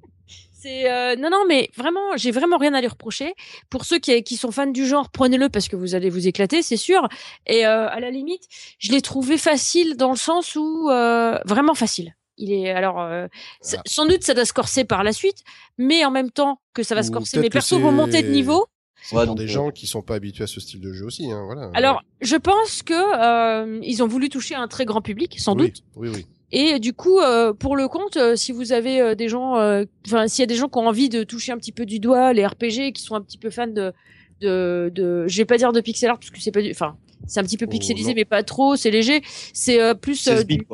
[0.58, 3.34] C'est euh, non, non, mais vraiment, j'ai vraiment rien à lui reprocher.
[3.70, 6.62] Pour ceux qui, qui sont fans du genre, prenez-le parce que vous allez vous éclater,
[6.62, 7.06] c'est sûr.
[7.46, 8.42] Et euh, à la limite,
[8.80, 12.16] je l'ai trouvé facile dans le sens où euh, vraiment facile.
[12.38, 13.26] Il est alors euh,
[13.72, 13.82] Ah.
[13.86, 15.42] sans doute ça doit se corser par la suite,
[15.78, 18.32] mais en même temps que ça va se corser, mes persos vont monter de c'est-
[18.32, 18.66] niveau.
[19.02, 21.04] C'est Ouais, pour donc, des gens qui sont pas habitués à ce style de jeu
[21.06, 21.70] aussi, hein, voilà.
[21.74, 25.66] Alors, je pense que euh, ils ont voulu toucher un très grand public, sans oui,
[25.66, 25.84] doute.
[25.96, 26.26] Oui, oui.
[26.50, 29.84] Et du coup, euh, pour le compte, euh, si vous avez euh, des gens, euh,
[30.06, 32.00] enfin, s'il y a des gens qui ont envie de toucher un petit peu du
[32.00, 33.92] doigt les RPG, qui sont un petit peu fans de,
[34.40, 36.96] de, de je vais pas dire de pixel art parce que c'est pas du, enfin,
[37.26, 39.22] c'est un petit peu Oh, pixelisé, mais pas trop, c'est léger.
[39.52, 40.66] C'est euh, plus, euh, 16 du-.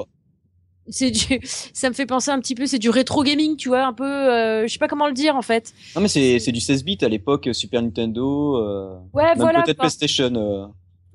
[0.89, 1.41] C'est du,
[1.73, 4.05] ça me fait penser un petit peu, c'est du rétro gaming, tu vois, un peu,
[4.05, 5.73] euh, je sais pas comment le dire en fait.
[5.95, 9.39] Non, mais c'est c'est du 16 bits à l'époque, euh, Super Nintendo, euh, Ouais, même
[9.39, 9.63] voilà.
[9.63, 9.79] peut-être.
[9.79, 10.33] PlayStation.
[10.35, 10.67] euh.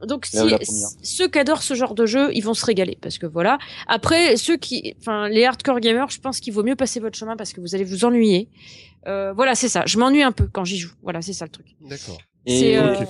[0.05, 0.38] Donc si
[1.01, 3.57] ceux qui adorent ce genre de jeu, ils vont se régaler parce que voilà.
[3.88, 7.36] Après ceux qui, enfin les hardcore gamers, je pense qu'il vaut mieux passer votre chemin
[7.36, 8.47] parce que vous allez vous ennuyer.
[9.07, 9.84] Euh, voilà, c'est ça.
[9.88, 10.91] Je m'ennuie un peu quand j'y joue.
[11.01, 11.65] Voilà, c'est ça le truc.
[11.82, 12.20] D'accord.
[12.45, 13.07] Et, C'est, euh, ok.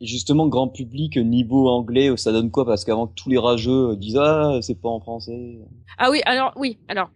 [0.00, 2.64] Et justement, grand public, niveau anglais, ça donne quoi?
[2.64, 5.58] Parce qu'avant, tous les rageux disent ah, c'est pas en français.
[5.98, 7.10] Ah oui, alors oui, alors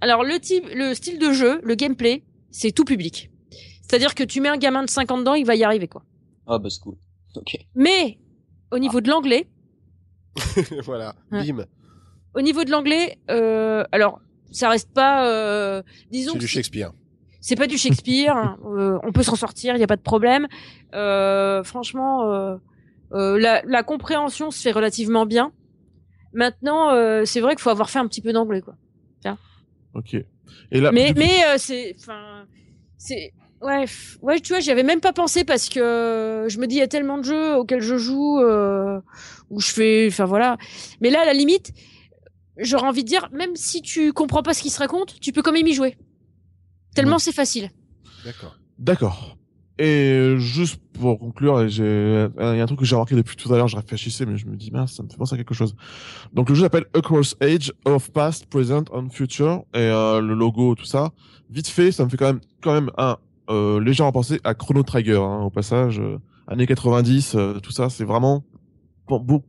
[0.00, 3.30] alors le type, le style de jeu, le gameplay, c'est tout public.
[3.82, 6.02] C'est-à-dire que tu mets un gamin de 50 ans, il va y arriver quoi.
[6.46, 6.96] Ah bah c'est cool.
[7.36, 7.56] Ok.
[7.74, 8.18] Mais
[8.70, 9.48] au niveau de l'anglais,
[10.84, 11.14] voilà.
[11.30, 11.50] Ouais.
[11.52, 11.64] Bim.
[12.34, 14.20] au niveau de l'anglais, euh, alors
[14.50, 16.92] ça reste pas, euh, disons, C'est du Shakespeare.
[17.46, 18.34] C'est pas du Shakespeare.
[18.34, 20.46] hein, euh, on peut s'en sortir, il y a pas de problème.
[20.94, 22.56] Euh, franchement, euh,
[23.12, 25.52] euh, la, la compréhension se fait relativement bien.
[26.32, 28.74] Maintenant, euh, c'est vrai qu'il faut avoir fait un petit peu d'anglais quoi.
[29.94, 30.14] Ok.
[30.72, 32.46] Et là, mais coup- mais euh, c'est enfin
[32.98, 33.32] c'est
[33.62, 33.84] ouais
[34.22, 36.82] ouais tu vois j'y avais même pas pensé parce que je me dis il y
[36.82, 38.98] a tellement de jeux auxquels je joue euh,
[39.50, 40.56] où je fais enfin voilà
[41.00, 41.72] mais là à la limite
[42.56, 45.42] j'aurais envie de dire même si tu comprends pas ce qui se raconte tu peux
[45.42, 45.96] quand même y jouer
[46.94, 47.70] tellement c'est facile
[48.24, 48.56] D'accord.
[48.78, 49.36] D'accord.
[49.78, 53.52] Et juste pour conclure, j'ai, il y a un truc que j'ai remarqué depuis tout
[53.52, 55.52] à l'heure, je réfléchissais, mais je me dis, mince, ça me fait penser à quelque
[55.54, 55.74] chose.
[56.32, 60.76] Donc le jeu s'appelle Across Age of Past, Present and Future, et euh, le logo,
[60.76, 61.10] tout ça.
[61.50, 63.16] Vite fait, ça me fait quand même, quand même un
[63.50, 67.90] euh, légèrement penser à Chrono Trigger, hein, au passage, euh, années 90, euh, tout ça,
[67.90, 68.44] c'est vraiment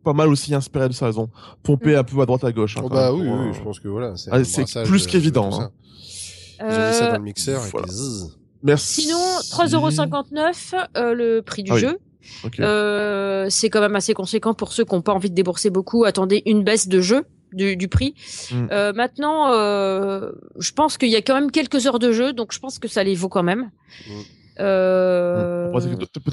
[0.03, 1.29] pas, mal aussi inspiré de ils ont
[1.63, 1.99] pompé Mm.
[1.99, 2.77] un peu à droite à gauche.
[2.77, 4.15] hein, Oh bah même, oui, pour, oui, euh, je pense que voilà.
[4.17, 5.71] C'est Ah, plus de qu'évident, hein.
[6.59, 8.37] Ils ont mis ça Euh, dans le mixeur et puis zzz.
[8.63, 9.01] Merci.
[9.03, 9.17] sinon
[9.51, 11.81] 3,59€ euh, le prix du Ah oui.
[11.81, 11.97] jeu.
[12.59, 16.05] Euh, c'est quand même assez conséquent pour ceux qui n'ont pas envie de débourser beaucoup
[16.05, 18.15] attendez une baisse de jeu du, du prix
[18.51, 18.67] Mm.
[18.71, 22.51] Euh, maintenant euh, je pense qu'il y a quand même quelques heures de jeu donc
[22.51, 23.69] je pense que ça les vaut quand même
[24.07, 24.11] Mm.
[24.61, 25.79] Euh, pour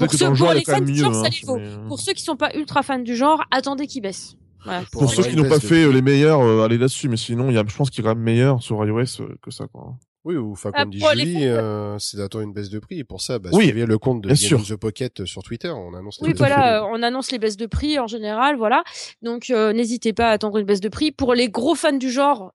[0.07, 0.97] que ceux- le pour genre, il y a les quand fans même du mieux.
[0.99, 1.57] genre, ça les vaut.
[1.57, 4.35] mais, euh, Pour ceux qui sont pas ultra fans du genre, attendez qu'ils baissent.
[4.63, 4.83] Voilà.
[4.93, 7.09] Pour ceux qui n'ont pas fait euh, les meilleurs, euh, allez là-dessus.
[7.09, 9.51] Mais sinon, il y a, je pense qu'il y aura meilleur sur iOS euh, que
[9.51, 9.65] ça.
[9.67, 9.95] Quoi.
[10.25, 12.97] Oui, ou enfin, Ah, comme dit Julie, euh, c'est d'attendre une baisse de prix.
[12.99, 14.63] Et pour ça, bah, Oui, suivez le compte de bien sûr.
[14.65, 15.69] the Pocket euh, sur Twitter.
[15.69, 16.69] On annonce les Oui, baisses de voilà, prix.
[16.71, 18.83] euh, on annonce les baisses de prix en général, voilà.
[19.21, 21.11] Donc euh, n'hésitez pas à attendre une baisse de prix.
[21.11, 22.53] Pour les gros fans du genre,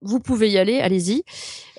[0.00, 1.24] vous pouvez y aller, allez-y.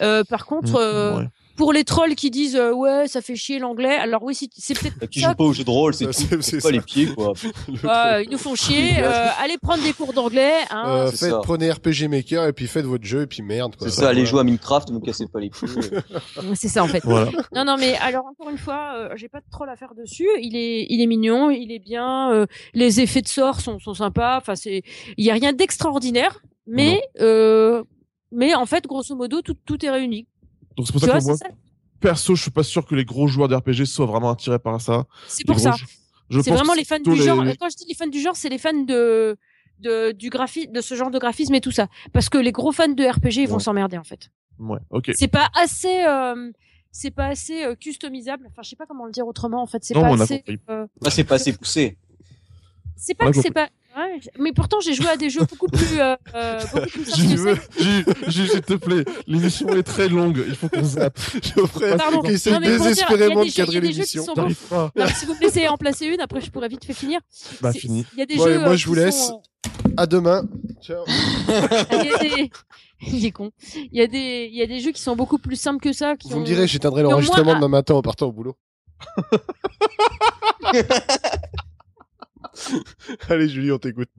[0.02, 1.28] Euh, par contre, Mm, euh, ouais.
[1.56, 5.06] Pour les trolls qui disent euh, ouais, ça fait chier l'anglais, alors oui, c'est peut-être
[5.10, 5.30] qui ça.
[5.30, 6.72] joue pas au jeu de rôle, c'est pas ça.
[6.72, 7.34] les pieds, quoi.
[7.82, 8.24] Troll.
[8.24, 8.94] ils nous font chier.
[8.98, 10.54] euh, allez prendre des cours d'anglais.
[10.70, 10.84] Hein.
[10.88, 11.40] Euh, faites, ça.
[11.44, 13.76] prenez RPG Maker et puis faites votre jeu et puis merde.
[13.76, 13.90] quoi.
[13.90, 15.68] C'est ça, allez jouer à Minecraft, ne me cassez pas les pieds.
[16.56, 17.02] C'est ça en fait.
[17.04, 17.32] Voilà.
[17.54, 20.28] Non, non, mais alors encore une fois, euh, j'ai pas de troll à faire dessus.
[20.42, 22.32] Il est, il est mignon, il est bien.
[22.32, 24.38] euh, les effets de sort sont, sont sympas.
[24.38, 24.84] Enfin, c'est,
[25.18, 27.84] il y a rien d'extraordinaire, mais, euh,
[28.32, 30.28] mais en fait, grosso modo, tout, tout est réuni.
[30.78, 31.48] Donc c'est pour Tu ça vois, que moi, ça.
[32.00, 35.06] perso, je suis pas sûr que les gros joueurs d'RPG soient vraiment attirés par ça.
[35.28, 35.76] C'est pour ça.
[36.44, 37.44] C'est vraiment les fans du les- genre.
[37.60, 39.38] Quand je dis les fans du genre, c'est les fans de,
[39.80, 41.88] de du graphisme, de ce genre de graphisme et tout ça.
[42.14, 44.30] Parce que les gros fans de RPG, ils vont s'emmerder en fait.
[44.60, 45.12] Ouais, ok.
[45.16, 46.04] C'est pas assez.
[46.06, 46.52] euh,
[46.94, 48.46] c'est pas assez euh, customisable.
[48.50, 49.62] Enfin, je sais pas comment le dire autrement.
[49.62, 50.44] En fait, c'est pas assez.
[50.70, 51.98] euh, Ah, c'est pas assez poussé.
[52.96, 53.70] C'est pas que c'est pas.
[53.98, 58.62] Ouais, mais pourtant j'ai joué à des jeux beaucoup plus, euh, euh, beaucoup plus s'il
[58.62, 59.04] te plaît.
[59.28, 60.42] L'émission est très longue.
[60.48, 61.20] Il faut qu'on zappe.
[61.44, 64.24] Geoffrey, qui essaie désespérément de a des jeux- cadrer l'émission.
[64.24, 67.20] si vous me laissez en placer une, après je pourrais vite fait finir.
[67.60, 68.06] Bah, fini.
[68.14, 68.60] Il y a des Bon, jeux.
[68.60, 69.28] moi, euh, je vous laisse.
[69.28, 69.42] sont,
[69.98, 70.44] À demain.
[70.82, 71.04] Ciao.
[71.08, 72.50] Il y a des.
[73.08, 73.52] Il est con.
[73.76, 75.92] Il y a des, il y a des jeux qui sont beaucoup plus simples que
[75.92, 76.16] ça.
[76.16, 76.42] Qui Vous ont...
[76.42, 78.56] me direz, j'éteindrai l'enregistrement demain matin en partant au boulot.
[83.30, 84.10] Allez, Julie, on t'écoute.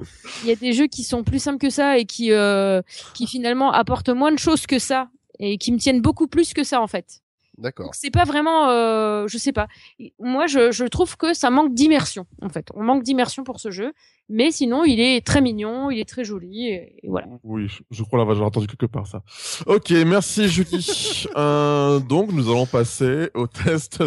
[0.43, 2.80] Il y a des jeux qui sont plus simples que ça et qui, euh,
[3.14, 5.09] qui finalement apportent moins de choses que ça
[5.39, 7.20] et qui me tiennent beaucoup plus que ça en fait.
[7.59, 7.91] D'accord.
[7.95, 9.68] C'est pas vraiment, euh, je sais pas.
[10.18, 12.68] Moi, je, je trouve que ça manque d'immersion en fait.
[12.74, 13.93] On manque d'immersion pour ce jeu,
[14.30, 17.26] mais sinon il est très mignon, il est très joli et, et voilà.
[17.45, 19.22] Oui, je- je crois l'avoir entendu quelque part ça.
[19.66, 21.26] Ok, merci Julie.
[21.37, 24.03] euh, donc nous allons passer au test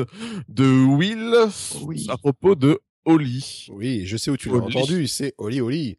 [0.50, 1.36] de Will
[1.84, 2.08] Oui.
[2.10, 3.68] à propos de Oli.
[3.70, 5.98] Oui, je sais où tu l'as entendu, c'est Oli Oli.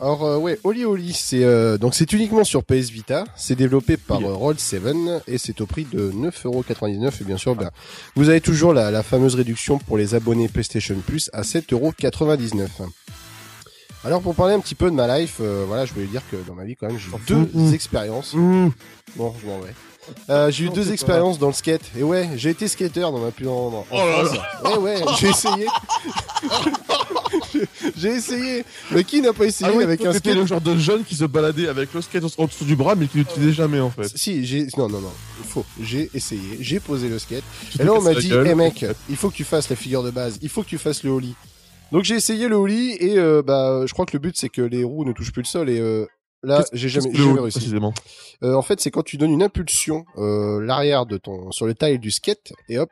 [0.00, 3.96] Alors euh, ouais, Oli Oli, c'est euh, donc c'est uniquement sur PS Vita, c'est développé
[3.96, 7.70] par euh, Roll7 et c'est au prix de 9,99€ et bien sûr ben,
[8.14, 12.68] vous avez toujours la, la fameuse réduction pour les abonnés PlayStation Plus à 7,99€.
[14.04, 16.36] Alors pour parler un petit peu de ma life, euh, voilà, je voulais dire que
[16.46, 17.74] dans ma vie quand même j'ai deux Mmh.
[17.74, 18.34] expériences.
[18.34, 18.68] Mmh.
[19.16, 19.74] Bon, je m'en vais.
[20.30, 21.82] Euh, j'ai eu Non, deux expériences dans le skate.
[21.98, 24.38] Et ouais, j'ai été skater dans ma plus grande Oh là enfance.
[24.64, 25.66] Ouais, ouais, j'ai essayé.
[27.98, 28.64] j'ai essayé.
[28.90, 31.14] Mais qui n'a pas essayé Ah oui, avec un skate le genre de jeune qui
[31.14, 34.16] se baladait avec le skate en dessous du bras mais qui l'utilisait jamais en fait.
[34.16, 35.12] Si, j'ai non non non,
[35.44, 35.64] faux.
[35.80, 37.44] J'ai essayé, j'ai posé le skate.
[37.70, 38.48] Tu Et là on m'a dit, gueule.
[38.50, 40.78] eh mec, il faut que tu fasses la figure de base, il faut que tu
[40.78, 41.34] fasses le ollie.
[41.92, 44.62] Donc j'ai essayé le ollie et euh, bah je crois que le but c'est que
[44.62, 46.06] les roues ne touchent plus le sol et euh,
[46.42, 47.72] là j'ai jamais, réussi.
[48.42, 51.98] Euh, en fait c'est quand tu donnes une impulsion l'arrière de ton sur le taille
[51.98, 52.90] du skate et hop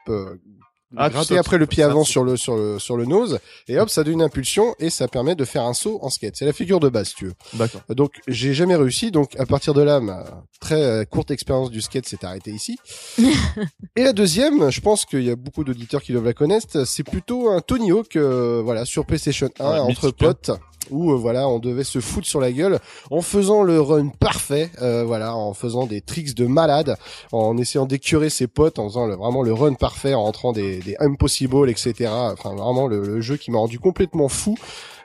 [0.97, 3.79] Ah, tu sautes, après le pied avant sur le sur le sur le nose et
[3.79, 6.37] hop ça donne une impulsion et ça permet de faire un saut en skate.
[6.37, 7.35] C'est la figure de base si tu veux.
[7.55, 7.81] D'accord.
[7.91, 9.11] Donc j'ai jamais réussi.
[9.11, 10.25] Donc à partir de là, ma
[10.61, 12.79] très euh, courte expérience du skate s'est arrêtée ici.
[13.97, 17.03] Et la deuxième, je pense qu'il y a beaucoup d'auditeurs qui doivent la connaître, c'est
[17.03, 20.51] plutôt un Tony Hawk, euh, voilà, sur PlayStation 1 Ouais, entre mythique, potes.
[20.91, 22.79] Où euh, voilà, on devait se foutre sur la gueule
[23.11, 26.97] en faisant le run parfait, euh, voilà, en faisant des tricks de malade,
[27.33, 30.97] en essayant d'écurer ses potes, en faisant vraiment le run parfait, en rentrant des, des
[30.99, 32.11] impossible, etc.
[32.11, 34.57] Enfin vraiment le, jeu qui m'a rendu complètement fou.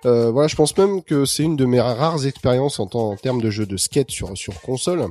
[0.06, 3.50] Euh, voilà, je pense même que c'est une de mes rares expériences en, termes de
[3.50, 5.08] jeu de skate sur console.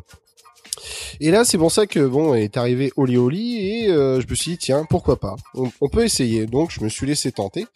[1.21, 4.35] Et là, c'est pour ça que bon est arrivé Oli Oli et euh, je me
[4.35, 6.47] suis dit tiens pourquoi pas, on peut essayer.
[6.47, 7.67] Donc je me suis laissé tenter.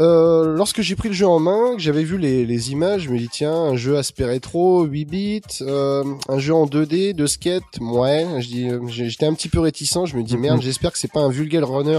[0.00, 3.10] Euh, lorsque j'ai pris le jeu en main, que j'avais vu les, les images, je
[3.10, 7.26] me dis tiens un jeu aspect rétro, 8 bits, euh, un jeu en 2D de
[7.26, 8.26] skate, ouais.
[8.38, 10.04] Je dis euh, j'étais un petit peu réticent.
[10.04, 10.40] Je me dis Mhm.
[10.42, 11.98] merde, j'espère que c'est pas un vulgaire runner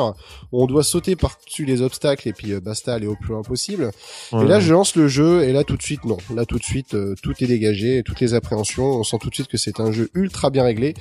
[0.51, 3.41] où on doit sauter par-dessus les obstacles et puis euh, basta aller au plus loin
[3.41, 3.89] possible.
[4.33, 6.17] Et là, je lance le jeu et là tout de suite non.
[6.35, 9.47] Là tout de suite tout est dégagé, toutes les appréhensions, on sent tout de suite
[9.47, 10.93] que c'est un jeu ultra bien réglé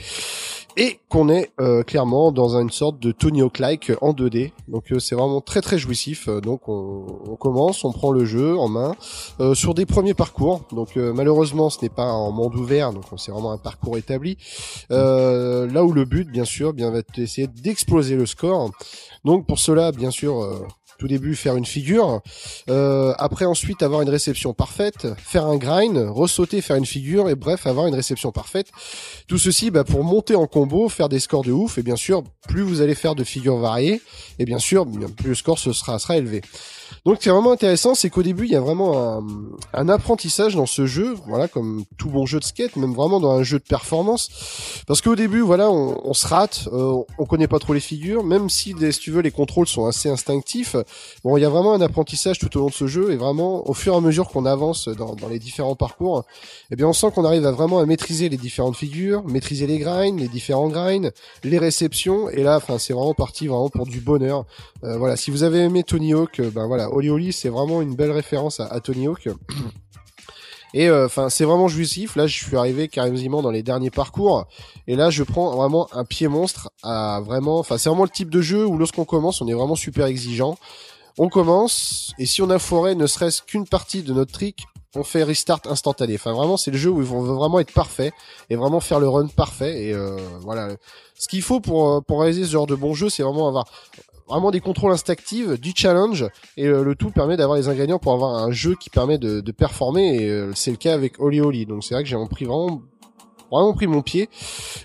[0.78, 4.52] et qu'on est euh, clairement dans une sorte de Tony Hawk-like en 2D.
[4.68, 6.28] Donc euh, c'est vraiment très très jouissif.
[6.28, 8.94] Euh, Donc on, on commence, on prend le jeu en main
[9.40, 10.62] euh, sur des premiers parcours.
[10.70, 14.38] Donc euh, malheureusement ce n'est pas en monde ouvert, donc c'est vraiment un parcours établi.
[14.92, 18.70] Euh, là où le but bien sûr bien va être d'essayer d'exploser le score.
[19.24, 20.48] Donc pour cela bien sûr
[20.98, 22.20] tout début faire une figure,
[22.68, 27.36] euh, après ensuite avoir une réception parfaite, faire un grind, ressauter, faire une figure et
[27.36, 28.68] bref avoir une réception parfaite.
[29.28, 32.24] Tout ceci bah, pour monter en combo, faire des scores de ouf et bien sûr
[32.48, 34.02] plus vous allez faire de figures variées
[34.38, 36.42] et bien sûr plus le score se sera sera élevé.
[37.04, 39.24] Donc c'est vraiment intéressant, c'est qu'au début il y a vraiment un,
[39.72, 43.32] un apprentissage dans ce jeu, voilà comme tout bon jeu de skate, même vraiment dans
[43.32, 44.30] un jeu de performance,
[44.86, 48.24] parce qu'au début voilà on, on se rate, euh, on connaît pas trop les figures,
[48.24, 50.76] même si des- si tu veux les contrôles sont assez instinctifs,
[51.24, 53.68] bon il y a vraiment un apprentissage tout au long de ce jeu et vraiment
[53.68, 56.24] au fur et à mesure qu'on avance dans, dans les différents parcours,
[56.70, 59.78] eh bien on sent qu'on arrive à vraiment à maîtriser les différentes figures, maîtriser les
[59.78, 61.10] grinds, les différents grinds,
[61.44, 64.44] les réceptions et là enfin c'est vraiment parti vraiment pour du bonheur.
[64.84, 67.82] Euh, voilà, si vous avez aimé Tony Hawk, euh, ben voilà, Oli Oli c'est vraiment
[67.82, 69.28] une belle référence à, à Tony Hawk.
[70.74, 72.14] Et enfin, c'est vraiment jouissif.
[72.14, 74.46] Là, je suis arrivé quasiment dans les derniers parcours,
[74.86, 77.58] et là, je prends vraiment un pied monstre à vraiment.
[77.58, 80.58] Enfin, c'est vraiment le type de jeu où lorsqu'on commence, on est vraiment super exigeant.
[81.16, 85.04] On commence, et si on a foiré ne serait-ce qu'une partie de notre trick, on
[85.04, 86.14] fait restart instantané.
[86.14, 88.12] Enfin, vraiment, c'est le jeu où on veut vraiment être parfait
[88.50, 89.84] et vraiment faire le run parfait.
[89.84, 90.68] Et euh, voilà,
[91.18, 93.66] ce qu'il faut pour euh, pour réaliser ce genre de bon jeu, c'est vraiment avoir
[94.28, 96.26] vraiment des contrôles instinctifs, du challenge,
[96.56, 99.40] et euh, le tout permet d'avoir les ingrédients pour avoir un jeu qui permet de,
[99.52, 101.66] performer, et euh, c'est le cas avec Oli Oli.
[101.66, 102.82] Donc c'est vrai que j'ai pris vraiment
[103.50, 104.28] vraiment pris mon pied.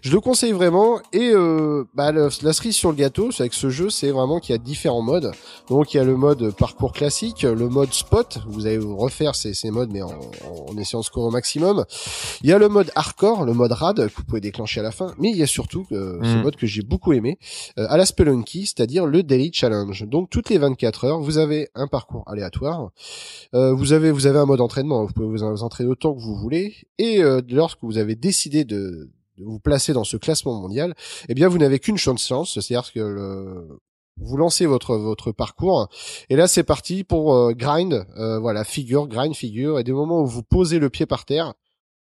[0.01, 3.69] Je le conseille vraiment et euh, bah, la cerise sur le gâteau c'est avec ce
[3.69, 5.31] jeu, c'est vraiment qu'il y a différents modes.
[5.69, 9.35] Donc il y a le mode parcours classique, le mode spot, vous allez vous refaire
[9.35, 11.85] ces, ces modes mais en, en essayant de scorer au maximum.
[12.43, 14.91] Il y a le mode hardcore, le mode rad que vous pouvez déclencher à la
[14.91, 16.41] fin, mais il y a surtout euh, ce Mm.
[16.41, 17.37] mode que j'ai beaucoup aimé
[17.77, 20.05] euh, à la Spelunky, c'est-à-dire le Daily Challenge.
[20.07, 22.89] Donc toutes les 24 heures, vous avez un parcours aléatoire.
[23.53, 26.19] Euh, vous avez vous avez un mode entraînement, vous pouvez vous, vous entraîner autant que
[26.21, 29.09] vous voulez et euh, lorsque vous avez décidé de,
[29.39, 30.93] vous placer dans ce classement mondial,
[31.27, 33.79] eh bien vous n'avez qu'une chance, c'est-à-dire que le,
[34.17, 35.89] vous lancez votre votre parcours
[36.29, 40.21] et là c'est parti pour euh, grind, euh, voilà figure, grind figure et des moments
[40.21, 41.55] où vous posez le pied par terre,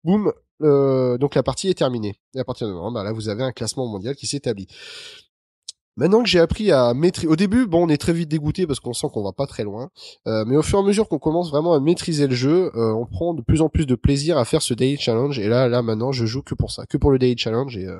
[0.03, 2.15] boum, euh, donc la partie est terminée.
[2.35, 4.67] Et à partir de moment, bah là vous avez un classement mondial qui s'établit.
[6.01, 8.79] Maintenant que j'ai appris à maîtriser, au début, bon, on est très vite dégoûté parce
[8.79, 9.91] qu'on sent qu'on va pas très loin,
[10.27, 12.91] euh, mais au fur et à mesure qu'on commence vraiment à maîtriser le jeu, euh,
[12.91, 15.37] on prend de plus en plus de plaisir à faire ce daily challenge.
[15.37, 17.77] Et là, là, maintenant, je joue que pour ça, que pour le daily challenge.
[17.77, 17.99] Et euh,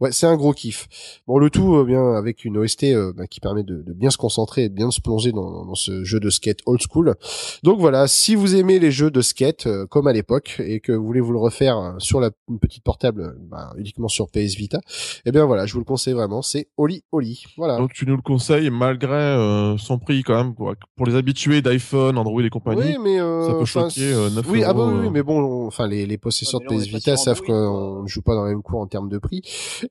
[0.00, 0.88] ouais, c'est un gros kiff.
[1.26, 4.16] Bon, le tout euh, bien avec une OST euh, bah, qui permet de, bien se
[4.16, 7.14] concentrer et de bien se plonger dans, ce jeu de skate old school.
[7.62, 10.92] Donc voilà, si vous aimez les jeux de skate euh, comme à l'époque et que
[10.92, 14.54] vous voulez vous le refaire euh, sur une petite portable, euh, bah, uniquement sur PS
[14.54, 14.80] Vita,
[15.24, 16.42] eh bien voilà, je vous le conseille vraiment.
[16.42, 17.33] C'est Oli Oli.
[17.56, 17.78] Voilà.
[17.78, 21.62] Donc tu nous le conseilles malgré euh, son prix quand même pour, pour les habitués
[21.62, 22.82] d'iPhone, Android et compagnie.
[22.82, 24.66] Oui, mais euh, ça peut choquer euh, 9 oui, euros.
[24.70, 25.00] ah bah oui, euh.
[25.02, 28.34] oui, mais bon, enfin les, les possesseurs de PS Vita savent qu'on ne joue pas
[28.34, 29.42] dans le même cours en termes de prix.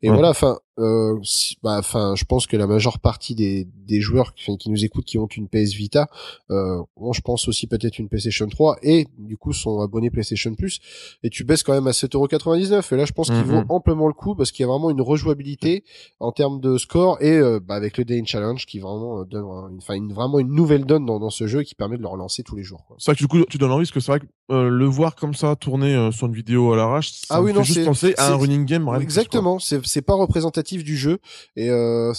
[0.01, 0.13] Et Ouais.
[0.15, 4.33] voilà, enfin, euh, si- bah, enfin, je pense que la majeure partie des, des joueurs
[4.33, 6.07] qui, qui nous écoutent qui ont une PS Vita,
[6.51, 10.53] euh, ont, je pense aussi peut-être une PlayStation 3 et du coup sont abonnés PlayStation
[10.55, 10.79] Plus.
[11.23, 12.93] Et tu baisses quand même à 7,99€.
[12.93, 13.43] Et là, je pense qu'il Mhm.
[13.43, 15.83] vaut amplement le coup parce qu'il y a vraiment une rejouabilité
[16.19, 19.25] en termes de score et euh, bah, avec le Day in Challenge qui vraiment euh,
[19.25, 21.73] donne, un- une, enfin, une, vraiment une nouvelle donne dans, dans ce jeu et qui
[21.73, 22.81] permet de le relancer tous les jours.
[22.99, 24.85] C'est vrai que du coup tu donnes envie parce que c'est vrai que euh, le
[24.85, 27.57] voir comme ça tourner euh, sur une vidéo à l'arrache, ça Ah me oui, fait
[27.57, 28.87] non, juste c'est- penser à un running game.
[28.89, 28.99] rien.
[28.99, 31.19] Exactement, c'est c'est pas représentatif du jeu
[31.55, 32.11] et euh,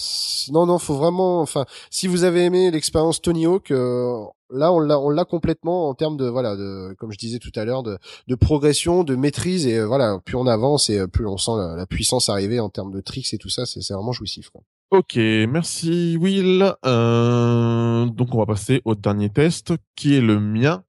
[0.51, 4.15] non non faut vraiment enfin si vous avez aimé l'expérience Tony Hawk euh,
[4.49, 7.51] là on l'a on l'a complètement en termes de voilà de comme je disais tout
[7.55, 11.07] à l'heure de de progression de maîtrise et euh, voilà plus on avance et euh,
[11.07, 13.81] plus on sent la, la puissance arriver en termes de tricks et tout ça c'est
[13.81, 14.61] c'est vraiment jouissif quoi.
[14.97, 16.73] Ok, merci Will.
[16.85, 20.85] Euh, donc on va passer au dernier test qui est le mien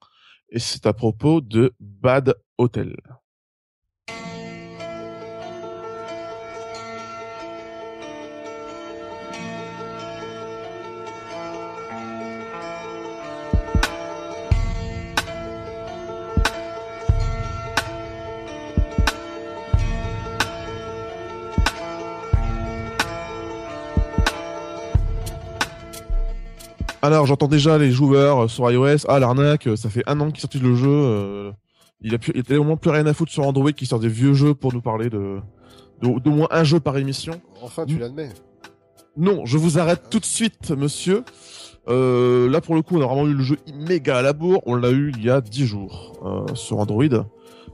[0.48, 2.94] et c'est à propos de Bad Hotel.
[27.02, 30.31] Alors j'entends déjà les joueurs euh, sur iOS, ah l'arnaque, euh, ça fait un an
[30.31, 31.52] qu'il sortit le jeu, euh,
[32.01, 34.01] il a plus, il a au moins plus rien à foutre sur Android qui sort
[34.01, 35.39] des vieux jeux pour nous parler de
[36.02, 37.40] de- d'au moins un jeu par émission.
[37.62, 38.31] Enfin tu l'admets.
[39.16, 41.24] Non, je vous arrête tout de suite, monsieur.
[41.89, 44.60] Euh, là, pour le coup, on a vraiment eu le jeu méga à la bourre.
[44.66, 46.12] On l'a eu il y a 10 jours
[46.51, 47.05] euh, sur Android.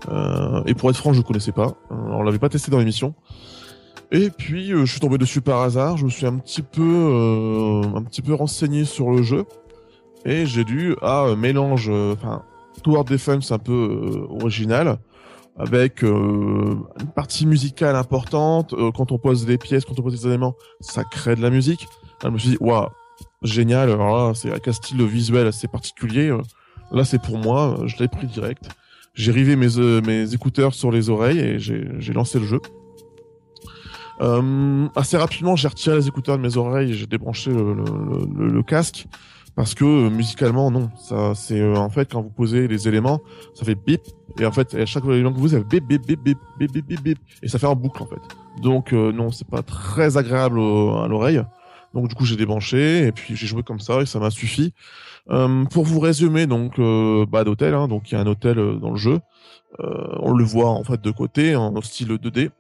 [0.09, 1.75] Euh, et pour être franc, je connaissais pas.
[1.91, 3.15] On l'avait pas testé dans l'émission.
[4.15, 5.97] Et puis, euh, je suis tombé dessus par hasard.
[5.97, 9.47] Je me suis un petit peu, euh, un petit peu renseigné sur le jeu.
[10.27, 12.43] Et j'ai dû, ah, euh, mélange, euh, enfin,
[12.83, 14.99] Tower Defense un peu original
[15.57, 16.85] avec une
[17.15, 18.75] partie musicale importante.
[18.97, 21.87] Quand on pose des pièces, quand on pose des éléments, ça crée de la musique.
[22.23, 22.89] Je me suis dit, waouh,
[23.43, 23.91] génial.
[23.91, 26.35] Alors là, c'est avec un style visuel assez particulier.
[26.91, 27.77] Là, c'est pour moi.
[27.85, 28.71] Je l'ai pris direct.
[29.15, 29.69] J'ai rivé mes,
[30.01, 32.61] mes écouteurs sur les oreilles et j'ai lancé le jeu.
[34.23, 38.63] Euh, assez rapidement, j'ai retiré les écouteurs de mes oreilles, j'ai débranché le, le, le,
[38.63, 39.07] casque
[39.55, 43.21] parce que euh, musicalement, non, ça, c'est euh, en fait quand vous posez les éléments,
[43.55, 44.01] ça fait bip
[44.39, 46.87] et en fait à chaque élément que vous avez bip bip bip bip bip bip
[46.87, 48.21] bip, bip et ça fait en boucle en fait.
[48.63, 51.43] Donc euh, non, c'est pas très agréable à l'oreille.
[51.93, 54.73] Donc du coup, j'ai débranché et puis j'ai joué comme ça et ça m'a suffi.
[55.31, 56.81] Euh, pour vous résumer, donc
[57.29, 59.21] bah d'hôtel, hein, donc il y a un hôtel dans le jeu.
[59.79, 62.51] on le voit en fait de côté en style 2D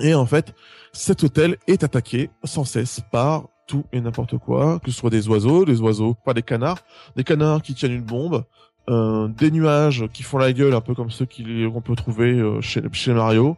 [0.00, 0.54] et en fait,
[0.92, 5.28] cet hôtel est attaqué sans cesse par tout et n'importe quoi, que ce soit des
[5.28, 6.78] oiseaux, des oiseaux, pas des canards,
[7.16, 8.44] des canards qui tiennent une bombe,
[8.90, 12.60] euh, des nuages qui font la gueule un peu comme ceux qu'on peut trouver euh,
[12.60, 13.56] chez, chez Mario,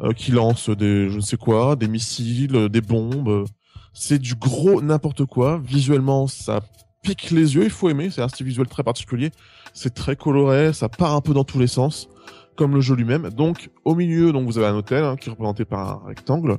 [0.00, 3.46] euh, qui lancent des je ne sais quoi, des missiles, des bombes.
[3.92, 5.60] C'est du gros n'importe quoi.
[5.64, 6.60] Visuellement, ça
[7.02, 7.64] pique les yeux.
[7.64, 8.10] Il faut aimer.
[8.10, 9.30] C'est un style visuel très particulier.
[9.72, 10.72] C'est très coloré.
[10.72, 12.08] Ça part un peu dans tous les sens,
[12.56, 13.30] comme le jeu lui-même.
[13.30, 16.58] Donc, au milieu, donc vous avez un hôtel hein, qui est représenté par un rectangle.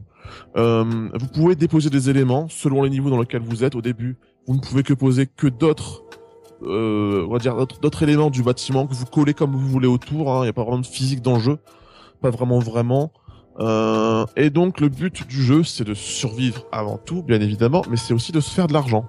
[0.58, 3.76] Euh, vous pouvez déposer des éléments selon les niveaux dans lesquels vous êtes.
[3.76, 4.18] Au début,
[4.48, 6.04] vous ne pouvez que poser que d'autres,
[6.64, 10.32] euh, on va dire d'autres éléments du bâtiment que vous collez comme vous voulez autour.
[10.32, 10.40] hein.
[10.40, 11.58] Il n'y a pas vraiment de physique dans le jeu,
[12.22, 13.12] pas vraiment vraiment.
[13.60, 17.96] Euh, et donc le but du jeu, c'est de survivre avant tout, bien évidemment, mais
[17.98, 19.06] c'est aussi de se faire de l'argent.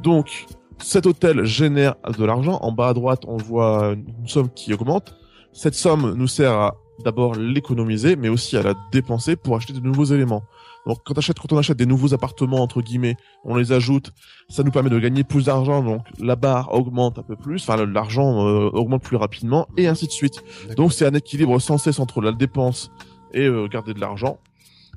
[0.00, 0.46] Donc
[0.78, 2.58] cet hôtel génère de l'argent.
[2.62, 5.14] En bas à droite, on voit une somme qui augmente.
[5.52, 9.80] Cette somme nous sert à d'abord l'économiser, mais aussi à la dépenser pour acheter de
[9.80, 10.42] nouveaux éléments.
[10.86, 14.12] Donc quand, achète, quand on achète des nouveaux appartements, entre guillemets, on les ajoute,
[14.48, 17.84] ça nous permet de gagner plus d'argent, donc la barre augmente un peu plus, enfin
[17.84, 20.42] l'argent euh, augmente plus rapidement, et ainsi de suite.
[20.76, 22.90] Donc c'est un équilibre sans cesse entre la dépense
[23.32, 24.38] et euh, garder de l'argent.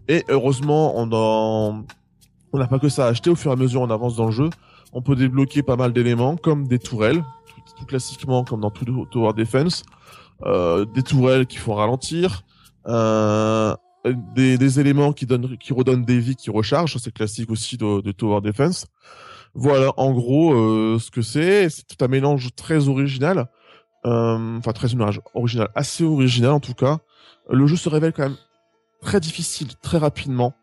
[0.07, 1.85] Et heureusement, on en...
[2.51, 3.29] on n'a pas que ça à acheter.
[3.29, 4.49] Au fur et à mesure, on avance dans le jeu.
[4.91, 8.85] On peut débloquer pas mal d'éléments, comme des tourelles, tout, tout classiquement comme dans tout
[9.11, 9.83] Tower Defense,
[10.45, 12.43] des tourelles qui font ralentir,
[12.87, 13.75] euh,
[14.35, 16.97] des, des éléments qui donnent, qui redonnent des vies, qui rechargent.
[16.97, 18.87] C'est classique aussi de, de Tower Defense.
[19.55, 21.69] Voilà, en gros, euh, ce que c'est.
[21.69, 23.47] C'est tout un mélange très original.
[24.05, 24.89] Euh, Enfin, très
[25.33, 26.97] original, assez original en tout cas.
[27.49, 28.37] Le jeu se révèle quand même
[29.01, 30.53] très difficile très rapidement.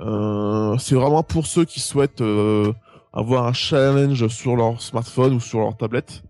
[0.00, 2.72] Euh, c'est vraiment pour ceux qui souhaitent euh,
[3.12, 6.22] avoir un challenge sur leur smartphone ou sur leur tablette.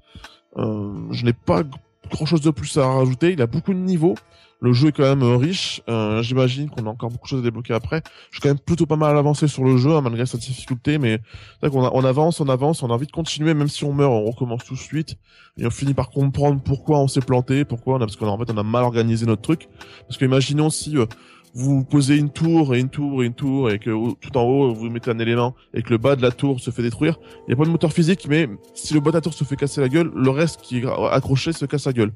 [0.57, 1.63] Euh, je n'ai pas
[2.09, 3.33] grand chose de plus à rajouter.
[3.33, 4.15] Il a beaucoup de niveaux.
[4.61, 5.83] Le jeu est quand même riche.
[5.89, 8.03] Euh, J'imagine qu'on a encore beaucoup de choses à débloquer après.
[8.31, 10.99] Je suis quand même plutôt pas mal avancé sur le jeu, hein, malgré sa difficulté.
[10.99, 11.21] Mais
[11.63, 14.11] c'est qu'on on avance, on avance, on a envie de continuer, même si on meurt,
[14.11, 15.17] on recommence tout de suite.
[15.59, 18.31] Et on finit par comprendre pourquoi on s'est planté, pourquoi on a, parce qu'on a,
[18.31, 19.69] en fait, on a mal organisé notre truc.
[20.09, 21.07] Parce que imaginons si euh,
[21.55, 24.75] vous posez une tour et une tour et une tour et que tout en haut
[24.75, 27.49] vous mettez un élément et que le bas de la tour se fait détruire, il
[27.49, 29.57] n'y a pas de moteur physique, mais si le bas de la tour se fait
[29.57, 32.13] casser la gueule, le reste qui est accroché se casse la gueule.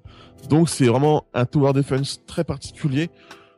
[0.48, 3.10] Donc c'est vraiment un tower defense très particulier.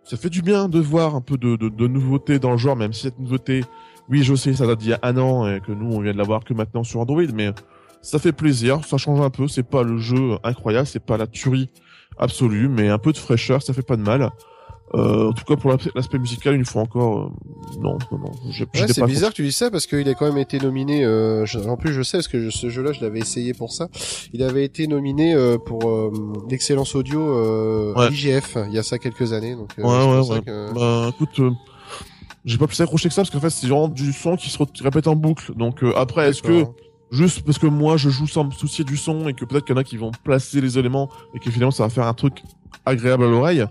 [0.04, 2.76] Ça fait du bien de voir un peu de, de, de nouveauté dans le genre,
[2.76, 3.64] même si cette nouveauté,
[4.08, 6.12] oui je sais, ça date d'il y a un an et que nous on vient
[6.12, 7.52] de l'avoir que maintenant sur Android, mais
[8.02, 11.26] ça fait plaisir, ça change un peu, c'est pas le jeu incroyable, c'est pas la
[11.26, 11.70] tuerie
[12.18, 14.30] absolue, mais un peu de fraîcheur, ça fait pas de mal.
[14.92, 18.30] Euh, en tout cas, pour l'aspect musical, une fois encore, euh, non, non, non.
[18.44, 21.04] Ouais, c'est bizarre que tu dis ça parce qu'il a quand même été nominé.
[21.04, 23.88] Euh, en plus, je sais parce que ce jeu-là, je l'avais essayé pour ça.
[24.32, 26.12] Il avait été nominé euh, pour euh,
[26.50, 28.08] l'excellence audio ouais.
[28.12, 29.56] IGF il y a ça quelques années.
[29.56, 30.40] Donc, ouais, ouais, ouais.
[30.42, 30.74] Que...
[30.74, 31.40] Bah, écoute,
[32.44, 34.58] j'ai pas plus accroché que ça parce qu'en fait, c'est vraiment du son qui se
[34.82, 35.54] répète en boucle.
[35.56, 36.66] Donc après, est-ce que
[37.10, 39.74] juste parce que moi je joue sans me soucier du son et que peut-être qu'il
[39.74, 42.14] y en a qui vont placer les éléments et que finalement ça va faire un
[42.14, 42.42] truc
[42.84, 43.64] agréable à l'oreille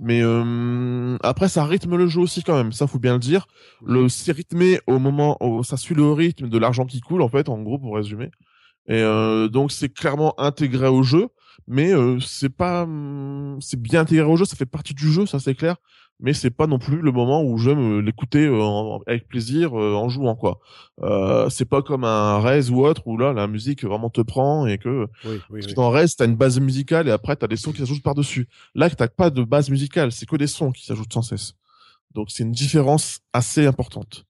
[0.00, 2.72] mais euh, après, ça rythme le jeu aussi quand même.
[2.72, 3.46] Ça, faut bien le dire.
[3.84, 7.28] Le c'est rythmé au moment où ça suit le rythme de l'argent qui coule en
[7.28, 8.30] fait, en gros, pour résumer.
[8.88, 11.28] Et euh, donc c'est clairement intégré au jeu,
[11.68, 14.44] mais euh, c'est pas, hum, c'est bien intégré au jeu.
[14.44, 15.76] Ça fait partie du jeu, ça c'est clair
[16.22, 20.08] mais c'est pas non plus le moment où j'aime l'écouter euh, avec plaisir euh, en
[20.08, 20.60] jouant quoi.
[21.02, 24.66] Euh, c'est pas comme un Rez ou autre où là la musique vraiment te prend
[24.66, 27.48] et que oui, oui, parce que dans Rez t'as une base musicale et après t'as
[27.48, 28.48] des sons qui s'ajoutent par dessus.
[28.76, 31.54] Là t'as pas de base musicale, c'est que des sons qui s'ajoutent sans cesse.
[32.14, 34.24] Donc c'est une différence assez importante.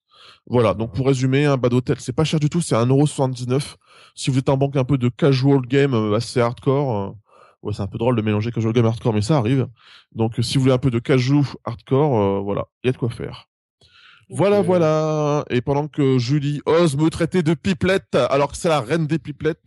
[0.47, 3.75] Voilà, donc pour résumer, un bas d'hôtel, c'est pas cher du tout, c'est 1,79€.
[4.15, 7.15] Si vous êtes en banque un peu de casual game assez hardcore,
[7.63, 9.67] ouais, c'est un peu drôle de mélanger casual game hardcore, mais ça arrive.
[10.13, 12.97] Donc, si vous voulez un peu de casual hardcore, euh, voilà, il y a de
[12.97, 13.47] quoi faire.
[14.29, 15.43] Voilà, voilà.
[15.49, 19.19] Et pendant que Julie ose me traiter de pipelette, alors que c'est la reine des
[19.19, 19.61] pipelettes.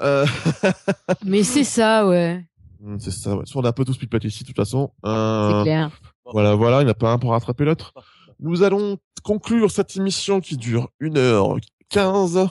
[0.00, 0.26] Euh...
[1.24, 2.44] mais c'est ça, ouais.
[2.80, 3.44] Hmm, c'est ça, ouais.
[3.54, 4.92] On a un peu tous pipelettes ici, de toute façon.
[5.04, 5.58] Euh...
[5.58, 5.90] C'est clair.
[6.24, 6.82] Voilà, voilà.
[6.82, 7.94] Il n'y a pas un pour rattraper l'autre.
[8.40, 11.56] Nous allons conclure cette émission qui dure une heure
[11.90, 12.48] 15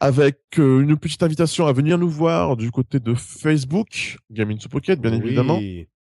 [0.00, 4.68] avec euh, une petite invitation à venir nous voir du côté de Facebook, Gaming to
[4.68, 5.60] Pocket bien évidemment,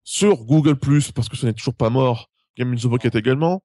[0.04, 3.64] sur Google Plus parce que ce n'est toujours pas mort, Gaming to Pocket également,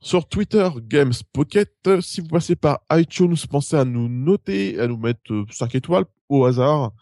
[0.00, 1.72] sur Twitter Games Pocket.
[2.00, 6.04] Si vous passez par iTunes, pensez à nous noter, à nous mettre 5 euh, étoiles
[6.28, 6.92] au hasard,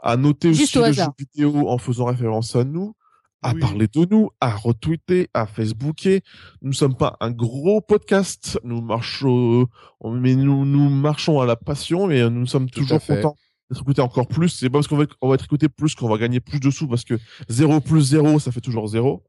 [0.00, 2.94] à noter aussi le jeu vidéo en faisant référence à nous
[3.42, 6.20] à parler de nous, à retweeter, à Facebooker.
[6.62, 8.58] Nous ne sommes pas un gros podcast.
[8.64, 9.66] Nous marchons,
[10.04, 13.36] mais nous, nous marchons à la passion, mais nous sommes toujours contents
[13.70, 14.48] d'être écoutés encore plus.
[14.48, 16.70] C'est pas parce qu'on va, on va être écouté plus qu'on va gagner plus de
[16.70, 17.14] sous parce que
[17.48, 19.22] 0 plus 0, ça fait toujours 0.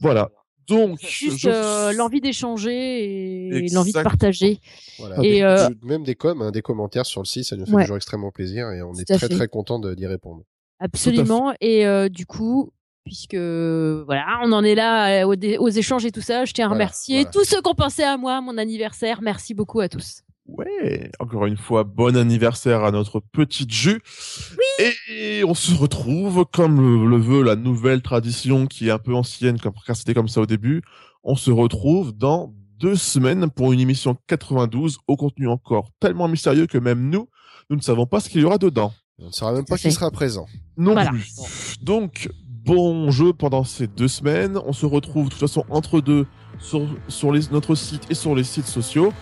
[0.00, 0.30] Voilà.
[0.68, 4.60] Donc, juste euh, l'envie d'échanger et l'envie de partager.
[4.98, 5.16] Voilà.
[5.22, 5.68] Et euh...
[5.82, 8.70] même des coms, hein, des commentaires sur le site, ça nous fait toujours extrêmement plaisir
[8.70, 10.44] et on est très très content d'y répondre.
[10.78, 11.52] Absolument.
[11.60, 12.72] Et euh, du coup,
[13.04, 16.44] puisque voilà, on en est là euh, aux, échanges et tout ça.
[16.44, 19.20] Je tiens à remercier tous ceux qui ont pensé à moi, mon anniversaire.
[19.22, 20.22] Merci beaucoup à tous.
[20.46, 24.02] Ouais, encore une fois, bon anniversaire à notre petite jus.
[24.52, 29.14] Oui et on se retrouve, comme le, veut la nouvelle tradition qui est un peu
[29.14, 30.82] ancienne, car c'était comme ça au début.
[31.22, 36.66] On se retrouve dans deux semaines pour une émission 92 au contenu encore tellement mystérieux
[36.66, 37.28] que même nous,
[37.70, 38.92] nous ne savons pas ce qu'il y aura dedans.
[39.18, 40.46] On ne saura même pas qui sera présent.
[40.76, 41.76] Non plus.
[41.80, 42.28] Donc,
[42.64, 44.58] bon jeu pendant ces deux semaines.
[44.66, 46.26] On se retrouve de toute façon entre deux
[46.58, 49.12] sur, sur les, notre site et sur les sites sociaux.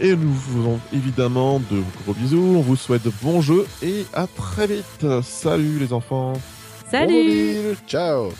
[0.00, 2.54] Et nous vous faisons évidemment de gros bisous.
[2.56, 5.06] On vous souhaite de bons jeux et à très vite.
[5.22, 6.34] Salut les enfants.
[6.90, 7.76] Salut.
[7.86, 8.30] Ciao.